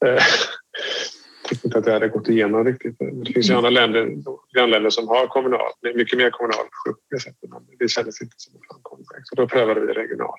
Eh, 0.07 0.23
tyckte 1.49 1.69
inte 1.69 1.79
att 1.79 1.85
det 1.85 1.93
hade 1.93 2.09
gått 2.09 2.29
igenom 2.29 2.65
riktigt. 2.65 2.99
Det 2.99 3.33
finns 3.33 3.49
ju 3.49 3.53
mm. 3.53 3.65
andra 3.65 3.71
länder, 3.71 4.09
grannländer 4.55 4.91
som 4.91 5.09
har 5.09 5.27
kommunal, 5.27 5.73
mycket 5.95 6.19
mer 6.19 6.31
kommunal 6.31 6.67
sjukvård. 6.85 7.63
Det 7.79 7.89
kändes 7.89 8.23
inte 8.23 8.35
som 8.37 8.55
en 8.55 8.61
framkomlig 8.71 9.07
väg. 9.15 9.23
Så 9.25 9.35
då 9.35 9.49
prövade 9.49 9.81
vi 9.81 9.87
regional 9.87 10.39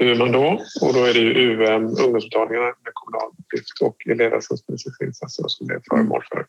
huvudman 0.00 0.32
då 0.32 0.62
och 0.82 0.94
då 0.94 1.04
är 1.04 1.14
det 1.14 1.20
ju 1.20 1.32
UM, 1.50 1.84
ungdomsmottagningarna 1.84 2.66
med 2.66 2.92
kommunal 2.94 3.30
drift 3.50 3.82
och 3.82 3.96
insatser 5.06 5.44
som 5.48 5.70
är 5.70 5.80
föremål 5.90 6.22
för, 6.32 6.46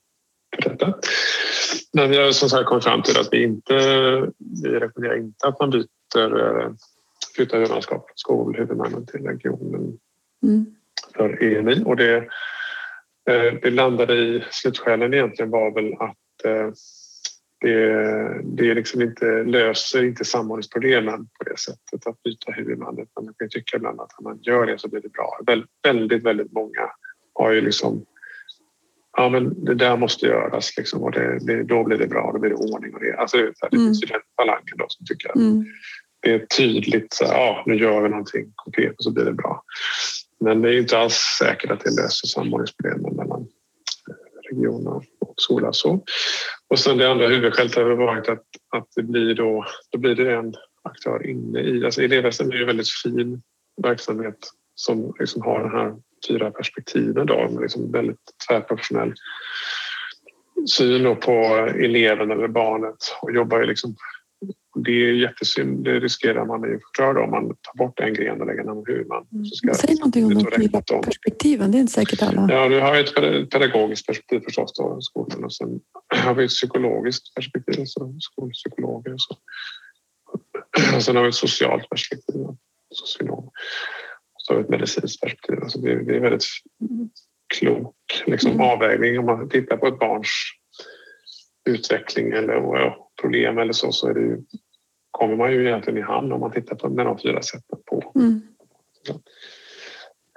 för 0.56 0.70
detta. 0.70 0.93
Men 1.93 2.10
vi 2.10 2.18
har 2.18 2.32
som 2.32 2.49
sagt 2.49 2.66
kommit 2.66 2.84
fram 2.84 3.04
till 3.04 3.20
att 3.20 3.30
vi 3.32 3.43
inte, 3.43 3.74
vi 4.64 4.70
rekommenderar 4.70 5.18
inte 5.18 5.47
att 5.47 5.60
man 5.60 5.70
byter, 5.70 6.39
eh, 6.39 6.72
flyttar 7.36 7.58
huvudmannaskap 7.58 8.08
från 8.08 8.18
skolhuvudmannen 8.18 9.06
till 9.06 9.20
regionen 9.20 9.99
mm. 10.43 10.66
för 11.16 11.43
EMI 11.43 11.84
och 11.86 11.95
det 11.95 12.28
Eh, 13.30 13.54
det 13.62 13.70
landade 13.70 14.14
i 14.14 14.43
slutskälen 14.52 15.14
egentligen 15.14 15.52
var 15.52 15.72
väl 15.72 15.93
att 15.93 16.45
eh, 16.45 16.72
det, 17.62 18.41
det 18.43 18.74
liksom 18.74 19.02
inte 19.02 19.43
löser 19.43 20.04
inte 20.04 20.26
samordningsproblemen 20.26 21.26
på 21.26 21.43
det 21.49 21.60
sättet 21.60 22.08
att 22.08 22.24
byta 22.24 22.52
huvudman. 22.52 22.95
Man 22.95 23.34
kan 23.38 23.49
tycka 23.49 23.78
ibland 23.78 24.02
att 24.02 24.12
om 24.18 24.24
man 24.24 24.39
gör 24.41 24.66
det 24.66 24.78
så 24.78 24.88
blir 24.88 25.02
det 25.02 25.12
bra. 25.12 25.39
Väldigt, 25.84 26.24
väldigt 26.24 26.52
många 26.52 26.89
har 27.34 27.52
ju 27.52 27.62
liksom 27.62 28.06
Ja, 29.18 29.30
men 29.30 29.66
det 29.66 29.76
där 29.76 29.97
måste 29.97 30.26
göras 30.26 30.78
liksom, 30.78 31.03
och 31.03 31.12
det, 31.12 31.39
det, 31.41 31.64
då 31.64 31.84
blir 31.84 31.97
det 31.97 32.07
bra, 32.07 32.32
då 32.34 32.39
blir 32.39 32.49
det 32.49 32.55
ordning 32.55 32.93
och 32.93 32.99
det. 32.99 33.18
Alltså, 33.18 33.38
det, 33.38 33.43
det 33.43 33.76
mm. 33.76 33.88
finns 33.88 34.03
ju 34.03 34.07
den 34.07 34.22
falangen 34.36 34.78
då 34.78 34.86
som 34.89 35.05
tycker 35.05 35.30
att 35.30 35.36
mm. 35.36 35.66
det 36.22 36.32
är 36.32 36.45
tydligt, 36.45 37.14
så 37.14 37.24
ja, 37.24 37.64
nu 37.66 37.76
gör 37.76 38.01
vi 38.01 38.09
någonting 38.09 38.51
konkret 38.55 38.97
och 38.97 39.03
så 39.03 39.12
blir 39.12 39.26
det 39.26 39.34
bra. 39.34 39.64
Men 40.39 40.62
det 40.62 40.70
är 40.70 40.78
inte 40.78 40.97
alls 40.97 41.16
säkert 41.39 41.72
att 41.72 41.84
det 41.84 42.01
löser 42.01 42.28
samordningsproblemen 42.28 43.16
mellan 43.16 43.47
regioner 44.49 45.03
och 45.20 45.34
skola. 45.38 45.74
Så. 45.74 46.03
Och 46.68 46.80
sen 46.80 46.97
det 46.97 47.12
andra 47.12 47.28
huvudskälet 47.28 47.76
har 47.76 47.84
varit 47.84 48.30
att, 48.30 48.45
att 48.70 48.88
det 48.95 49.03
blir 49.03 49.36
då, 49.36 49.66
då 49.89 49.99
blir 49.99 50.16
det 50.16 50.36
en 50.36 50.53
aktör 50.84 51.28
inne 51.28 51.59
i... 51.59 51.86
Alltså 51.86 52.01
elevhälsan 52.01 52.51
är 52.51 52.55
ju 52.55 52.62
en 52.62 52.68
väldigt 52.68 52.89
fin 53.03 53.41
verksamhet 53.84 54.38
som 54.76 55.14
liksom 55.20 55.41
har 55.41 55.59
den 55.59 55.72
här 55.72 55.95
fyra 56.28 56.51
perspektiven 56.51 57.26
då, 57.26 57.49
med 57.51 57.61
liksom 57.61 57.91
väldigt 57.91 58.17
tvärprofessionell 58.47 59.13
syn 60.69 61.15
på 61.15 61.32
eleven 61.84 62.32
eller 62.32 62.47
barnet 62.47 62.97
och 63.22 63.32
jobbar 63.32 63.59
ju 63.59 63.65
liksom 63.65 63.95
det 64.76 64.91
är 64.91 65.13
jättesynd. 65.13 65.84
Det 65.84 65.99
riskerar 65.99 66.45
man 66.45 66.63
ju 66.63 66.80
förstörd 66.80 67.17
om 67.17 67.32
man 67.32 67.47
tar 67.47 67.78
bort 67.78 67.99
en 67.99 68.13
gren 68.13 68.41
och 68.41 68.47
lägger 68.47 68.61
en 68.61 68.69
annan 68.69 68.84
huvudman. 68.88 69.28
Mm. 69.32 69.45
Säg 69.76 69.95
någonting 69.95 70.26
om 70.26 70.34
de 70.34 70.51
fyra 70.57 70.82
perspektiven. 71.03 71.72
Det 71.72 71.78
är 71.78 71.80
inte 71.80 71.93
säkert 71.93 72.22
alla. 72.22 72.47
Ja, 72.49 72.69
du 72.69 72.80
har 72.80 72.95
ett 72.95 73.15
pedagogiskt 73.49 74.07
perspektiv 74.07 74.39
förstås 74.39 74.74
då, 74.74 75.01
skolan 75.01 75.43
och 75.43 75.53
sen 75.53 75.80
har 76.15 76.34
vi 76.34 76.45
ett 76.45 76.49
psykologiskt 76.49 77.36
perspektiv, 77.36 77.80
alltså 77.80 78.13
skolpsykologer 78.19 79.13
och 79.13 79.22
så. 79.22 79.38
Och 80.95 81.03
sen 81.03 81.15
har 81.15 81.24
vi 81.24 81.30
ett 81.30 81.36
socialt 81.36 81.89
perspektiv, 81.89 82.45
sociolog. 82.89 83.51
Och 84.42 84.46
så 84.46 84.54
har 84.54 84.58
vi 84.58 84.64
ett 84.64 84.70
medicinskt 84.70 85.22
perspektiv. 85.22 85.60
Alltså 85.62 85.80
det, 85.80 85.92
är, 85.92 85.96
det 85.96 86.16
är 86.16 86.20
väldigt 86.20 86.46
klok 87.54 88.24
liksom, 88.26 88.52
mm. 88.52 88.66
avvägning 88.66 89.20
om 89.20 89.26
man 89.26 89.50
tittar 89.50 89.78
på 89.78 89.88
ett 89.88 90.00
barns 90.00 90.30
utveckling 91.70 92.32
eller 92.32 92.96
problem 93.22 93.58
eller 93.58 93.74
så, 93.74 93.92
så 93.92 94.08
är 94.08 94.14
det 94.14 94.20
ju, 94.20 94.38
kommer 95.12 95.36
man 95.36 95.52
ju 95.52 95.68
egentligen 95.68 96.00
i 96.00 96.02
hand 96.02 96.34
om 96.34 96.39
man 96.39 96.52
tittar 96.52 96.76
på 96.76 96.89
med 96.89 97.06
de 97.06 97.20
fyra 97.20 97.42
sätten 97.42 97.80
på. 97.86 98.12
Mm. 98.16 98.42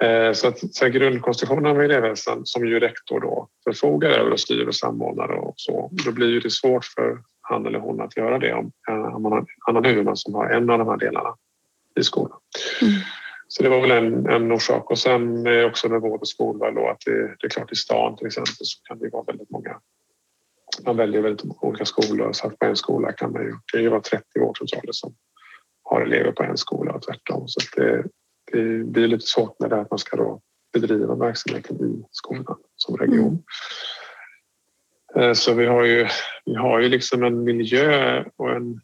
Eh, 0.03 0.33
så 0.33 0.49
att 0.49 0.75
så 0.75 0.89
grundkonstruktionen 0.89 1.67
av 1.67 1.81
elevhälsan 1.81 2.41
som 2.45 2.67
ju 2.67 2.81
rektor 2.81 3.21
då 3.21 3.49
förfogar 3.65 4.11
över 4.11 4.31
och 4.31 4.41
styr 4.41 4.67
och 4.67 4.75
samordnar 4.75 5.29
och 5.29 5.55
så, 5.57 5.91
då 6.05 6.13
blir 6.13 6.29
ju 6.29 6.41
det 6.41 6.51
svårt 6.51 6.85
för 6.85 7.19
han 7.41 7.67
eller 7.67 7.79
hon 7.79 8.01
att 8.01 8.17
göra 8.17 8.39
det 8.39 8.55
om, 8.55 8.73
om 9.15 9.23
man 9.23 9.33
har 9.33 9.39
en 9.39 9.47
annan 9.67 9.85
huvudman 9.85 10.17
som 10.17 10.35
har 10.35 10.51
en 10.51 10.71
av 10.71 10.79
de 10.79 10.89
här 10.89 10.97
delarna 10.97 11.37
i 12.01 12.03
skolan. 12.03 12.39
Mm. 12.83 12.95
Så 13.49 13.63
det 13.63 13.69
var 13.69 13.81
väl 13.81 13.91
en, 13.91 14.27
en 14.27 14.53
orsak 14.53 14.91
och 14.91 14.99
sen 14.99 15.47
också 15.65 15.89
med 15.89 16.01
vård 16.01 16.21
och 16.21 16.29
skolval 16.29 16.75
då 16.75 16.89
att 16.89 17.01
det, 17.07 17.37
det 17.41 17.47
är 17.47 17.49
klart 17.49 17.73
i 17.73 17.77
stan 17.77 18.17
till 18.17 18.27
exempel 18.27 18.55
så 18.59 18.83
kan 18.83 18.99
det 18.99 19.09
vara 19.09 19.25
väldigt 19.25 19.51
många 19.51 19.81
man 20.83 20.97
väljer 20.97 21.23
väldigt 21.23 21.47
olika 21.61 21.85
skolor 21.85 22.33
så 22.33 22.47
att 22.47 22.59
på 22.59 22.67
en 22.67 22.77
skola 22.77 23.13
kan 23.13 23.33
man 23.33 23.43
ju, 23.43 23.55
det 23.73 23.81
ju 23.81 23.89
vara 23.89 24.01
30 24.01 24.25
vårdcentraler 24.41 24.93
som 24.93 25.15
har 25.83 26.01
elever 26.01 26.33
på 26.33 26.43
en 26.43 26.57
skola 26.57 26.93
och 26.93 27.03
tvärtom. 27.03 27.49
Så 27.49 27.61
det, 27.77 28.05
det 28.53 28.85
blir 28.85 29.09
lite 29.09 29.27
svårt 29.27 29.61
med 29.61 29.71
det 29.71 29.81
att 29.81 29.91
man 29.91 29.99
ska 29.99 30.17
då 30.17 30.41
bedriva 30.73 31.15
verksamheten 31.15 31.77
i 31.77 32.05
skolan 32.11 32.57
som 32.77 32.97
region. 32.97 33.43
Mm. 35.15 35.35
Så 35.35 35.55
vi 35.55 35.67
har 35.67 35.85
ju, 35.85 36.09
vi 36.45 36.55
har 36.55 36.81
ju 36.81 36.89
liksom 36.89 37.23
en 37.23 37.45
miljö 37.45 38.25
och 38.37 38.51
en, 38.51 38.81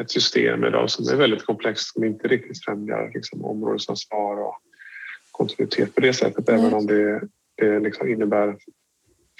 ett 0.00 0.10
system 0.10 0.64
idag 0.64 0.90
som 0.90 1.14
är 1.14 1.16
väldigt 1.16 1.46
komplext 1.46 1.92
som 1.92 2.04
inte 2.04 2.28
riktigt 2.28 2.64
främjar 2.64 3.10
liksom 3.14 3.44
områdesansvar 3.44 4.36
och 4.36 4.56
kontinuitet 5.30 5.94
på 5.94 6.00
det 6.00 6.12
sättet 6.12 6.48
mm. 6.48 6.60
även 6.60 6.74
om 6.74 6.86
det, 6.86 7.20
det 7.56 7.80
liksom 7.80 8.08
innebär 8.08 8.56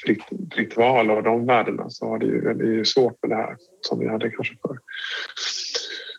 fritt, 0.05 0.23
fritt 0.55 0.77
val 0.77 1.11
av 1.11 1.23
de 1.23 1.47
värdena 1.47 1.91
så 1.91 2.07
har 2.07 2.19
det 2.19 2.27
ju, 2.27 2.55
det 2.55 2.81
är 2.81 2.85
svårt 2.85 3.19
med 3.23 3.31
det 3.31 3.43
här 3.43 3.57
som 3.81 3.99
vi 3.99 4.09
hade 4.09 4.31
kanske 4.31 4.55
förr. 4.63 4.79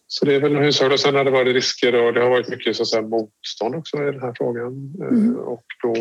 Så 0.07 0.25
det 0.25 0.35
är 0.35 0.39
väl 0.39 0.55
hushåll 0.55 0.91
och 0.91 0.99
sen 0.99 1.15
har 1.15 1.23
det 1.23 1.31
varit 1.31 1.55
risker 1.55 2.05
och 2.05 2.13
det 2.13 2.21
har 2.21 2.29
varit 2.29 2.49
mycket 2.49 2.75
så 2.75 2.83
att 2.83 2.87
säga, 2.87 3.01
motstånd 3.01 3.75
också 3.75 3.97
i 3.97 4.11
den 4.11 4.21
här 4.21 4.33
frågan. 4.37 4.93
Mm. 5.01 5.35
Och 5.35 5.63
då, 5.83 5.93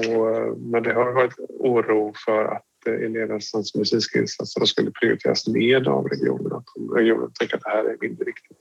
men 0.59 0.83
det 0.83 0.93
har 0.93 1.13
varit 1.13 1.35
oro 1.49 2.15
för 2.27 2.45
att 2.45 2.65
elevhälsans 2.87 3.75
medicinska 3.75 4.19
insatser 4.19 4.65
skulle 4.65 4.91
prioriteras 4.91 5.47
ned 5.47 5.89
av 5.89 6.09
regionen. 6.09 6.53
Att 6.53 6.67
regionen 6.97 7.33
tänker 7.33 7.57
att 7.57 7.63
det 7.63 7.71
här 7.71 7.85
är 7.85 7.97
mindre 8.01 8.25
viktigt. 8.25 8.59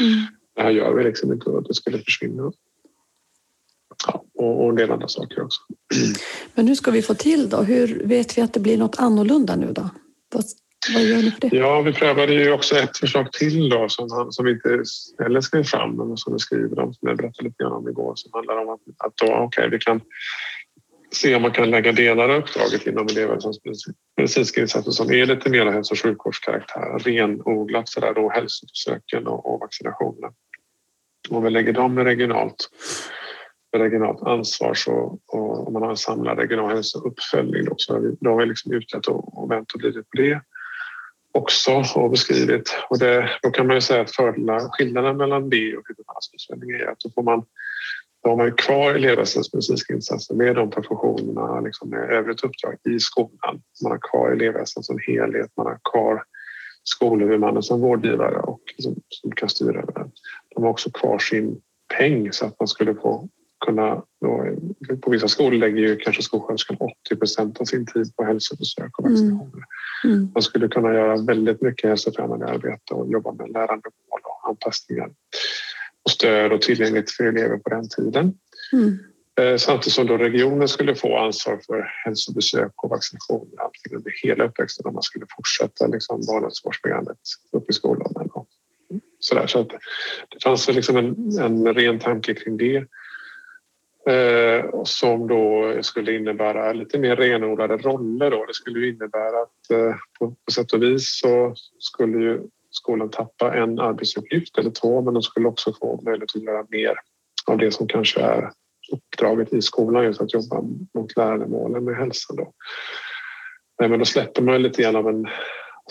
Mm. 0.00 0.26
Det 0.54 0.62
här 0.62 0.70
gör 0.70 0.94
vi 0.94 1.04
liksom 1.04 1.32
inte 1.32 1.50
och 1.50 1.62
det 1.62 1.74
skulle 1.74 1.98
försvinna 1.98 2.52
ja, 4.06 4.24
och, 4.34 4.68
en 4.68 4.76
del 4.76 4.90
andra 4.90 5.08
saker 5.08 5.42
också. 5.42 5.60
Men 6.54 6.68
hur 6.68 6.74
ska 6.74 6.90
vi 6.90 7.02
få 7.02 7.14
till 7.14 7.48
då? 7.48 7.62
Hur 7.62 8.02
vet 8.04 8.38
vi 8.38 8.42
att 8.42 8.54
det 8.54 8.60
blir 8.60 8.78
något 8.78 8.98
annorlunda 8.98 9.56
nu 9.56 9.72
då? 9.72 9.90
Vad, 10.32 10.44
vad 10.94 11.02
gör 11.02 11.16
ni 11.16 11.30
för 11.30 11.40
det? 11.40 11.56
Ja, 11.56 11.82
vi 11.82 11.92
prövade 11.92 12.34
ju 12.34 12.52
också 12.52 12.76
ett 12.76 12.96
förslag 12.96 13.32
till 13.32 13.68
då 13.68 13.88
som, 13.88 14.10
han, 14.10 14.32
som 14.32 14.48
inte 14.48 14.82
heller 15.18 15.40
skrev 15.40 15.64
fram 15.64 15.96
men 15.96 16.16
som 16.16 16.32
vi 16.32 16.38
skriver 16.38 16.78
om, 16.78 16.94
som 16.94 17.08
jag 17.08 17.16
berättade 17.16 17.48
lite 17.48 17.62
grann 17.62 17.72
om 17.72 17.88
igår, 17.88 18.12
som 18.16 18.30
handlar 18.34 18.56
om 18.56 18.68
att, 18.68 18.80
att 19.06 19.16
då, 19.16 19.36
okay, 19.36 19.68
vi 19.68 19.78
kan 19.78 20.00
se 21.16 21.34
om 21.34 21.42
man 21.42 21.52
kan 21.52 21.70
lägga 21.70 21.92
delar 21.92 22.28
av 22.28 22.40
uppdraget 22.40 22.86
inom 22.86 23.06
elevhälsans 23.06 23.58
medicinska 24.16 24.60
insatser 24.60 24.90
som 24.90 25.12
är 25.12 25.26
lite 25.26 25.50
mer 25.50 25.66
hälso 25.66 25.94
och 25.94 25.98
sjukvårdskaraktär, 25.98 26.98
renodlat 26.98 27.88
sådär 27.88 28.14
då 28.14 28.30
hälsobesöken 28.30 29.26
och, 29.26 29.54
och 29.54 29.60
vaccinationerna. 29.60 30.32
Om 31.28 31.42
vi 31.42 31.50
lägger 31.50 31.72
dem 31.72 31.98
regionalt 31.98 32.68
regionalt 33.78 34.22
ansvar 34.22 34.74
så, 34.74 35.18
och 35.26 35.66
om 35.66 35.72
man 35.72 35.82
har 35.82 35.90
en 35.90 35.96
samlad 35.96 36.38
regional 36.38 36.70
hälsouppföljning 36.70 37.64
då, 37.64 37.74
så 37.76 37.94
har 37.94 38.00
vi, 38.00 38.16
då 38.20 38.30
har 38.30 38.40
vi 38.40 38.46
liksom 38.46 38.72
utrett 38.72 39.06
och, 39.06 39.42
och 39.42 39.50
vänt 39.50 39.72
och 39.72 39.78
blivit 39.78 40.10
på 40.10 40.16
det 40.16 40.40
också 41.32 41.84
och 41.94 42.10
beskrivit. 42.10 42.76
Och 42.90 42.98
det, 42.98 43.30
då 43.42 43.50
kan 43.50 43.66
man 43.66 43.76
ju 43.76 43.80
säga 43.80 44.00
att 44.00 44.14
fördelar, 44.14 44.68
skillnaden 44.70 45.16
mellan 45.16 45.50
det 45.50 45.76
och 45.76 45.84
huvudmannaskapsförändring 45.88 46.70
är 46.70 46.86
att 46.86 47.00
då 47.00 47.10
får 47.10 47.22
man 47.22 47.44
då 48.26 48.30
har 48.30 48.36
man 48.36 48.52
kvar 48.52 48.94
elevhälsans 48.94 49.52
medicinska 49.52 49.94
insatser 49.94 50.34
med 50.34 50.54
de 50.54 50.70
professionerna, 50.70 51.60
liksom 51.60 51.90
med 51.90 52.10
övrigt 52.10 52.44
uppdrag 52.44 52.76
i 52.88 53.00
skolan. 53.00 53.62
Man 53.82 53.92
har 53.92 53.98
kvar 54.10 54.30
elevhälsan 54.30 54.82
som 54.82 54.98
helhet, 55.06 55.50
man 55.56 55.66
har 55.66 55.78
kvar 55.92 56.22
skolhuvudmannen 56.84 57.62
som 57.62 57.80
vårdgivare 57.80 58.36
och 58.36 58.60
som, 58.78 58.94
som 59.08 59.32
kan 59.32 59.48
styra 59.48 59.82
över 59.82 59.92
den. 59.92 60.10
De 60.54 60.62
har 60.62 60.70
också 60.70 60.90
kvar 60.90 61.18
sin 61.18 61.60
peng 61.98 62.32
så 62.32 62.46
att 62.46 62.60
man 62.60 62.68
skulle 62.68 62.94
få 62.94 63.28
kunna... 63.66 64.02
Då, 64.20 64.46
på 65.02 65.10
vissa 65.10 65.28
skolor 65.28 65.58
lägger 65.58 65.78
ju 65.78 65.96
kanske 65.96 66.22
skolsköterskan 66.22 66.76
80 67.06 67.16
procent 67.16 67.60
av 67.60 67.64
sin 67.64 67.86
tid 67.86 68.16
på 68.16 68.24
hälsobesök 68.24 68.98
och 68.98 69.06
mm. 69.06 69.12
vaccinationer. 69.12 69.64
Mm. 70.04 70.16
Mm. 70.16 70.30
Man 70.34 70.42
skulle 70.42 70.68
kunna 70.68 70.94
göra 70.94 71.16
väldigt 71.16 71.62
mycket 71.62 71.88
hälsofrämjande 71.88 72.46
arbete 72.46 72.94
och 72.94 73.12
jobba 73.12 73.32
med 73.32 73.48
lärandemål 73.48 74.20
och 74.24 74.48
anpassningar 74.48 75.10
och 76.06 76.10
stöd 76.10 76.52
och 76.52 76.62
tillgänglighet 76.62 77.10
för 77.10 77.24
elever 77.24 77.56
på 77.56 77.70
den 77.70 77.88
tiden. 77.88 78.34
Mm. 78.72 78.98
Eh, 79.40 79.56
samtidigt 79.56 79.92
som 79.92 80.06
då 80.06 80.16
regionen 80.16 80.68
skulle 80.68 80.94
få 80.94 81.18
ansvar 81.18 81.60
för 81.66 81.90
hälsobesök 82.04 82.72
och 82.76 82.90
vaccinationer 82.90 83.62
antingen 83.64 83.98
under 83.98 84.12
hela 84.22 84.44
uppväxten 84.44 84.86
om 84.86 84.94
man 84.94 85.02
skulle 85.02 85.26
fortsätta 85.36 85.86
liksom 85.86 86.20
barnhälsovårdsprogrammet 86.26 87.18
upp 87.52 87.70
i 87.70 87.72
skolåldern. 87.72 88.28
Så, 89.18 89.46
så 89.46 89.60
att 89.60 89.68
det 90.28 90.42
fanns 90.42 90.68
liksom 90.68 90.96
en, 90.96 91.38
en 91.40 91.74
ren 91.74 91.98
tanke 91.98 92.34
kring 92.34 92.56
det. 92.56 92.76
Eh, 94.12 94.82
som 94.84 95.28
då 95.28 95.74
skulle 95.80 96.16
innebära 96.16 96.72
lite 96.72 96.98
mer 96.98 97.16
renodlade 97.16 97.76
roller. 97.76 98.30
Då. 98.30 98.44
Det 98.44 98.54
skulle 98.54 98.88
innebära 98.88 99.42
att 99.42 99.70
eh, 99.70 99.96
på, 100.18 100.34
på 100.44 100.52
sätt 100.52 100.72
och 100.72 100.82
vis 100.82 101.18
så 101.20 101.54
skulle 101.78 102.18
ju 102.18 102.40
skolan 102.76 103.10
tappa 103.10 103.54
en 103.54 103.78
arbetsuppgift 103.78 104.58
eller 104.58 104.70
två 104.70 105.00
men 105.00 105.14
de 105.14 105.22
skulle 105.22 105.48
också 105.48 105.72
få 105.72 106.00
möjlighet 106.04 106.36
att 106.36 106.42
göra 106.42 106.66
mer 106.70 106.94
av 107.46 107.58
det 107.58 107.70
som 107.70 107.88
kanske 107.88 108.20
är 108.20 108.50
uppdraget 108.92 109.52
i 109.52 109.62
skolan, 109.62 110.04
just 110.04 110.20
att 110.20 110.34
jobba 110.34 110.62
mot 110.94 111.16
lärandemålen 111.16 111.84
med 111.84 111.96
hälsan. 111.96 112.36
Då. 112.36 112.52
Men 113.78 113.98
då 113.98 114.04
släpper 114.04 114.42
man 114.42 114.62
lite 114.62 114.82
grann 114.82 114.96
av 114.96 115.08
en 115.08 115.26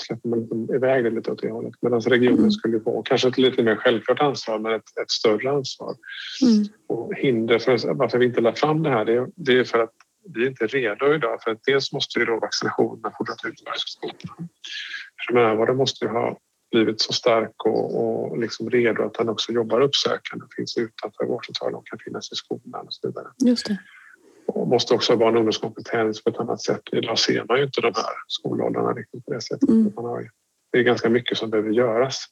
släpper 0.01 0.29
man 0.29 0.75
iväg 0.75 1.03
det 1.03 1.09
lite 1.09 1.31
åt 1.31 1.41
det 1.41 1.51
hållet. 1.51 1.73
Medan 1.81 2.01
regionen 2.01 2.39
mm. 2.39 2.51
skulle 2.51 2.79
få 2.79 3.01
kanske 3.01 3.27
ett 3.27 3.37
lite 3.37 3.63
mer 3.63 3.75
självklart 3.75 4.19
ansvar 4.19 4.59
men 4.59 4.73
ett, 4.73 4.97
ett 5.01 5.11
större 5.11 5.51
ansvar. 5.51 5.95
Mm. 6.41 6.65
Och 6.87 7.13
hinder 7.15 7.59
för 7.59 7.93
varför 7.93 8.17
vi 8.17 8.25
inte 8.25 8.41
lade 8.41 8.57
fram 8.57 8.83
det 8.83 8.89
här 8.89 9.05
det, 9.05 9.27
det 9.35 9.59
är 9.59 9.63
för 9.63 9.79
att 9.79 9.93
vi 10.33 10.43
är 10.43 10.47
inte 10.47 10.67
redo 10.67 11.13
idag. 11.13 11.41
För 11.43 11.51
att 11.51 11.63
dels 11.65 11.93
måste 11.93 12.19
ju 12.19 12.25
då 12.25 12.39
vaccinationerna 12.39 13.11
fortsätta 13.17 13.47
utföras 13.47 13.83
i 13.85 13.89
skolan. 13.89 14.49
Primärvården 15.27 15.77
måste 15.77 16.05
ju 16.05 16.11
ha 16.11 16.37
blivit 16.75 17.01
så 17.01 17.13
stark 17.13 17.65
och, 17.65 17.83
och 18.01 18.39
liksom 18.39 18.69
redo 18.69 19.03
att 19.03 19.13
den 19.13 19.29
också 19.29 19.51
jobbar 19.51 19.81
uppsökande, 19.81 20.45
finns 20.55 20.77
utanför 20.77 21.25
vårdcentralen 21.25 21.75
och 21.75 21.87
kan 21.87 21.99
finnas 21.99 22.31
i 22.31 22.35
skolan 22.35 22.85
och 22.85 22.93
så 22.93 23.07
vidare. 23.07 23.27
Just 23.45 23.65
det 23.65 23.77
och 24.47 24.67
måste 24.67 24.93
också 24.93 25.11
ha 25.11 25.17
barn 25.17 25.33
och 25.33 25.39
ungdomskompetens 25.39 26.23
på 26.23 26.29
ett 26.29 26.39
annat 26.39 26.61
sätt. 26.61 26.81
Idag 26.91 27.19
ser 27.19 27.45
man 27.47 27.57
ju 27.57 27.63
inte 27.63 27.81
de 27.81 27.93
här 27.95 28.13
skolåldrarna 28.27 28.93
riktigt 28.93 29.25
på 29.25 29.33
det 29.33 29.41
sättet. 29.41 29.69
Mm. 29.69 29.93
Man 29.95 30.05
har, 30.05 30.29
det 30.71 30.79
är 30.79 30.83
ganska 30.83 31.09
mycket 31.09 31.37
som 31.37 31.49
behöver 31.49 31.71
göras. 31.71 32.25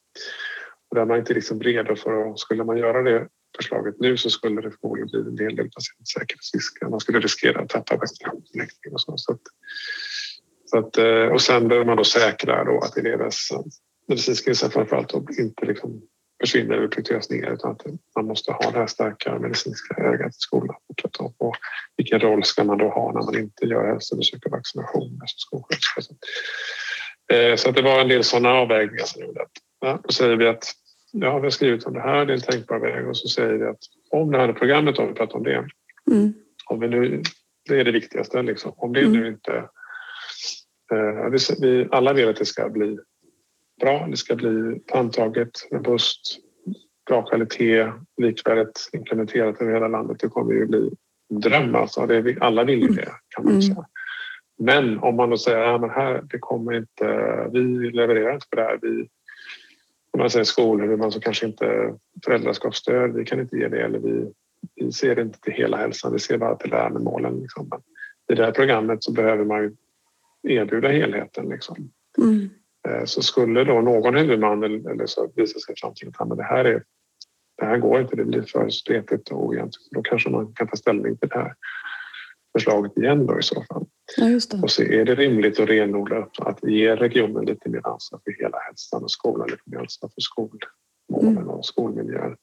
Och 0.89 0.95
där 0.95 1.01
är 1.01 1.05
man 1.05 1.19
inte 1.19 1.33
liksom 1.33 1.61
redo 1.61 1.95
för 1.95 2.31
att, 2.31 2.39
skulle 2.39 2.63
man 2.63 2.77
göra 2.77 3.01
det 3.01 3.27
förslaget 3.57 3.95
nu 3.99 4.17
så 4.17 4.29
skulle 4.29 4.61
det 4.61 4.71
förmodligen 4.81 5.35
bli 5.35 5.45
en 5.45 5.55
del 5.55 5.69
patientsäkerhetsrisker. 5.69 6.89
Man 6.89 6.99
skulle 6.99 7.19
riskera 7.19 7.61
att 7.61 7.69
tappa 7.69 7.97
vaccinationsläggning 7.97 8.93
och 8.93 9.01
så. 9.01 9.17
så, 9.17 9.31
att, 9.31 9.41
så 10.65 10.77
att, 10.77 10.97
eh, 10.97 11.33
och 11.33 11.41
sen 11.41 11.67
behöver 11.67 11.85
man 11.85 11.97
då 11.97 12.03
säkra 12.03 12.63
då 12.63 12.79
att 12.79 12.97
elevers 12.97 13.51
medicinska 14.07 14.51
insatser 14.51 14.73
framförallt 14.73 15.39
inte 15.39 15.65
liksom 15.65 16.01
försvinner 16.43 16.75
eller 16.75 16.87
prioriteras 16.87 17.29
ner 17.29 17.53
utan 17.53 17.71
att 17.71 17.85
man 18.15 18.25
måste 18.25 18.51
ha 18.51 18.71
det 18.71 18.79
här 18.79 18.87
starka 18.87 19.39
medicinska 19.39 19.95
ögat 20.03 20.29
i 20.29 20.39
skolan. 20.39 20.75
Och 21.37 21.55
vilken 21.97 22.19
roll 22.19 22.43
ska 22.43 22.63
man 22.63 22.77
då 22.77 22.89
ha 22.89 23.11
när 23.11 23.21
man 23.21 23.37
inte 23.39 23.65
gör 23.65 23.87
hälsobesök 23.87 24.45
och 24.45 24.51
vaccinationer 24.51 25.25
som 25.25 25.37
skolsköterska? 25.37 26.01
Eh, 27.33 27.55
så 27.55 27.69
att 27.69 27.75
det 27.75 27.81
var 27.81 28.01
en 28.01 28.07
del 28.07 28.23
sådana 28.23 28.49
avvägningar 28.49 29.05
som 29.05 29.21
gjorde 29.21 29.41
att 29.41 29.51
ja, 29.79 29.99
då 30.03 30.13
säger 30.13 30.35
vi 30.35 30.47
att 30.47 30.73
ja, 31.11 31.39
vi 31.39 31.43
har 31.43 31.49
skrivit 31.49 31.85
om 31.85 31.93
det 31.93 32.01
här, 32.01 32.25
det 32.25 32.33
är 32.33 32.35
en 32.35 32.41
tänkbar 32.41 32.79
väg 32.79 33.07
och 33.07 33.17
så 33.17 33.27
säger 33.27 33.53
vi 33.53 33.65
att 33.65 33.79
om 34.09 34.31
det 34.31 34.37
här 34.37 34.53
programmet, 34.53 34.99
om 34.99 35.07
vi 35.07 35.13
pratar 35.13 35.35
om 35.35 35.43
det, 35.43 35.67
mm. 36.11 36.33
om 36.65 36.79
vi 36.79 36.87
nu, 36.87 37.21
det 37.69 37.79
är 37.79 37.83
det 37.83 37.91
viktigaste, 37.91 38.41
liksom. 38.41 38.73
om 38.77 38.93
det 38.93 39.01
mm. 39.01 39.13
nu 39.13 39.27
inte... 39.27 39.69
Eh, 40.93 41.55
vi, 41.61 41.87
alla 41.91 42.13
vill 42.13 42.29
att 42.29 42.35
det 42.35 42.45
ska 42.45 42.69
bli 42.69 42.97
bra, 43.83 44.07
det 44.07 44.17
ska 44.17 44.35
bli 44.35 44.81
antaget, 44.93 45.51
robust, 45.71 46.39
bra 47.07 47.21
kvalitet, 47.21 47.91
likvärdigt 48.21 48.89
implementerat 48.93 49.61
över 49.61 49.73
hela 49.73 49.87
landet. 49.87 50.19
Det 50.19 50.27
kommer 50.27 50.53
ju 50.53 50.65
bli 50.65 50.89
en 51.29 51.39
dröm 51.39 51.75
alltså. 51.75 52.05
Det 52.05 52.21
vi, 52.21 52.37
alla 52.41 52.63
vill 52.63 52.81
ju 52.81 52.87
det 52.87 53.11
kan 53.29 53.43
man 53.43 53.53
mm. 53.53 53.61
säga. 53.61 53.85
Men 54.59 54.99
om 54.99 55.15
man 55.15 55.29
då 55.29 55.37
säger 55.37 55.75
att 55.75 55.81
ja, 55.81 55.87
här, 55.87 56.21
det 56.23 56.39
kommer 56.39 56.73
inte, 56.73 57.05
vi 57.53 57.91
levererar 57.91 58.33
inte 58.33 58.47
på 58.49 58.55
det 58.55 58.61
här. 58.61 58.79
Vi, 58.81 59.07
om 60.11 60.19
man 60.19 60.29
säger 60.29 60.45
skolor, 60.45 60.97
man 60.97 61.11
så 61.11 61.19
kanske 61.19 61.45
inte 61.45 61.95
föräldraskapsstöd, 62.25 63.13
vi 63.13 63.25
kan 63.25 63.39
inte 63.39 63.57
ge 63.57 63.67
det 63.67 63.81
eller 63.81 63.99
vi, 63.99 64.31
vi 64.75 64.91
ser 64.91 65.19
inte 65.19 65.39
till 65.39 65.53
hela 65.53 65.77
hälsan, 65.77 66.13
vi 66.13 66.19
ser 66.19 66.37
bara 66.37 66.55
till 66.55 66.71
lärandemålen. 66.71 67.39
Liksom. 67.39 67.67
Men 67.69 67.81
I 68.31 68.35
det 68.35 68.45
här 68.45 68.51
programmet 68.51 69.03
så 69.03 69.11
behöver 69.11 69.45
man 69.45 69.77
erbjuda 70.43 70.89
helheten. 70.89 71.49
Liksom. 71.49 71.91
Mm. 72.17 72.49
Eh, 72.87 73.05
så 73.05 73.21
skulle 73.21 73.63
då 73.63 73.81
någon 73.81 74.15
huvudman 74.15 74.63
eller 74.63 75.05
så 75.05 75.31
visa 75.35 75.59
sig 75.59 75.75
framtiden 75.77 76.13
att 76.19 76.37
det 76.37 76.43
här, 76.43 76.65
är, 76.65 76.83
det 77.57 77.65
här 77.65 77.77
går 77.77 78.01
inte, 78.01 78.15
det 78.15 78.25
blir 78.25 78.41
för 78.41 78.69
spretigt 78.69 79.29
och 79.29 79.47
ojämnt, 79.47 79.75
då 79.91 80.01
kanske 80.01 80.29
man 80.29 80.53
kan 80.53 80.67
ta 80.67 80.75
ställning 80.75 81.17
till 81.17 81.29
det 81.29 81.35
här 81.39 81.55
förslaget 82.57 82.97
igen 82.97 83.25
då 83.25 83.39
i 83.39 83.43
så 83.43 83.63
fall. 83.63 83.85
Ja, 84.17 84.59
och 84.61 84.71
se, 84.71 84.99
är 84.99 85.05
det 85.05 85.15
rimligt 85.15 85.59
och 85.59 85.67
renodlat 85.67 86.39
att 86.39 86.63
ge 86.63 86.95
regionen 86.95 87.45
lite 87.45 87.69
mer 87.69 87.87
ansvar 87.87 88.19
för 88.23 88.43
hela 88.43 88.57
hälsan 88.59 89.03
och 89.03 89.11
skolan 89.11 89.47
lite 89.47 89.63
mer 89.65 89.77
ansvar 89.77 90.09
för 90.09 90.21
skolmålen 90.21 91.37
mm. 91.37 91.49
och 91.49 91.65
skolmiljön. 91.65 92.35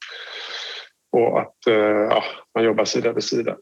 Och 1.12 1.40
att 1.40 1.56
uh, 1.68 1.74
ja, 1.74 2.24
man 2.54 2.64
jobbar 2.64 2.84
sida 2.84 3.12
vid 3.12 3.24
sida. 3.24 3.56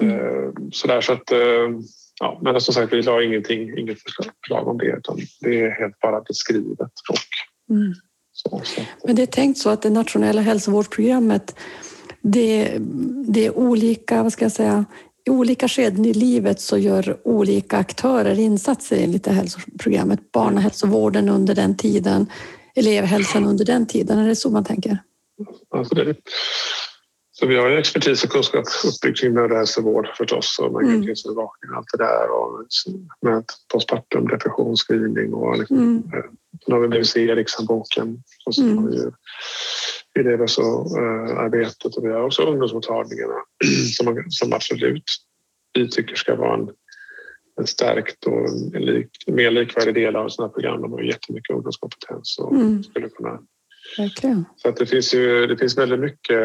Mm. 0.00 0.18
Uh, 0.18 0.52
sådär 0.72 1.00
så 1.00 1.12
att 1.12 1.32
ja, 2.20 2.40
men 2.42 2.60
som 2.60 2.74
sagt, 2.74 2.92
vi 2.92 3.02
la 3.02 3.22
ingenting, 3.22 3.78
inget 3.78 3.98
förslag 4.02 4.68
om 4.68 4.78
det 4.78 4.86
utan 4.86 5.20
det 5.40 5.60
är 5.60 5.70
helt 5.70 6.00
bara 6.00 6.20
beskrivet. 6.20 6.92
Och 7.08 7.74
mm. 7.74 7.94
så, 8.32 8.60
så. 8.64 8.80
Men 9.04 9.16
det 9.16 9.22
är 9.22 9.26
tänkt 9.26 9.58
så 9.58 9.70
att 9.70 9.82
det 9.82 9.90
nationella 9.90 10.40
hälsovårdsprogrammet 10.40 11.54
det, 12.32 12.78
det 13.28 13.46
är 13.46 13.58
olika, 13.58 14.22
vad 14.22 14.32
ska 14.32 14.44
jag 14.44 14.52
säga, 14.52 14.84
i 15.26 15.30
olika 15.30 15.68
skeden 15.68 16.04
i 16.04 16.14
livet 16.14 16.60
så 16.60 16.78
gör 16.78 17.16
olika 17.24 17.76
aktörer 17.76 18.38
insatser 18.38 18.96
enligt 18.96 19.24
det 19.24 19.32
hälsoprogrammet. 19.32 20.32
Barnahälsovården 20.32 21.28
under 21.28 21.54
den 21.54 21.76
tiden, 21.76 22.26
elevhälsan 22.74 23.44
under 23.44 23.64
den 23.64 23.86
tiden. 23.86 24.18
Är 24.18 24.28
det 24.28 24.36
så 24.36 24.50
man 24.50 24.64
tänker? 24.64 24.98
Alltså 25.70 25.94
det, 25.94 26.16
så 27.38 27.46
vi 27.46 27.56
har 27.56 27.68
ju 27.68 27.78
expertis 27.78 28.24
och 28.24 28.30
kunskap 28.30 28.64
uppbyggd 28.84 29.18
kring 29.18 29.34
mödrahälsovård 29.34 30.08
förstås 30.16 30.58
och 30.58 30.82
graviditetsövervakning 30.82 31.70
och 31.70 31.76
allt 31.76 31.86
det 31.92 32.04
där 32.04 32.30
och 32.30 32.66
med 33.22 33.44
postpartum, 33.72 34.28
depression, 34.28 34.76
screening 34.76 35.34
och 35.34 35.58
liksom, 35.58 35.78
mm. 35.78 35.96
Eh, 35.96 36.24
sen 36.64 36.72
har 36.72 36.80
vi 36.80 36.88
BVC-rikshandboken 36.88 38.22
och 38.46 38.54
så 38.54 38.62
mm. 38.62 38.78
har 38.78 38.90
vi 38.90 38.96
ju 38.96 39.10
elevhälsoarbetet 40.18 41.96
och 41.96 42.04
vi 42.04 42.12
har 42.12 42.20
också 42.20 42.42
ungdomsmottagningarna 42.42 43.34
som, 43.96 44.24
som 44.28 44.52
absolut 44.52 45.04
vi 45.72 45.88
tycker 45.88 46.14
ska 46.14 46.34
vara 46.34 46.54
en, 46.54 46.68
en 47.60 47.66
stärkt 47.66 48.26
och 48.26 48.48
en 48.74 48.82
lik, 48.82 49.10
mer 49.26 49.50
likvärdig 49.50 49.94
del 49.94 50.16
av 50.16 50.28
sådana 50.28 50.52
program. 50.52 50.82
De 50.82 50.92
har 50.92 51.00
jättemycket 51.00 51.54
ungdomskompetens 51.56 52.38
och 52.38 52.52
mm. 52.52 52.82
skulle 52.82 53.08
kunna... 53.08 53.38
Verkligen. 53.98 54.44
Så 54.56 54.68
att 54.68 54.76
det 54.76 54.86
finns 54.86 55.14
ju 55.14 55.46
det 55.46 55.56
finns 55.56 55.78
väldigt 55.78 56.00
mycket 56.00 56.40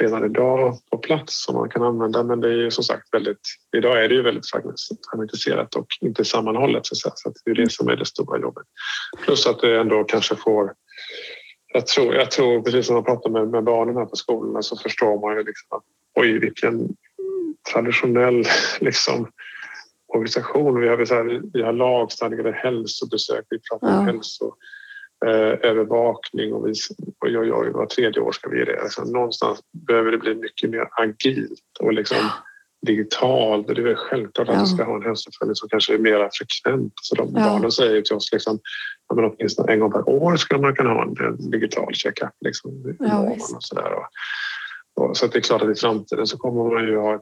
redan 0.00 0.24
idag 0.24 0.78
på 0.90 0.98
plats 0.98 1.44
som 1.44 1.54
man 1.54 1.68
kan 1.68 1.82
använda. 1.82 2.22
Men 2.22 2.40
det 2.40 2.48
är 2.48 2.56
ju 2.56 2.70
som 2.70 2.84
sagt 2.84 3.14
väldigt, 3.14 3.40
idag 3.76 4.04
är 4.04 4.08
det 4.08 4.14
ju 4.14 4.22
väldigt 4.22 4.50
fragmentiserat 4.50 5.74
och 5.74 5.86
inte 6.00 6.24
sammanhållet 6.24 6.86
så 6.86 7.08
att, 7.08 7.18
så 7.18 7.32
det 7.44 7.50
är 7.50 7.54
det 7.54 7.72
som 7.72 7.88
är 7.88 7.96
det 7.96 8.06
stora 8.06 8.40
jobbet. 8.40 8.64
Plus 9.24 9.46
att 9.46 9.60
det 9.60 9.80
ändå 9.80 10.04
kanske 10.04 10.36
får 10.36 10.72
jag 11.72 11.86
tror, 11.86 12.14
jag 12.14 12.30
tror 12.30 12.62
precis 12.62 12.86
som 12.86 12.94
man 12.94 13.04
pratar 13.04 13.30
med, 13.30 13.48
med 13.48 13.64
barnen 13.64 13.96
här 13.96 14.04
på 14.04 14.16
skolorna 14.16 14.62
så 14.62 14.76
förstår 14.76 15.20
man 15.20 15.36
ju 15.36 15.44
liksom 15.44 15.76
att 15.76 15.82
oj 16.14 16.38
vilken 16.38 16.88
traditionell 17.72 18.44
liksom, 18.80 19.28
organisation. 20.08 20.80
Vi 20.80 20.88
har, 20.88 21.04
så 21.04 21.14
här, 21.14 21.40
vi 21.52 21.62
har 21.62 21.72
lagstadgade 21.72 22.52
hälsobesök, 22.52 23.44
vi 23.50 23.58
pratar 23.70 23.88
ja. 23.88 23.98
om 23.98 24.06
hälso 24.06 24.54
övervakning 25.26 26.52
och 26.54 26.66
vi, 26.66 26.72
oj, 27.20 27.38
oj, 27.38 27.52
oj, 27.52 27.70
var 27.70 27.86
tredje 27.86 28.20
år 28.20 28.32
ska 28.32 28.48
vi 28.48 28.64
det. 28.64 28.82
Alltså, 28.82 29.04
någonstans 29.04 29.60
behöver 29.88 30.12
det 30.12 30.18
bli 30.18 30.34
mycket 30.34 30.70
mer 30.70 30.88
agilt 30.92 31.78
och 31.80 31.92
liksom 31.92 32.18
digitalt. 32.86 33.66
Det 33.66 33.72
är 33.72 33.82
väl 33.82 33.96
självklart 33.96 34.48
att 34.48 34.54
ja. 34.54 34.60
vi 34.60 34.66
ska 34.66 34.84
ha 34.84 34.96
en 34.96 35.02
hälsoföljning 35.02 35.54
som 35.54 35.68
kanske 35.68 35.94
är 35.94 35.98
mer 35.98 36.30
frekvent. 36.32 36.92
Så 37.02 37.14
de 37.14 37.32
ja. 37.34 37.40
barnen 37.40 37.72
säger 37.72 38.02
till 38.02 38.16
oss 38.16 38.32
liksom, 38.32 38.58
att 39.06 39.18
åtminstone 39.18 39.72
en 39.72 39.80
gång 39.80 39.92
per 39.92 40.08
år 40.08 40.36
ska 40.36 40.58
man 40.58 40.74
kunna 40.76 40.90
ha 40.90 41.02
en, 41.02 41.50
digital 41.50 41.94
checkup. 41.94 42.34
Liksom, 42.40 42.96
ja, 42.98 43.18
och 43.18 43.62
så, 43.62 43.74
där. 43.74 43.92
Och, 43.92 44.06
och, 45.04 45.16
så 45.16 45.26
det 45.26 45.38
är 45.38 45.42
klart 45.42 45.62
att 45.62 45.76
i 45.76 45.80
framtiden 45.80 46.26
så 46.26 46.38
kommer 46.38 46.74
man 46.74 46.84
ju 46.84 46.96
ha 46.96 47.14
ett 47.14 47.20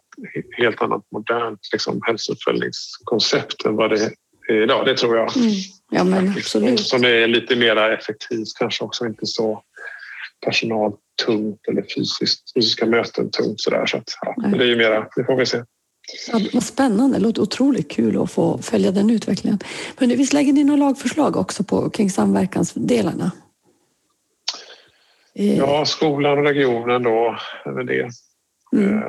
helt 0.56 0.82
annat 0.82 1.02
modernt 1.12 1.60
liksom, 1.72 2.00
hälsouppföljningskoncept 2.02 3.66
än 3.66 3.76
vad 3.76 3.90
det 3.90 4.10
idag, 4.48 4.86
det 4.86 4.96
tror 4.96 5.16
jag. 5.16 5.36
Mm. 5.36 5.52
Ja, 5.90 6.04
men 6.04 6.28
absolut. 6.36 6.80
Som 6.80 7.04
är 7.04 7.26
lite 7.26 7.56
mer 7.56 7.76
effektivt, 7.76 8.48
kanske 8.58 8.84
också 8.84 9.06
inte 9.06 9.26
så 9.26 9.62
personaltungt 10.46 11.68
eller 11.68 11.82
fysiskt, 11.82 12.52
fysiska 12.54 12.86
möten 12.86 13.30
tungt 13.30 13.60
sådär. 13.60 13.86
Så 13.86 13.96
att, 13.96 14.12
ja, 14.20 14.48
det 14.48 14.64
är 14.64 14.68
ju 14.68 14.76
mera, 14.76 15.08
det 15.16 15.24
får 15.24 15.36
vi 15.36 15.46
se. 15.46 15.62
Ja, 16.32 16.40
vad 16.52 16.62
spännande, 16.62 17.18
det 17.18 17.22
låter 17.22 17.42
otroligt 17.42 17.90
kul 17.90 18.22
att 18.22 18.32
få 18.32 18.58
följa 18.58 18.90
den 18.90 19.10
utvecklingen. 19.10 19.58
Men 19.98 20.08
visst 20.08 20.32
lägger 20.32 20.52
ni 20.52 20.64
några 20.64 20.80
lagförslag 20.80 21.36
också 21.36 21.64
på, 21.64 21.90
kring 21.90 22.10
samverkansdelarna? 22.10 23.30
Ja, 25.32 25.84
skolan 25.86 26.38
och 26.38 26.44
regionen 26.44 27.02
då, 27.02 27.38
är 27.64 27.84
det. 27.84 28.10
Mm. 28.72 29.02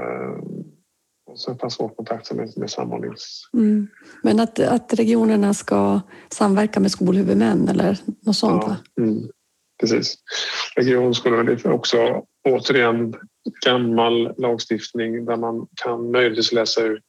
Eh, 1.29 1.31
och 1.31 1.39
så 1.39 1.55
personkontakt 1.55 2.31
med, 2.31 2.53
med 2.57 2.69
samordnings... 2.69 3.49
Mm. 3.53 3.87
Men 4.23 4.39
att, 4.39 4.59
att 4.59 4.93
regionerna 4.93 5.53
ska 5.53 6.01
samverka 6.29 6.79
med 6.79 6.91
skolhuvudmän 6.91 7.69
eller 7.69 7.97
något 8.25 8.35
sånt? 8.35 8.63
Ja, 8.65 9.03
mm, 9.03 9.29
precis. 9.79 10.15
Regionskolor 10.75 11.49
är 11.49 11.71
också 11.71 12.23
återigen 12.49 13.15
gammal 13.65 14.33
lagstiftning 14.37 15.25
där 15.25 15.37
man 15.37 15.67
kan 15.83 16.11
möjligtvis 16.11 16.51
läsa 16.51 16.81
ut 16.81 17.03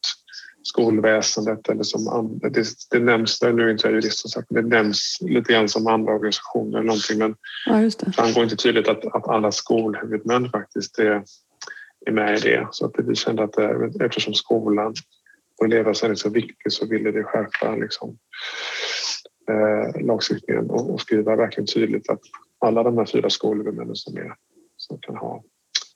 skolväsendet 0.62 1.68
eller 1.68 1.82
som 1.82 2.38
det, 2.42 2.66
det 2.90 3.00
nämns, 3.00 3.42
nu 3.42 3.62
är 3.62 3.70
inte 3.70 3.86
jag 3.86 3.94
jurist 3.94 4.18
som 4.18 4.30
sagt, 4.30 4.46
det 4.50 4.62
nämns 4.62 5.18
lite 5.20 5.52
grann 5.52 5.68
som 5.68 5.86
andra 5.86 6.12
organisationer 6.12 6.78
eller 6.78 6.86
någonting 6.86 7.18
men 7.18 7.34
ja, 7.66 7.90
det 8.04 8.12
framgår 8.12 8.42
inte 8.42 8.56
tydligt 8.56 8.88
att, 8.88 9.04
att 9.04 9.28
alla 9.28 9.52
skolhuvudmän 9.52 10.50
faktiskt 10.50 10.98
är 10.98 11.22
är 12.06 12.12
med 12.12 12.38
i 12.38 12.40
det. 12.40 12.68
Så 12.70 12.86
att 12.86 12.92
vi 12.98 13.14
kände 13.14 13.42
att 13.42 13.52
det, 13.52 14.04
eftersom 14.04 14.34
skolan 14.34 14.94
och 15.58 15.66
elevhälsan 15.66 16.10
är 16.10 16.14
så 16.14 16.30
viktig 16.30 16.72
så 16.72 16.86
ville 16.86 17.10
vi 17.10 17.22
skärpa 17.22 17.74
liksom, 17.74 18.18
eh, 19.50 20.02
lagstiftningen 20.02 20.70
och, 20.70 20.90
och 20.90 21.00
skriva 21.00 21.36
verkligen 21.36 21.66
tydligt 21.66 22.10
att 22.10 22.20
alla 22.58 22.82
de 22.82 22.98
här 22.98 23.04
fyra 23.04 23.30
skolhuvudmännen 23.30 23.96
som, 23.96 24.16
är, 24.16 24.34
som 24.76 24.98
kan 25.00 25.16
ha 25.16 25.44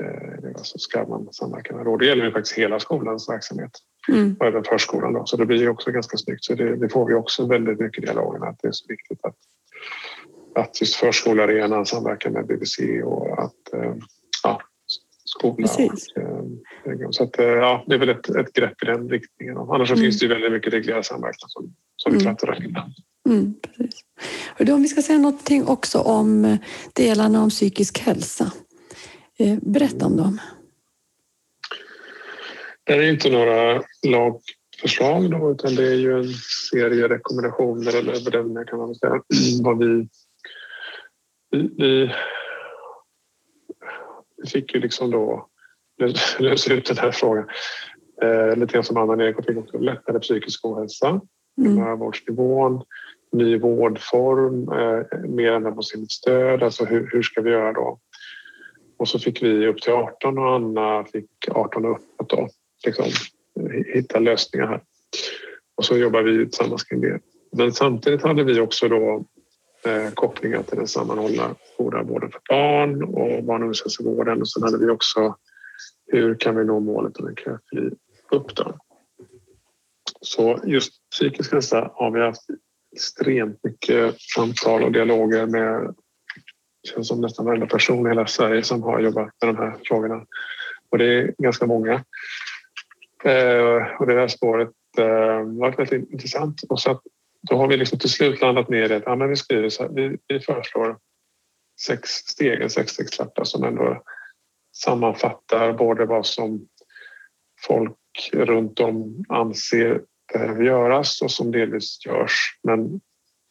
eh, 0.02 0.52
så 0.62 0.78
ska 0.78 1.06
man 1.06 1.32
samverka 1.32 1.76
med. 1.76 1.86
Och 1.86 1.98
det 1.98 2.06
gäller 2.06 2.24
ju 2.24 2.32
faktiskt 2.32 2.58
hela 2.58 2.80
skolans 2.80 3.28
verksamhet 3.28 3.70
mm. 4.08 4.36
och 4.40 4.46
även 4.46 4.64
förskolan. 4.64 5.12
Då. 5.12 5.26
Så 5.26 5.36
det 5.36 5.46
blir 5.46 5.60
ju 5.60 5.68
också 5.68 5.90
ganska 5.90 6.16
snyggt. 6.16 6.44
Så 6.44 6.54
det, 6.54 6.76
det 6.76 6.88
får 6.88 7.06
vi 7.06 7.14
också 7.14 7.46
väldigt 7.46 7.80
mycket 7.80 8.02
i 8.02 8.06
dialogen 8.06 8.42
att 8.42 8.58
det 8.62 8.68
är 8.68 8.72
så 8.72 8.86
viktigt 8.88 9.24
att, 9.24 9.36
att 10.54 10.80
just 10.80 10.94
förskolearenan 10.94 11.86
samverkar 11.86 12.30
med 12.30 12.46
BBC 12.46 13.02
och 13.02 13.42
att 13.42 13.72
eh, 13.72 13.94
skola. 15.38 15.56
Precis. 15.56 16.06
Och, 16.16 16.92
eh, 16.92 17.10
så 17.10 17.24
att, 17.24 17.38
eh, 17.38 17.46
ja, 17.46 17.84
det 17.86 17.94
är 17.94 17.98
väl 17.98 18.08
ett, 18.08 18.28
ett 18.28 18.52
grepp 18.52 18.82
i 18.82 18.86
den 18.86 19.08
riktningen. 19.08 19.56
Annars 19.56 19.90
mm. 19.90 20.02
finns 20.02 20.18
det 20.18 20.26
ju 20.26 20.32
väldigt 20.32 20.52
mycket 20.52 20.72
reglerad 20.72 21.06
samverkan 21.06 21.48
som, 21.48 21.74
som 21.96 22.12
vi 22.12 22.18
mm. 22.18 22.36
pratar 22.36 22.48
om. 22.48 22.92
Mm, 23.28 23.54
precis. 23.76 24.00
Och 24.58 24.64
då, 24.64 24.74
om 24.74 24.82
vi 24.82 24.88
ska 24.88 25.02
säga 25.02 25.18
någonting 25.18 25.66
också 25.66 25.98
om 25.98 26.44
eh, 26.44 26.56
delarna 26.92 27.42
om 27.42 27.50
psykisk 27.50 27.98
hälsa. 27.98 28.52
Berätta 29.62 30.06
om 30.06 30.16
dem. 30.16 30.38
Det 32.84 32.92
är 32.92 33.02
inte 33.02 33.30
några 33.30 33.82
lagförslag 34.06 35.30
då, 35.30 35.50
utan 35.50 35.74
det 35.74 35.86
är 35.86 35.94
ju 35.94 36.18
en 36.18 36.32
serie 36.70 37.08
rekommendationer 37.08 37.96
eller 37.96 38.24
bedömningar 38.24 38.64
kan 38.64 38.78
man 38.78 38.94
säga 38.94 39.12
vad 39.62 39.78
vi, 39.78 40.08
vi, 41.50 41.70
vi 41.76 42.12
fick 44.46 44.74
ju 44.74 44.80
liksom 44.80 45.10
då 45.10 45.48
lösa 46.38 46.74
ut 46.74 46.86
den 46.86 46.98
här 46.98 47.10
frågan. 47.10 47.48
Eh, 48.22 48.56
lite 48.56 48.72
grann 48.72 48.84
som 48.84 48.96
Anna 48.96 49.24
Erik 49.24 49.46
fick 49.46 49.56
också 49.56 49.78
lättare 49.78 50.18
psykisk 50.18 50.64
ohälsa, 50.64 51.20
primärvårdsnivån, 51.56 52.72
mm. 52.72 52.84
ny 53.32 53.58
vårdform, 53.58 54.68
eh, 54.68 55.28
mer 55.28 55.52
ändamålsenligt 55.52 56.12
stöd. 56.12 56.62
Alltså 56.62 56.84
hur, 56.84 57.10
hur 57.12 57.22
ska 57.22 57.40
vi 57.40 57.50
göra 57.50 57.72
då? 57.72 57.98
Och 58.96 59.08
så 59.08 59.18
fick 59.18 59.42
vi 59.42 59.66
upp 59.66 59.80
till 59.80 59.92
18 59.92 60.38
och 60.38 60.54
Anna 60.54 61.04
fick 61.04 61.30
18 61.50 61.84
och 61.84 61.90
uppåt 61.90 62.30
då. 62.30 62.48
Liksom, 62.86 63.04
hitta 63.94 64.18
lösningar 64.18 64.66
här. 64.66 64.80
Och 65.76 65.84
så 65.84 65.96
jobbar 65.96 66.22
vi 66.22 66.46
tillsammans 66.46 66.84
kring 66.84 67.00
det. 67.00 67.20
Men 67.56 67.72
samtidigt 67.72 68.22
hade 68.22 68.44
vi 68.44 68.60
också 68.60 68.88
då 68.88 69.14
eh, 69.16 69.22
Eh, 69.86 70.10
kopplingar 70.14 70.62
till 70.62 70.78
den 70.78 70.88
sammanhållna 70.88 71.54
goda 71.78 72.02
vården 72.02 72.30
för 72.30 72.40
barn 72.48 73.02
och 73.02 73.44
barn 73.44 73.48
och 73.48 73.54
ungdomshälsovården. 73.54 74.40
Och 74.40 74.48
sen 74.48 74.62
hade 74.62 74.78
vi 74.78 74.90
också 74.90 75.36
hur 76.06 76.34
kan 76.34 76.56
vi 76.56 76.64
nå 76.64 76.80
målet 76.80 77.16
om 77.16 77.26
en 77.26 77.36
köfri 77.36 77.90
uppdrag? 78.30 78.78
Så 80.20 80.60
just 80.64 81.10
psykisk 81.10 81.52
hälsa 81.52 81.90
har 81.94 82.10
vi 82.10 82.20
haft 82.20 82.42
extremt 82.92 83.64
mycket 83.64 84.20
samtal 84.20 84.82
och 84.82 84.92
dialoger 84.92 85.46
med 85.46 85.94
känns 86.88 87.08
som 87.08 87.20
nästan 87.20 87.46
varenda 87.46 87.66
person 87.66 88.06
i 88.06 88.08
hela 88.08 88.26
Sverige 88.26 88.62
som 88.62 88.82
har 88.82 89.00
jobbat 89.00 89.30
med 89.42 89.54
de 89.54 89.56
här 89.56 89.76
frågorna. 89.84 90.26
Och 90.90 90.98
det 90.98 91.04
är 91.04 91.34
ganska 91.38 91.66
många. 91.66 91.92
Eh, 93.24 94.00
och 94.00 94.06
det 94.06 94.14
här 94.14 94.28
spåret 94.28 94.72
eh, 94.98 95.42
varit 95.42 95.78
väldigt 95.78 96.12
intressant. 96.12 96.62
Och 96.68 96.80
så 96.80 96.90
att, 96.90 97.02
då 97.50 97.56
har 97.56 97.68
vi 97.68 97.76
liksom 97.76 97.98
till 97.98 98.10
slut 98.10 98.40
landat 98.40 98.68
ner 98.68 98.92
i 98.92 98.94
att 98.94 99.02
ja, 99.06 99.14
vi 99.14 99.36
skriver 99.36 99.68
så 99.68 99.82
här, 99.82 99.90
vi, 99.90 100.18
vi 100.28 100.40
föreslår 100.40 100.98
sex 101.80 102.10
steg, 102.10 102.62
en 102.62 102.70
sexstegstrappa 102.70 103.44
som 103.44 103.64
ändå 103.64 104.02
sammanfattar 104.76 105.72
både 105.72 106.04
vad 106.04 106.26
som 106.26 106.68
folk 107.66 108.30
runt 108.32 108.80
om 108.80 109.24
anser 109.28 110.02
behöver 110.32 110.64
göras 110.64 111.22
och 111.22 111.30
som 111.30 111.52
delvis 111.52 112.06
görs 112.06 112.58
men 112.62 113.00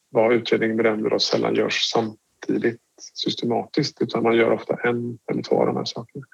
vad 0.10 0.34
utredningen 0.34 0.78
bedömer 0.78 1.10
då 1.10 1.20
sällan 1.20 1.56
görs 1.56 1.82
samtidigt 1.94 2.83
systematiskt 3.02 4.02
utan 4.02 4.24
man 4.24 4.36
gör 4.36 4.52
ofta 4.52 4.76
en 4.84 5.20
eller 5.32 5.44
två 5.44 5.60
av 5.60 5.66
de 5.66 5.76
här 5.76 5.86
sakerna. 5.86 6.26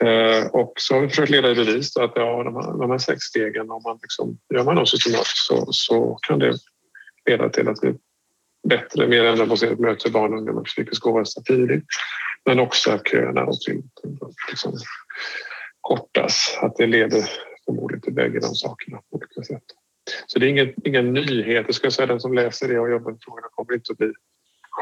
Mm. 0.00 0.42
Eh, 0.42 0.46
och 0.46 0.72
så 0.76 0.94
har 0.94 1.00
vi 1.00 1.08
försökt 1.08 1.30
leda 1.30 1.50
i 1.50 1.54
bevis 1.54 1.96
att 1.96 2.12
ja, 2.14 2.42
de, 2.42 2.54
här, 2.54 2.78
de 2.78 2.90
här 2.90 2.98
sex 2.98 3.20
stegen, 3.20 3.70
om 3.70 3.82
man 3.82 3.98
liksom, 4.02 4.38
gör 4.54 4.64
man 4.64 4.76
dem 4.76 4.86
systematiskt 4.86 5.46
så, 5.46 5.66
så 5.72 6.18
kan 6.22 6.38
det 6.38 6.58
leda 7.30 7.48
till 7.48 7.68
att 7.68 7.78
vi 7.82 7.94
bättre, 8.68 9.06
mer 9.06 9.24
ändamålsenligt 9.24 9.80
möter 9.80 10.10
barn 10.10 10.32
och 10.32 10.38
ungdomar 10.38 10.60
med 10.60 10.66
psykisk 10.66 11.06
ohälsa 11.06 11.40
tidigt. 11.40 11.84
Men 12.44 12.60
också 12.60 12.90
att 12.90 13.08
köerna 13.08 13.44
och 13.44 13.54
liksom 14.48 14.72
kortas. 15.80 16.58
Att 16.62 16.76
det 16.76 16.86
leder 16.86 17.24
förmodligen 17.64 18.02
till 18.02 18.14
bägge 18.14 18.40
de 18.40 18.54
sakerna 18.54 18.96
på 18.96 19.16
olika 19.16 19.42
sätt. 19.42 19.64
Så 20.26 20.38
det 20.38 20.46
är 20.46 20.50
ingen, 20.50 20.74
ingen 20.84 21.12
nyhet. 21.12 21.64
Jag 21.66 21.74
ska 21.74 21.90
säga 21.90 22.06
den 22.06 22.20
som 22.20 22.34
läser 22.34 22.68
det 22.68 22.80
och 22.80 22.90
jobbar 22.90 23.10
med 23.10 23.20
frågorna 23.24 23.46
kommer 23.50 23.74
inte 23.74 23.92
att 23.92 23.98
bli 23.98 24.12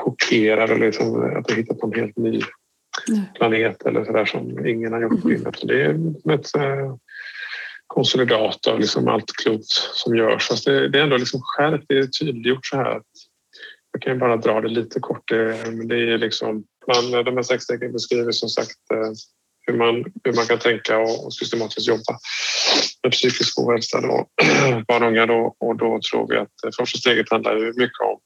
chockerad 0.04 0.70
eller 0.70 0.86
liksom 0.86 1.36
att 1.36 1.50
ha 1.50 1.56
hittat 1.56 1.82
en 1.82 1.92
helt 1.92 2.16
ny 2.16 2.40
planet 3.34 3.86
eller 3.86 4.04
så 4.04 4.12
där 4.12 4.24
som 4.24 4.66
ingen 4.66 4.92
har 4.92 5.00
gjort 5.00 5.24
innan. 5.24 5.54
Så 5.54 5.66
det 5.66 5.82
är 5.82 5.90
ett 6.34 6.56
eh, 6.56 6.94
konsolidat 7.86 8.66
av 8.66 8.80
liksom 8.80 9.08
allt 9.08 9.32
klokt 9.42 9.70
som 9.70 10.16
görs. 10.16 10.48
Fast 10.48 10.64
det, 10.64 10.88
det 10.88 10.98
är 10.98 11.02
ändå 11.02 11.16
liksom 11.16 11.40
skärpt, 11.42 11.84
det 11.88 11.98
är 11.98 12.06
tydliggjort 12.06 12.66
så 12.66 12.76
här. 12.76 13.02
Jag 13.92 14.02
kan 14.02 14.12
ju 14.12 14.18
bara 14.18 14.36
dra 14.36 14.60
det 14.60 14.68
lite 14.68 15.00
kort. 15.00 15.28
Det, 15.28 15.52
det 15.88 16.12
är 16.12 16.18
liksom, 16.18 16.64
man, 16.86 17.24
de 17.24 17.36
här 17.36 17.42
sex 17.42 17.64
stegen 17.64 17.92
beskriver 17.92 18.32
som 18.32 18.48
sagt 18.48 18.90
eh, 18.92 19.12
hur 19.66 19.78
man, 19.78 20.04
hur 20.24 20.32
man 20.32 20.46
kan 20.46 20.58
tänka 20.58 20.98
och 20.98 21.34
systematiskt 21.34 21.88
jobba 21.88 22.18
med 23.02 23.12
psykisk 23.12 23.58
ohälsa 23.58 24.00
då, 24.00 24.26
barn 24.88 25.02
och 25.02 25.08
unga. 25.08 25.26
Då, 25.26 25.56
och 25.58 25.76
då 25.76 26.00
tror 26.10 26.28
vi 26.28 26.36
att 26.36 26.76
första 26.76 26.98
steget 26.98 27.30
handlar 27.30 27.56
ju 27.56 27.66
mycket 27.66 28.00
om 28.00 28.18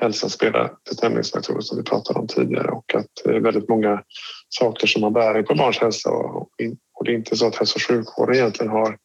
hälsan 0.00 0.30
spelar 0.30 0.72
bestämningsfaktorer 0.88 1.60
som 1.60 1.78
vi 1.78 1.84
pratade 1.84 2.18
om 2.18 2.26
tidigare 2.26 2.70
och 2.70 2.94
att 2.94 3.06
det 3.24 3.36
är 3.36 3.40
väldigt 3.40 3.68
många 3.68 4.02
saker 4.48 4.86
som 4.86 5.02
har 5.02 5.10
bäring 5.10 5.44
på 5.44 5.54
barns 5.54 5.78
hälsa 5.78 6.10
och, 6.10 6.48
och 6.94 7.04
det 7.04 7.12
är 7.12 7.14
inte 7.14 7.36
så 7.36 7.46
att 7.46 7.56
hälso 7.56 7.76
och 7.76 7.82
sjukvården 7.82 8.34
egentligen 8.34 8.72
har 8.72 8.98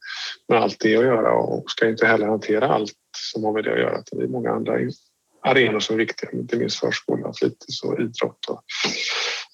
med 0.49 0.61
allt 0.61 0.79
det 0.79 0.97
att 0.97 1.03
göra 1.03 1.33
och 1.33 1.71
ska 1.71 1.89
inte 1.89 2.07
heller 2.07 2.27
hantera 2.27 2.67
allt 2.67 2.93
som 3.33 3.43
har 3.43 3.53
med 3.53 3.63
det 3.63 3.73
att 3.73 3.79
göra. 3.79 4.03
Det 4.11 4.23
är 4.23 4.27
många 4.27 4.51
andra 4.51 4.73
arenor 5.43 5.79
som 5.79 5.93
är 5.93 5.97
viktiga, 5.97 6.29
inte 6.31 6.57
minst 6.57 6.79
förskola, 6.79 7.33
fritids 7.33 7.83
och 7.83 7.99
idrott. 7.99 8.45
Och 8.49 8.63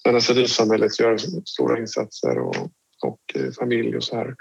men 0.04 0.14
alltså, 0.14 0.34
civilsamhället 0.34 1.00
gör 1.00 1.18
stora 1.44 1.78
insatser 1.78 2.38
och, 2.38 2.56
och 3.02 3.20
eh, 3.34 3.52
familj 3.58 3.96
och 3.96 4.04
så 4.04 4.16
här. 4.16 4.34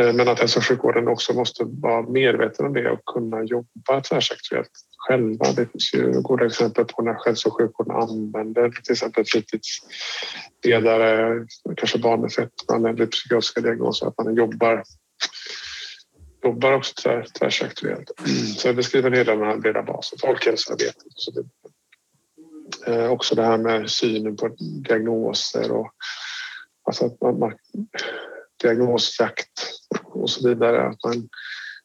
Eh, 0.00 0.12
men 0.12 0.28
att 0.28 0.38
hälso 0.38 0.58
och 0.58 0.64
sjukvården 0.64 1.08
också 1.08 1.32
måste 1.32 1.64
vara 1.64 2.02
medveten 2.02 2.66
om 2.66 2.72
det 2.72 2.90
och 2.90 3.04
kunna 3.04 3.42
jobba 3.42 4.00
tvärsektoriellt 4.08 4.70
själva. 5.08 5.52
Det 5.52 5.72
finns 5.72 5.94
ju 5.94 6.22
goda 6.22 6.46
exempel 6.46 6.84
på 6.84 7.02
när 7.02 7.26
hälso 7.26 7.48
och 7.48 7.60
sjukvården 7.60 7.96
använder 7.96 8.70
till 8.70 8.92
exempel 8.92 9.24
fritidsledare, 9.24 11.46
kanske 11.76 11.98
barn 11.98 12.20
med 12.20 12.32
fetma 12.32 12.88
eller 12.88 13.06
psykiatriska 13.06 13.60
diagnoser, 13.60 14.06
att 14.06 14.18
man 14.18 14.34
jobbar 14.34 14.84
jobbar 16.44 16.72
också 16.72 16.94
tvär, 17.02 17.26
tvärsektoriellt. 17.38 18.10
Så 18.58 18.68
jag 18.68 18.76
beskriver 18.76 19.10
hela 19.10 19.36
den 19.36 19.44
här 19.44 19.56
breda 19.56 19.82
basen, 19.82 20.18
folkhälsoarbetet 20.18 21.04
och 21.04 21.12
så 21.16 21.32
vidare. 21.32 21.48
Eh, 22.86 23.10
också 23.10 23.34
det 23.34 23.42
här 23.42 23.58
med 23.58 23.90
synen 23.90 24.36
på 24.36 24.56
diagnoser 24.88 25.72
och 25.72 25.92
alltså 26.84 27.06
att 27.06 27.20
man, 27.20 27.38
man, 27.38 27.52
diagnosjakt 28.64 29.70
och 30.04 30.30
så 30.30 30.48
vidare. 30.48 30.82
Att 30.88 31.04
man, 31.04 31.28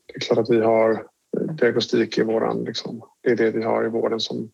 det 0.05 0.15
är 0.15 0.19
klart 0.19 0.39
att 0.39 0.49
vi 0.49 0.61
har 0.61 1.05
diagnostik 1.53 2.17
i 2.17 2.23
våran, 2.23 2.63
liksom, 2.63 3.01
det 3.23 3.29
är 3.31 3.35
det 3.35 3.51
vi 3.51 3.63
har 3.63 3.85
i 3.85 3.89
vården 3.89 4.19
som, 4.19 4.51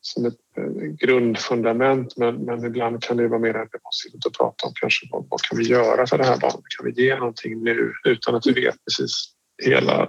som 0.00 0.26
ett 0.26 0.34
eh, 0.56 0.84
grundfundament 1.06 2.16
men, 2.16 2.44
men 2.44 2.64
ibland 2.64 3.02
kan 3.02 3.16
det 3.16 3.28
vara 3.28 3.40
mer 3.40 3.54
ändamålsenligt 3.54 4.26
att 4.26 4.32
prata 4.32 4.66
om 4.66 4.72
kanske 4.74 5.06
vad, 5.10 5.26
vad 5.30 5.42
kan 5.42 5.58
vi 5.58 5.64
göra 5.64 6.06
för 6.06 6.18
det 6.18 6.24
här 6.24 6.38
barnet? 6.38 6.64
Kan 6.78 6.86
vi 6.86 7.02
ge 7.02 7.16
någonting 7.16 7.64
nu 7.64 7.92
utan 8.04 8.34
att 8.34 8.46
vi 8.46 8.52
vet 8.52 8.76
precis 8.84 9.34
hela 9.62 10.08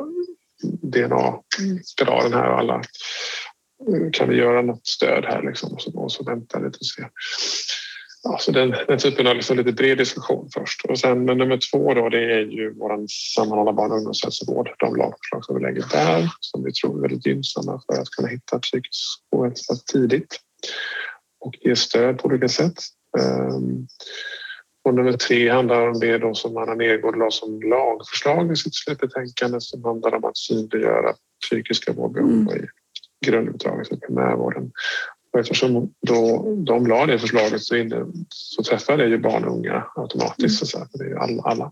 DNA-spiralen 0.82 2.34
här 2.34 2.50
och 2.50 2.60
alla 2.60 2.82
kan 4.14 4.30
vi 4.30 4.36
göra 4.36 4.62
något 4.62 4.88
stöd 4.88 5.26
här 5.26 5.44
liksom 5.44 5.74
och 5.74 5.82
så, 5.82 6.00
och 6.00 6.12
så 6.12 6.24
vänta 6.24 6.60
lite 6.60 6.78
och 6.80 6.86
se. 6.86 7.04
Alltså 8.24 8.52
den, 8.52 8.76
den 8.88 9.00
typen 9.00 9.28
av 9.28 9.36
liksom 9.36 9.58
lite 9.58 9.72
bred 9.72 9.98
diskussion 9.98 10.50
först. 10.54 10.86
Och 10.86 11.00
sen 11.00 11.26
nummer 11.26 11.60
två 11.72 11.94
då, 11.94 12.10
det 12.10 12.34
är 12.34 12.40
ju 12.40 12.74
vår 12.74 13.06
sammanhållna 13.36 13.74
barn 13.74 13.92
och 13.92 13.98
ungdomshälsovård. 13.98 14.70
De 14.80 14.96
lagförslag 14.96 15.46
som 15.46 15.56
vi 15.56 15.62
lägger 15.62 15.86
där 15.92 16.30
som 16.40 16.64
vi 16.64 16.72
tror 16.72 16.98
är 16.98 17.02
väldigt 17.02 17.26
gynnsamma 17.26 17.82
för 17.86 18.02
att 18.02 18.10
kunna 18.10 18.28
hitta 18.28 18.60
psykisk 18.60 19.22
ohälsa 19.32 19.74
tidigt 19.94 20.40
och 21.40 21.54
ge 21.62 21.76
stöd 21.76 22.18
på 22.18 22.28
olika 22.28 22.48
sätt. 22.48 22.80
Um, 23.20 23.88
och 24.84 24.96
nummer 24.96 25.14
tre 25.14 25.50
handlar 25.50 25.88
om 25.88 26.00
det 26.00 26.18
då 26.18 26.34
som 26.34 26.58
Anna 26.58 26.74
Nergård 26.74 27.18
la 27.18 27.32
som 27.32 27.62
lagförslag 27.62 28.52
i 28.52 28.56
sitt 28.56 28.76
slutbetänkande 28.76 29.62
som 29.62 29.84
handlar 29.84 30.16
om 30.16 30.26
att 30.26 30.38
synliggöra 30.38 31.14
psykiska 31.46 31.94
vårdbehov 31.94 32.32
mm. 32.32 32.58
i 32.58 32.68
grunduppdraget 33.26 33.92
i 33.92 34.00
primärvården. 34.00 34.72
Och 35.34 35.40
eftersom 35.40 35.94
då 36.08 36.46
de 36.58 36.88
la 36.88 37.06
det 37.06 37.20
förslaget 37.20 37.62
så, 37.62 37.76
inne, 37.76 38.06
så 38.30 38.64
träffar 38.64 38.98
det 38.98 39.08
ju 39.08 39.18
barn 39.18 39.46
och 39.46 39.56
unga 39.56 39.86
automatiskt. 39.96 40.76
Mm. 40.76 40.88
Så 40.88 40.98
det 40.98 41.04
är 41.04 41.16
alla, 41.16 41.44
alla. 41.44 41.72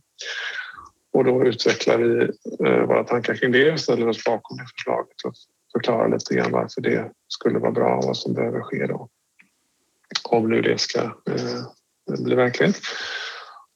Och 1.13 1.23
då 1.23 1.45
utvecklar 1.45 1.97
vi 1.97 2.21
eh, 2.67 2.85
våra 2.85 3.03
tankar 3.03 3.35
kring 3.35 3.51
det 3.51 3.71
och 3.71 3.79
ställer 3.79 4.07
oss 4.07 4.23
bakom 4.23 4.57
det 4.57 4.65
förslaget 4.75 5.15
och 5.25 5.33
förklarar 5.73 6.09
lite 6.09 6.33
grann 6.33 6.51
varför 6.51 6.81
det 6.81 7.11
skulle 7.27 7.59
vara 7.59 7.71
bra 7.71 7.97
och 7.97 8.03
vad 8.03 8.17
som 8.17 8.33
behöver 8.33 8.61
ske 8.61 8.87
då. 8.87 9.09
Om 10.23 10.49
nu 10.49 10.61
det 10.61 10.77
ska 10.77 10.99
eh, 10.99 12.23
bli 12.23 12.35
verklighet. 12.35 12.75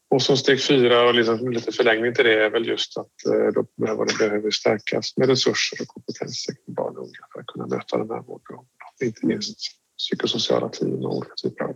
Och 0.09 0.21
så 0.21 0.37
steg 0.37 0.63
fyra 0.63 1.07
och 1.07 1.15
liksom 1.15 1.51
lite 1.51 1.71
förlängning 1.71 2.13
till 2.13 2.25
det 2.25 2.45
är 2.45 2.49
väl 2.49 2.67
just 2.67 2.97
att 2.97 3.25
eh, 3.25 3.53
då 3.53 3.65
behöver, 3.77 4.05
det 4.05 4.17
behöver 4.19 4.51
stärkas 4.51 5.17
med 5.17 5.29
resurser 5.29 5.81
och 5.81 5.87
kompetenser 5.87 6.53
kring 6.53 6.75
barn 6.75 6.97
och 6.97 7.03
unga 7.03 7.25
för 7.33 7.39
att 7.39 7.45
kunna 7.45 7.67
möta 7.67 7.97
de 7.97 8.09
här 8.09 8.21
vårdbehoven. 8.21 8.67
Inte 9.01 9.25
minst 9.25 9.57
psykosociala 9.97 10.69
team 10.69 11.05
och 11.05 11.17
olika 11.17 11.33
typer 11.43 11.63
av... 11.63 11.75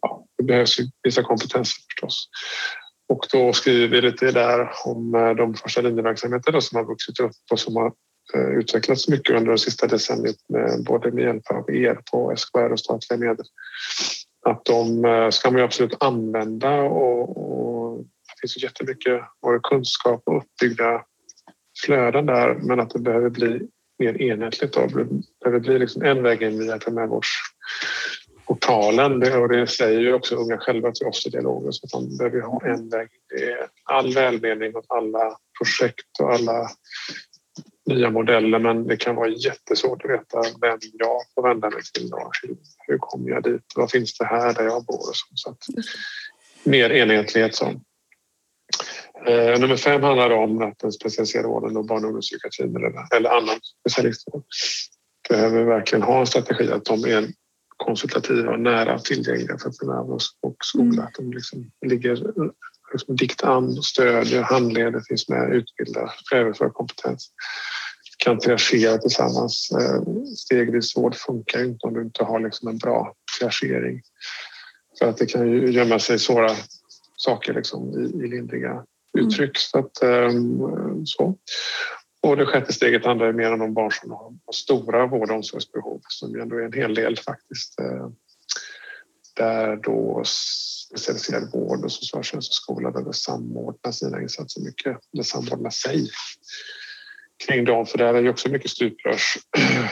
Ja, 0.00 0.26
det 0.38 0.44
behövs 0.44 0.76
vissa 1.02 1.22
kompetenser 1.22 1.82
förstås. 1.88 2.28
Och 3.08 3.26
då 3.32 3.52
skriver 3.52 3.88
vi 3.88 4.00
lite 4.00 4.32
där 4.32 4.70
om 4.84 5.14
eh, 5.14 5.30
de 5.30 5.54
första 5.54 5.80
linjeverksamheterna 5.80 6.60
som 6.60 6.76
har 6.76 6.84
vuxit 6.84 7.20
upp 7.20 7.32
och 7.52 7.60
som 7.60 7.76
har 7.76 7.92
eh, 8.34 8.58
utvecklats 8.58 9.08
mycket 9.08 9.36
under 9.36 9.52
det 9.52 9.58
sista 9.58 9.86
decenniet 9.86 10.36
med 10.48 10.84
både 10.84 11.10
med 11.10 11.24
hjälp 11.24 11.50
av 11.50 11.70
er 11.70 12.00
på 12.12 12.34
SKR 12.36 12.72
och 12.72 12.80
statliga 12.80 13.18
medel 13.18 13.46
att 14.44 14.64
de 14.64 15.04
eh, 15.04 15.30
ska 15.30 15.50
man 15.50 15.58
ju 15.58 15.64
absolut 15.64 16.02
använda 16.02 16.82
och, 16.82 17.36
och 17.36 17.98
det 17.98 18.40
finns 18.40 18.62
jättemycket 18.62 19.20
kunskap 19.62 20.22
och 20.26 20.36
uppbyggda 20.36 21.02
flöden 21.84 22.26
där 22.26 22.54
men 22.54 22.80
att 22.80 22.90
det 22.90 22.98
behöver 22.98 23.30
bli 23.30 23.60
mer 23.98 24.22
enhetligt. 24.22 24.72
Då. 24.72 24.86
Det 25.44 25.60
blir 25.60 25.78
liksom 25.78 26.02
en 26.02 26.22
väg 26.22 26.42
in 26.42 26.58
via 26.58 26.78
primärvårdsportalen 26.78 29.20
det, 29.20 29.36
och 29.36 29.48
det 29.48 29.66
säger 29.66 30.00
ju 30.00 30.14
också 30.14 30.36
unga 30.36 30.58
själva 30.58 30.92
till 30.92 31.06
oss 31.06 31.26
i 31.26 31.30
dialogen 31.30 31.72
så 31.72 31.86
att 31.86 31.90
de 31.90 32.16
behöver 32.16 32.40
ha 32.40 32.66
en 32.66 32.88
väg. 32.88 33.08
Det 33.28 33.44
är 33.44 33.68
all 33.84 34.14
välmening 34.14 34.76
och 34.76 34.84
alla 34.88 35.36
projekt 35.58 36.20
och 36.20 36.32
alla 36.32 36.68
nya 37.86 38.10
modeller 38.10 38.58
men 38.58 38.86
det 38.86 38.96
kan 38.96 39.16
vara 39.16 39.28
jättesvårt 39.28 40.04
att 40.04 40.10
veta 40.10 40.42
vem 40.60 40.78
jag 40.92 41.20
får 41.34 41.48
vända 41.48 41.70
mig 41.70 41.82
till. 41.94 42.10
Hur, 42.42 42.56
hur 42.86 42.98
kommer 42.98 43.30
jag 43.30 43.42
dit? 43.42 43.72
Vad 43.76 43.90
finns 43.90 44.18
det 44.18 44.24
här 44.24 44.54
där 44.54 44.64
jag 44.64 44.84
bor? 44.84 45.08
Och 45.08 45.16
så. 45.16 45.26
så 45.34 45.50
att, 45.50 45.58
mer 46.64 46.90
enhetlighet. 46.90 47.54
Så. 47.54 47.80
Eh, 49.26 49.60
nummer 49.60 49.76
fem 49.76 50.02
handlar 50.02 50.30
om 50.30 50.62
att 50.62 50.78
den 50.78 50.92
specialiserade 50.92 51.48
vården 51.48 51.76
och 51.76 51.86
barn 51.86 52.04
och 52.04 52.08
ungdomspsykiatrin 52.08 52.76
eller, 52.76 53.16
eller 53.16 53.30
annan 53.30 53.60
specialistvård 53.80 54.42
behöver 55.28 55.64
verkligen 55.64 56.02
ha 56.02 56.20
en 56.20 56.26
strategi 56.26 56.72
att 56.72 56.84
de 56.84 57.04
är 57.04 57.28
konsultativa 57.76 58.52
och 58.52 58.60
nära 58.60 58.98
tillgängliga 58.98 59.58
för 59.58 59.70
primärvård 59.70 60.20
och 60.42 60.56
skola. 60.64 60.92
Mm. 60.92 61.04
Att 61.04 61.14
de 61.14 61.32
liksom 61.32 61.70
ligger 61.86 62.16
liksom 62.92 63.16
dikt 63.16 63.42
an, 63.42 63.82
stödjer, 63.82 64.42
handleder, 64.42 65.00
finns 65.08 65.28
med, 65.28 65.52
utbildar, 65.52 66.12
överför 66.32 66.70
kompetens. 66.70 67.30
Kan 68.18 68.38
triagera 68.38 68.98
tillsammans. 68.98 69.70
Eh, 69.80 70.02
stegvis 70.36 70.96
vård 70.96 71.14
funkar 71.14 71.64
inte 71.64 71.86
om 71.86 71.94
du 71.94 72.02
inte 72.02 72.24
har 72.24 72.40
liksom 72.40 72.68
en 72.68 72.78
bra 72.78 73.14
triagering. 73.40 74.02
För 74.98 75.08
att 75.08 75.16
det 75.16 75.26
kan 75.26 75.50
ju 75.50 75.70
gömma 75.70 75.98
sig 75.98 76.18
svåra 76.18 76.50
saker 77.16 77.54
liksom 77.54 78.00
i, 78.00 78.24
i 78.24 78.28
lindriga 78.28 78.84
Mm. 79.14 79.26
uttryck. 79.26 79.50
Mm. 79.50 79.54
Så, 79.54 79.78
att, 79.78 80.02
ehm, 80.02 81.06
så. 81.06 81.38
Och 82.22 82.36
det 82.36 82.46
sjätte 82.46 82.72
steget 82.72 83.04
handlar 83.04 83.32
mer 83.32 83.52
om 83.52 83.58
de 83.58 83.74
barn 83.74 83.90
som 83.90 84.10
har 84.10 84.52
stora 84.52 85.06
vård 85.06 85.30
och 85.30 85.36
omsorgsbehov 85.36 86.00
som 86.08 86.30
ju 86.30 86.40
ändå 86.40 86.56
är 86.56 86.62
en 86.62 86.72
hel 86.72 86.94
del 86.94 87.16
faktiskt. 87.18 87.80
Eh, 87.80 88.08
där 89.36 89.76
då 89.76 90.22
specialiserad 90.24 91.52
vård 91.52 91.84
och 91.84 91.92
socialtjänst 91.92 92.50
och 92.50 92.54
skola 92.54 92.90
behöver 92.90 93.12
samordna 93.12 93.92
sina 93.92 94.22
insatser 94.22 94.60
mycket, 94.60 94.98
eller 95.12 95.22
samordna 95.22 95.70
sig 95.70 96.08
kring 97.46 97.64
dem. 97.64 97.86
För 97.86 97.98
där 97.98 98.14
är 98.14 98.22
ju 98.22 98.30
också 98.30 98.48
mycket 98.48 98.70
stuprörs 98.70 99.38
eh, 99.56 99.86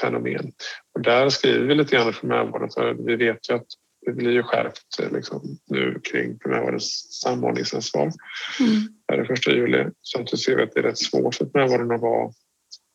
fenomen. 0.00 0.52
Och 0.94 1.02
där 1.02 1.28
skriver 1.28 1.66
vi 1.66 1.74
lite 1.74 1.96
grann 1.96 2.10
i 2.10 2.12
primärvården 2.12 2.70
för 2.70 2.94
vi 2.94 3.16
vet 3.16 3.50
ju 3.50 3.54
att 3.54 3.66
det 4.04 4.12
blir 4.12 4.30
ju 4.30 4.42
skärpt 4.42 5.12
liksom, 5.12 5.58
nu 5.66 6.00
kring 6.00 6.38
primärvårdens 6.38 7.20
samordningsansvar 7.22 8.12
mm. 8.60 8.82
den 9.08 9.26
första 9.26 9.50
juli. 9.50 9.86
Samtidigt 10.14 10.44
ser 10.44 10.56
vi 10.56 10.62
att 10.62 10.72
det 10.74 10.80
är 10.80 10.84
rätt 10.84 10.98
svårt 10.98 11.34
för 11.34 11.44
primärvården 11.44 11.92
att 11.92 12.00
vara 12.00 12.32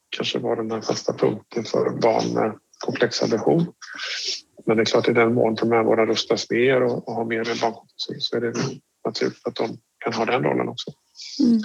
kanske 0.10 0.40
vara 0.40 0.56
den 0.56 0.72
här 0.72 0.82
fasta 0.82 1.14
punkten 1.14 1.64
för 1.64 1.90
barn 1.90 2.34
med 2.34 2.60
komplexa 2.86 3.28
behov. 3.28 3.66
Men 4.66 4.78
det 4.78 4.84
är 4.84 4.86
klart 4.86 5.08
i 5.08 5.14
den 5.14 5.34
mån 5.34 5.56
primärvården 5.56 6.08
rustas 6.08 6.50
mer 6.50 6.82
och, 6.82 7.08
och 7.08 7.14
har 7.14 7.26
mer 7.26 7.46
med 7.46 7.58
barnkompetens 7.62 8.28
så 8.28 8.38
är 8.38 8.42
det 8.42 8.54
naturligt 9.06 9.48
att 9.48 9.56
de 9.56 9.78
kan 10.00 10.14
ha 10.14 10.26
den 10.26 10.44
rollen 10.44 10.70
också. 10.70 10.92
Mm. 11.44 11.62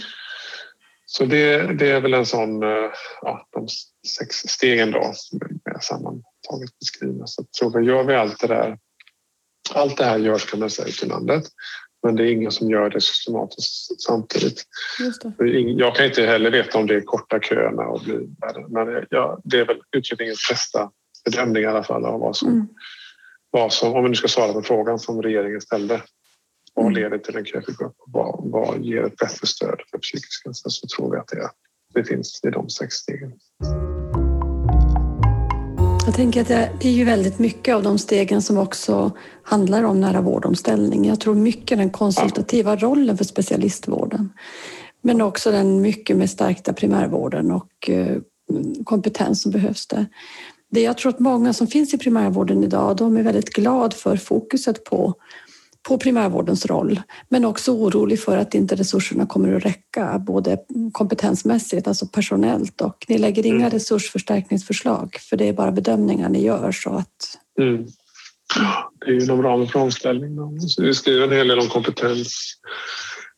Så 1.07 1.25
det, 1.25 1.73
det, 1.79 1.91
är 1.91 2.01
väl 2.01 2.15
en 2.15 2.27
sån, 2.27 2.63
eh, 2.63 2.91
ja, 3.23 3.49
de 3.51 3.69
sex 4.19 4.37
stegen 4.37 4.91
då 4.91 5.13
med 5.65 5.83
sammantaget 5.83 6.79
beskrivna. 6.81 7.27
Så 7.27 7.43
jag 7.43 7.73
tror 7.73 7.85
gör 7.85 8.05
vi 8.05 8.15
allt 8.15 8.41
det 8.41 8.47
där, 8.47 8.79
allt 9.71 9.97
det 9.97 10.05
här 10.05 10.19
görs 10.19 10.51
kan 10.51 10.61
man 10.61 10.71
säga 10.71 10.89
ute 10.89 11.07
i 11.07 11.09
landet. 11.09 11.45
Men 12.03 12.17
det 12.17 12.23
är 12.23 12.33
ingen 12.33 12.51
som 12.51 12.71
gör 12.71 12.91
det 12.91 13.01
systematiskt 13.01 14.01
samtidigt. 14.01 14.65
Jag 15.77 15.97
kan 15.97 16.07
inte 16.07 16.27
heller 16.27 16.51
veta 16.51 16.79
om 16.79 16.87
det 16.87 16.95
är 16.95 17.01
korta 17.01 17.41
köerna 17.41 17.83
och 17.83 18.01
blir 18.01 18.27
Men 18.69 19.07
ja, 19.11 19.41
det 19.45 19.59
är 19.59 19.67
väl 19.67 19.81
utredningens 19.97 20.49
bästa 20.51 20.91
bedömning 21.25 21.63
i 21.63 21.67
alla 21.67 21.83
fall 21.83 22.05
av 22.05 22.21
vad 22.21 22.37
som, 22.37 22.49
mm. 22.49 22.67
vad 23.51 23.73
som, 23.73 23.95
om 23.95 24.03
vi 24.03 24.09
nu 24.09 24.15
ska 24.15 24.29
svara 24.29 24.53
på 24.53 24.63
frågan 24.63 24.99
som 24.99 25.23
regeringen 25.23 25.61
ställde. 25.61 26.03
Vad 26.75 26.87
mm. 26.87 26.95
leder 26.95 27.19
till 27.19 27.37
en 27.37 27.45
kögrupp? 27.45 27.97
Vad, 28.07 28.51
vad 28.51 28.85
ger 28.85 29.03
ett 29.03 29.17
bättre 29.17 29.47
stöd 29.47 29.81
för 29.91 29.99
psykisk 29.99 30.47
hälsa? 30.47 30.71
Så 30.71 30.87
tror 30.87 31.11
vi 31.11 31.19
att 31.19 31.29
det, 31.29 31.51
det 31.95 32.05
finns 32.05 32.41
i 32.45 32.51
de 32.51 32.71
sex 32.71 32.95
stegen. 32.95 33.33
Jag 36.15 36.19
tänker 36.19 36.41
att 36.41 36.49
det 36.81 36.89
är 36.89 36.93
ju 36.93 37.05
väldigt 37.05 37.39
mycket 37.39 37.75
av 37.75 37.83
de 37.83 37.99
stegen 37.99 38.43
som 38.43 38.59
också 38.59 39.13
handlar 39.43 39.83
om 39.83 40.01
nära 40.01 40.21
vårdomställning. 40.21 41.05
Jag 41.05 41.21
tror 41.21 41.35
mycket 41.35 41.79
den 41.79 41.91
konsultativa 41.91 42.77
rollen 42.77 43.19
för 43.19 43.25
specialistvården. 43.25 44.33
Men 45.03 45.21
också 45.21 45.51
den 45.51 45.81
mycket 45.81 46.17
med 46.17 46.31
stärkta 46.31 46.73
primärvården 46.73 47.51
och 47.51 47.91
eh, 47.91 48.17
kompetens 48.85 49.43
som 49.43 49.53
behövs 49.53 49.87
där. 49.87 50.07
Det 50.71 50.81
jag 50.81 50.99
tror 50.99 51.13
att 51.13 51.19
många 51.19 51.53
som 51.53 51.67
finns 51.67 51.95
i 51.95 51.99
primärvården 51.99 52.65
idag, 52.65 52.97
de 52.97 53.17
är 53.17 53.23
väldigt 53.23 53.51
glada 53.55 53.97
för 53.97 54.17
fokuset 54.17 54.85
på 54.85 55.15
på 55.89 55.99
primärvårdens 55.99 56.67
roll, 56.67 57.01
men 57.29 57.45
också 57.45 57.73
orolig 57.73 58.21
för 58.21 58.37
att 58.37 58.55
inte 58.55 58.75
resurserna 58.75 59.27
kommer 59.27 59.55
att 59.55 59.65
räcka, 59.65 60.19
både 60.19 60.59
kompetensmässigt, 60.93 61.89
alltså 61.89 62.07
personellt 62.07 62.81
och 62.81 63.05
ni 63.09 63.19
lägger 63.19 63.47
inga 63.47 63.57
mm. 63.57 63.71
resursförstärkningsförslag 63.71 65.17
för 65.21 65.37
det 65.37 65.49
är 65.49 65.53
bara 65.53 65.73
bedömningar 65.73 66.29
ni 66.29 66.43
gör 66.43 66.73
så 66.73 66.91
att... 66.91 67.39
Mm. 67.61 67.87
Det 69.01 69.11
är 69.11 69.25
inom 69.25 69.43
ramen 69.43 69.67
för 69.67 69.81
omställning. 69.81 70.39
Vi 70.79 70.95
skriver 70.95 71.27
en 71.27 71.33
hel 71.33 71.49
del 71.49 71.59
om 71.59 71.69
kompetens. 71.69 72.55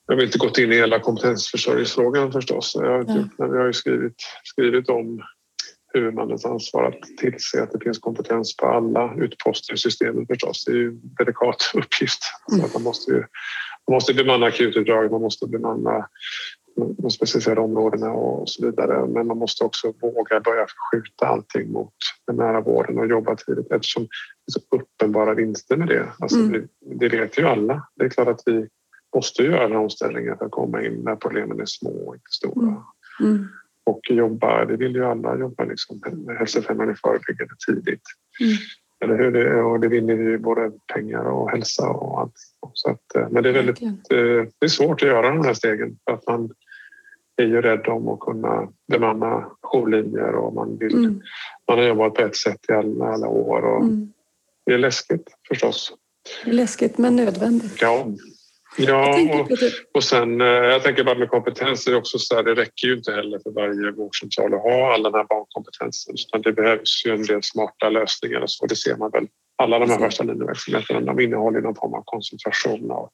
Jag 0.07 0.17
har 0.17 0.23
inte 0.23 0.39
gått 0.39 0.59
in 0.59 0.73
i 0.73 0.77
hela 0.77 1.01
kompetensförsörjningsfrågan 1.01 2.33
förstås. 2.33 2.73
Jag 2.75 2.91
har 2.91 3.01
inte, 3.01 3.29
men 3.39 3.53
vi 3.53 3.59
har 3.59 3.67
ju 3.67 3.73
skrivit, 3.73 4.15
skrivit 4.45 4.89
om 4.89 5.23
huvudmannens 5.99 6.45
ansvar 6.45 6.85
att 6.85 7.19
tillse 7.19 7.63
att 7.63 7.73
det 7.73 7.85
finns 7.85 7.99
kompetens 7.99 8.57
på 8.57 8.67
alla 8.67 9.15
utposter 9.15 9.75
i 9.75 9.77
systemet 9.77 10.29
förstås. 10.29 10.65
Det 10.65 10.73
är 10.73 10.77
ju 10.77 10.89
en 10.89 11.01
delikat 11.19 11.71
uppgift. 11.75 12.21
Mm. 12.53 12.61
Så 12.61 12.67
att 12.67 12.75
man, 12.75 12.83
måste 12.83 13.11
ju, 13.11 13.19
man 13.89 13.95
måste 13.95 14.15
bemanna 14.15 14.47
akututdrag, 14.47 15.11
man 15.11 15.23
måste 15.23 15.47
bemanna 15.47 16.09
de 16.77 17.11
specialiserade 17.11 17.61
områdena 17.61 18.11
och 18.13 18.49
så 18.49 18.67
vidare. 18.67 19.07
Men 19.07 19.27
man 19.27 19.39
måste 19.39 19.65
också 19.65 19.93
våga 20.01 20.41
börja 20.41 20.67
skjuta 20.91 21.27
allting 21.27 21.73
mot 21.73 21.95
den 22.27 22.37
nära 22.37 22.61
vården 22.61 22.99
och 22.99 23.07
jobba 23.07 23.37
tidigt 23.37 23.73
eftersom 23.73 24.03
det 24.03 24.51
är 24.51 24.53
så 24.53 24.61
uppenbara 24.77 25.35
vinster 25.35 25.77
med 25.77 25.89
det. 25.89 26.13
Alltså 26.19 26.39
mm. 26.39 26.69
det, 26.81 27.09
vet 27.09 27.39
ju 27.39 27.47
alla. 27.47 27.89
Det 27.97 28.05
är 28.05 28.09
klart 28.09 28.29
att 28.29 28.43
vi 28.47 28.69
måste 29.15 29.43
göra 29.43 29.69
den 29.69 29.77
omställningen 29.77 30.39
för 30.39 30.45
att 30.45 30.51
komma 30.51 30.83
in 30.83 31.03
när 31.05 31.17
problemen 31.17 31.61
är 31.61 31.67
små 31.67 32.09
och 32.09 32.15
inte 32.15 32.31
stora. 32.31 32.83
Mm. 33.21 33.35
Mm 33.35 33.49
och 33.87 34.01
jobba, 34.11 34.64
det 34.64 34.76
vill 34.76 34.95
ju 34.95 35.05
alla 35.05 35.39
jobba 35.39 35.64
liksom, 35.64 36.01
hälsofrämjande 36.39 36.95
förebyggande 36.95 37.55
tidigt. 37.66 38.03
Mm. 38.41 38.57
Eller 39.05 39.18
hur? 39.18 39.32
Det, 39.32 39.62
och 39.62 39.80
det 39.80 39.89
vinner 39.89 40.14
ju 40.14 40.39
både 40.39 40.72
pengar 40.95 41.24
och 41.24 41.51
hälsa 41.51 41.89
och 41.89 42.20
allt. 42.20 42.34
Så 42.72 42.91
att, 42.91 43.16
eh, 43.16 43.28
men 43.30 43.43
det 43.43 43.49
är 43.49 43.53
väldigt 43.53 43.82
eh, 43.82 43.89
det 44.59 44.66
är 44.66 44.68
svårt 44.68 45.03
att 45.03 45.09
göra 45.09 45.28
de 45.28 45.45
här 45.45 45.55
stegen 45.55 45.99
för 46.05 46.14
att 46.14 46.26
man 46.26 46.51
är 47.37 47.47
ju 47.47 47.62
rädd 47.62 47.87
om 47.87 48.09
att 48.09 48.20
kunna 48.20 48.68
bemanna 48.89 49.51
jourlinjer 49.62 50.34
och 50.34 50.55
man, 50.55 50.78
vill, 50.78 50.95
mm. 50.95 51.20
man 51.68 51.78
har 51.78 51.84
jobbat 51.84 52.14
på 52.14 52.22
ett 52.22 52.37
sätt 52.37 52.61
i 52.68 52.72
alla, 52.72 53.07
alla 53.07 53.28
år. 53.28 53.62
Och 53.62 53.82
mm. 53.82 54.12
Det 54.66 54.74
är 54.74 54.78
läskigt 54.78 55.28
förstås. 55.49 55.93
Läskigt 56.45 56.99
men 56.99 57.16
nödvändigt. 57.16 57.82
Ja, 57.82 58.07
Ja, 58.79 59.20
och, 59.41 59.51
och 59.95 60.05
sen 60.05 60.41
eh, 60.41 60.47
jag 60.47 60.83
tänker 60.83 61.05
bara 61.05 61.18
med 61.18 61.31
kompetens, 61.31 61.85
det 61.85 61.91
är 61.91 61.97
också 61.97 62.18
så 62.18 62.35
här, 62.35 62.43
det 62.43 62.55
räcker 62.55 62.89
ju 62.89 62.95
inte 62.97 63.12
heller 63.12 63.39
för 63.39 63.51
varje 63.51 63.91
vårdcentral 63.91 64.55
att 64.55 64.62
ha 64.62 64.95
all 64.95 65.03
den 65.03 65.14
här 65.14 65.24
barnkompetensen 65.24 66.14
utan 66.14 66.43
det 66.43 66.53
behövs 66.53 67.07
ju 67.07 67.14
en 67.14 67.22
del 67.22 67.43
smarta 67.43 67.89
lösningar 67.89 68.41
och 68.41 68.51
så, 68.51 68.66
det 68.66 68.77
ser 68.77 68.97
man 68.97 69.11
väl. 69.11 69.27
Alla 69.59 69.79
de 69.79 69.91
här 69.91 69.99
första 69.99 70.24
linjeverksamheterna 70.24 71.01
de 71.01 71.20
innehåller 71.20 71.61
någon 71.61 71.74
form 71.74 71.95
av 71.95 72.03
koncentration 72.05 72.91
av 72.91 73.11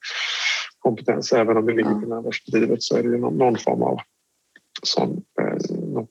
kompetens. 0.79 1.33
Även 1.33 1.57
om 1.57 1.67
det 1.67 1.73
ligger 1.73 1.91
på 1.91 2.09
närvarsdrivet 2.09 2.83
så 2.83 2.97
är 2.97 3.03
det 3.03 3.09
ju 3.09 3.19
någon, 3.19 3.37
någon 3.39 3.57
form 3.57 3.83
av 3.83 3.99
sån, 4.83 5.23
eh, 5.41 5.57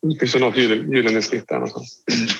det 0.01 0.19
finns 0.19 0.35
något 0.35 0.57
gyllene 0.57 1.21
snitt 1.21 1.47
där 1.47 1.55
någonstans. 1.55 1.97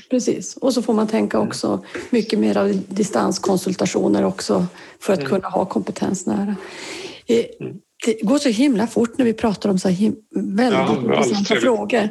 Precis, 0.09 0.57
och 0.57 0.73
så 0.73 0.81
får 0.81 0.93
man 0.93 1.07
tänka 1.07 1.39
också 1.39 1.85
mycket 2.09 2.39
mer 2.39 2.57
av 2.57 2.81
distanskonsultationer 2.87 4.25
också 4.25 4.65
för 4.99 5.13
att 5.13 5.19
mm. 5.19 5.29
kunna 5.29 5.47
ha 5.47 5.65
kompetens 5.65 6.25
nära. 6.25 6.55
Eh, 7.27 7.45
det 8.05 8.21
går 8.21 8.37
så 8.37 8.49
himla 8.49 8.87
fort 8.87 9.17
när 9.17 9.25
vi 9.25 9.33
pratar 9.33 9.69
om 9.69 9.79
så 9.79 9.89
här 9.89 10.13
väldigt 10.35 10.79
ja, 10.79 10.97
intressanta 10.97 11.55
frågor. 11.55 12.09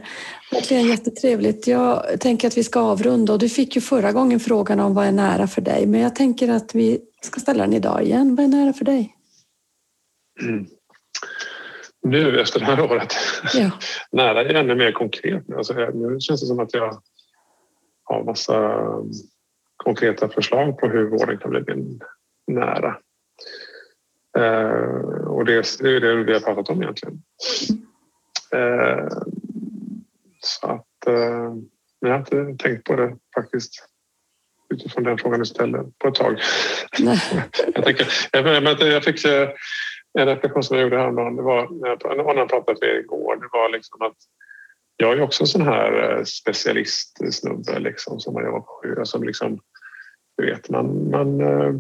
Verkligen 0.52 0.86
jättetrevligt. 0.86 1.66
Jag 1.66 2.20
tänker 2.20 2.48
att 2.48 2.56
vi 2.56 2.64
ska 2.64 2.80
avrunda 2.80 3.32
och 3.32 3.38
du 3.38 3.48
fick 3.48 3.76
ju 3.76 3.80
förra 3.80 4.12
gången 4.12 4.40
frågan 4.40 4.80
om 4.80 4.94
vad 4.94 5.06
är 5.06 5.12
nära 5.12 5.46
för 5.46 5.60
dig, 5.60 5.86
men 5.86 6.00
jag 6.00 6.16
tänker 6.16 6.48
att 6.48 6.74
vi 6.74 6.98
ska 7.22 7.40
ställa 7.40 7.64
den 7.64 7.72
idag 7.72 8.02
igen. 8.02 8.36
Vad 8.36 8.44
är 8.44 8.48
nära 8.48 8.72
för 8.72 8.84
dig? 8.84 9.16
Mm. 10.42 10.66
Nu 12.02 12.40
efter 12.40 12.60
det 12.60 12.66
här 12.66 12.80
året? 12.80 13.14
Ja. 13.54 13.70
nära 14.12 14.40
är 14.40 14.54
ännu 14.54 14.74
mer 14.74 14.92
konkret. 14.92 15.52
Alltså, 15.56 15.74
nu 15.74 16.20
känns 16.20 16.40
det 16.40 16.46
som 16.46 16.60
att 16.60 16.74
jag 16.74 17.02
har 18.04 18.24
massa 18.24 18.86
konkreta 19.76 20.28
förslag 20.28 20.78
på 20.78 20.88
hur 20.88 21.10
vården 21.10 21.38
kan 21.38 21.50
bli 21.50 21.98
nära. 22.46 22.96
Eh, 24.38 25.26
och 25.26 25.44
det, 25.44 25.78
det 25.80 25.96
är 25.96 26.00
det 26.00 26.24
vi 26.24 26.32
har 26.32 26.40
pratat 26.40 26.68
om 26.68 26.82
egentligen. 26.82 27.22
Eh, 28.54 29.08
eh, 31.06 31.54
men 32.00 32.10
jag 32.10 32.18
har 32.18 32.18
inte 32.18 32.64
tänkt 32.64 32.84
på 32.84 32.96
det 32.96 33.16
faktiskt 33.34 33.86
utifrån 34.74 35.04
den 35.04 35.18
frågan 35.18 35.38
du 35.38 35.46
ställde 35.46 35.84
på 35.98 36.08
ett 36.08 36.14
tag. 36.14 36.40
jag, 37.74 37.84
tänker, 37.84 38.06
jag, 38.32 38.80
jag 38.80 39.04
fick 39.04 39.24
eh, 39.24 39.48
en 40.18 40.26
reflektion 40.26 40.62
som 40.62 40.76
jag 40.76 40.84
gjorde 40.84 40.98
häromdagen, 40.98 41.36
det 41.36 41.42
var 41.42 41.68
när 41.80 42.34
jag 42.34 42.48
pratade 42.48 42.78
med 42.80 42.90
er 42.90 42.98
igår, 43.00 43.36
det 43.36 43.48
var 43.52 43.68
liksom 43.68 44.02
att 44.02 44.16
jag 44.96 45.12
är 45.12 45.20
också 45.20 45.42
en 45.42 45.46
sån 45.46 45.62
här 45.62 46.18
eh, 46.18 46.24
specialistsnubbe 46.24 47.78
liksom, 47.78 48.20
som 48.20 48.34
man 48.34 48.44
jobbar 48.44 48.60
på. 48.60 48.80
Som 48.82 48.98
alltså 48.98 49.18
liksom, 49.18 49.60
du 50.36 50.46
vet, 50.46 50.70
man, 50.70 51.10
man 51.10 51.40
eh, 51.40 51.72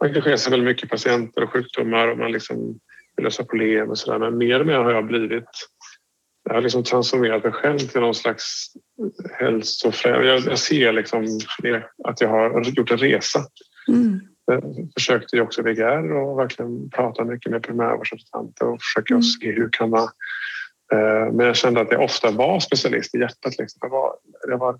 man 0.00 0.08
engagerar 0.08 0.36
sig 0.36 0.50
väldigt 0.50 0.68
mycket 0.68 0.84
i 0.84 0.88
patienter 0.88 1.42
och 1.42 1.50
sjukdomar 1.50 2.08
och 2.08 2.18
man 2.18 2.32
liksom 2.32 2.78
vill 3.16 3.24
lösa 3.24 3.44
problem 3.44 3.90
och 3.90 3.98
sådär. 3.98 4.18
Men 4.18 4.38
mer 4.38 4.60
och 4.60 4.66
mer 4.66 4.78
har 4.78 4.92
jag 4.92 5.06
blivit 5.06 5.48
jag 6.44 6.54
har 6.54 6.60
liksom 6.60 6.84
transformerat 6.84 7.44
mig 7.44 7.52
själv 7.52 7.78
till 7.78 8.00
någon 8.00 8.14
slags 8.14 8.72
hälsofrämjare. 9.38 10.26
Jag, 10.26 10.40
jag 10.40 10.58
ser 10.58 10.92
liksom 10.92 11.24
att 12.04 12.20
jag 12.20 12.28
har 12.28 12.62
gjort 12.62 12.90
en 12.90 12.98
resa. 12.98 13.40
Mm. 13.88 14.20
Jag 14.54 14.90
försökte 14.94 15.36
ju 15.36 15.42
också 15.42 15.62
VGR 15.62 16.12
och 16.12 16.38
verkligen 16.38 16.90
prata 16.90 17.24
mycket 17.24 17.52
med 17.52 17.62
primärvårdsrepresentanter 17.62 18.66
och 18.66 18.82
försöka 18.82 19.14
mm. 19.14 19.22
se 19.22 19.52
hur 19.52 19.68
kan 19.72 19.90
man... 19.90 20.08
Eh, 20.92 21.32
men 21.32 21.46
jag 21.46 21.56
kände 21.56 21.80
att 21.80 21.92
jag 21.92 22.02
ofta 22.02 22.30
var 22.30 22.60
specialist 22.60 23.14
i 23.14 23.18
hjärtat. 23.18 23.58
Liksom. 23.58 23.78
Jag, 23.82 23.88
var, 23.88 24.16
jag, 24.48 24.58
var, 24.58 24.78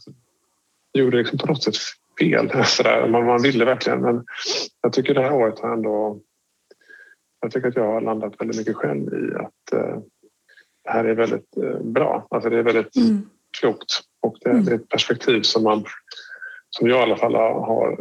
jag 0.92 1.04
gjorde 1.04 1.16
liksom 1.16 1.38
på 1.38 1.46
något 1.46 1.62
sätt 1.62 1.74
fel. 2.20 2.50
Sådär. 2.64 3.08
Man, 3.08 3.26
man 3.26 3.42
ville 3.42 3.64
verkligen, 3.64 4.00
men 4.00 4.24
jag 4.82 4.92
tycker 4.92 5.14
det 5.14 5.22
här 5.22 5.32
året 5.32 5.58
har 5.58 5.72
ändå... 5.72 6.20
Jag 7.40 7.52
tycker 7.52 7.68
att 7.68 7.76
jag 7.76 7.92
har 7.92 8.00
landat 8.00 8.40
väldigt 8.40 8.58
mycket 8.58 8.76
själv 8.76 9.14
i 9.14 9.34
att 9.34 9.72
eh, 9.72 9.98
det 10.84 10.90
här 10.90 11.04
är 11.04 11.14
väldigt 11.14 11.56
eh, 11.56 11.80
bra. 11.82 12.26
Alltså 12.30 12.50
det 12.50 12.58
är 12.58 12.62
väldigt 12.62 12.96
mm. 12.96 13.22
klokt 13.60 14.00
och 14.20 14.36
det, 14.40 14.50
mm. 14.50 14.64
det, 14.64 14.70
är 14.70 14.74
ett 14.74 14.88
perspektiv 14.88 15.42
som 15.42 15.62
man 15.62 15.84
som 16.70 16.88
jag 16.88 16.98
i 16.98 17.02
alla 17.02 17.16
fall 17.16 17.34
har, 17.34 17.96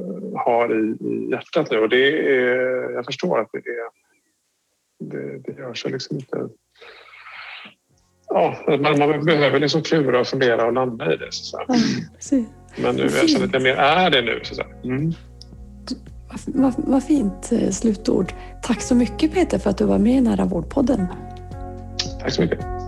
har 0.46 0.76
i, 0.76 1.06
i 1.08 1.32
hjärtat 1.32 1.72
nu. 1.72 1.80
Och 1.80 1.90
det 1.90 2.08
är, 2.08 2.92
jag 2.94 3.06
förstår 3.06 3.40
att 3.40 3.50
det, 3.52 3.58
är, 3.58 3.90
det, 5.00 5.40
det 5.40 5.62
gör 5.62 5.74
sig 5.74 5.92
liksom 5.92 6.18
inte... 6.18 6.50
Ja, 8.28 8.58
man, 8.68 9.00
man 9.00 9.26
behöver 9.26 9.60
liksom 9.60 9.82
klura 9.82 10.20
och 10.20 10.28
fundera 10.28 10.66
och 10.66 10.74
landa 10.74 11.14
i 11.14 11.18
det. 11.18 11.32
Så 11.32 11.66
ja, 11.68 11.76
Men 12.82 12.96
nu, 12.96 13.02
jag 13.04 13.30
känner 13.30 13.46
att 13.46 13.54
jag 13.54 13.64
mer 13.64 13.76
är 13.76 14.10
det 14.10 14.22
nu. 14.22 14.40
Så 14.44 14.64
mm. 14.84 15.12
Vad, 16.46 16.74
vad 16.78 17.04
fint 17.04 17.52
eh, 17.52 17.70
slutord. 17.70 18.34
Tack 18.64 18.82
så 18.82 18.96
mycket 18.96 19.34
Peter 19.34 19.60
för 19.60 19.70
att 19.70 19.78
du 19.78 19.86
var 19.86 20.00
med 20.00 20.14
i 20.14 20.22
Nära 20.22 20.46
vårdpodden. 20.46 21.08
Tack 22.22 22.32
så 22.32 22.42
mycket. 22.42 22.79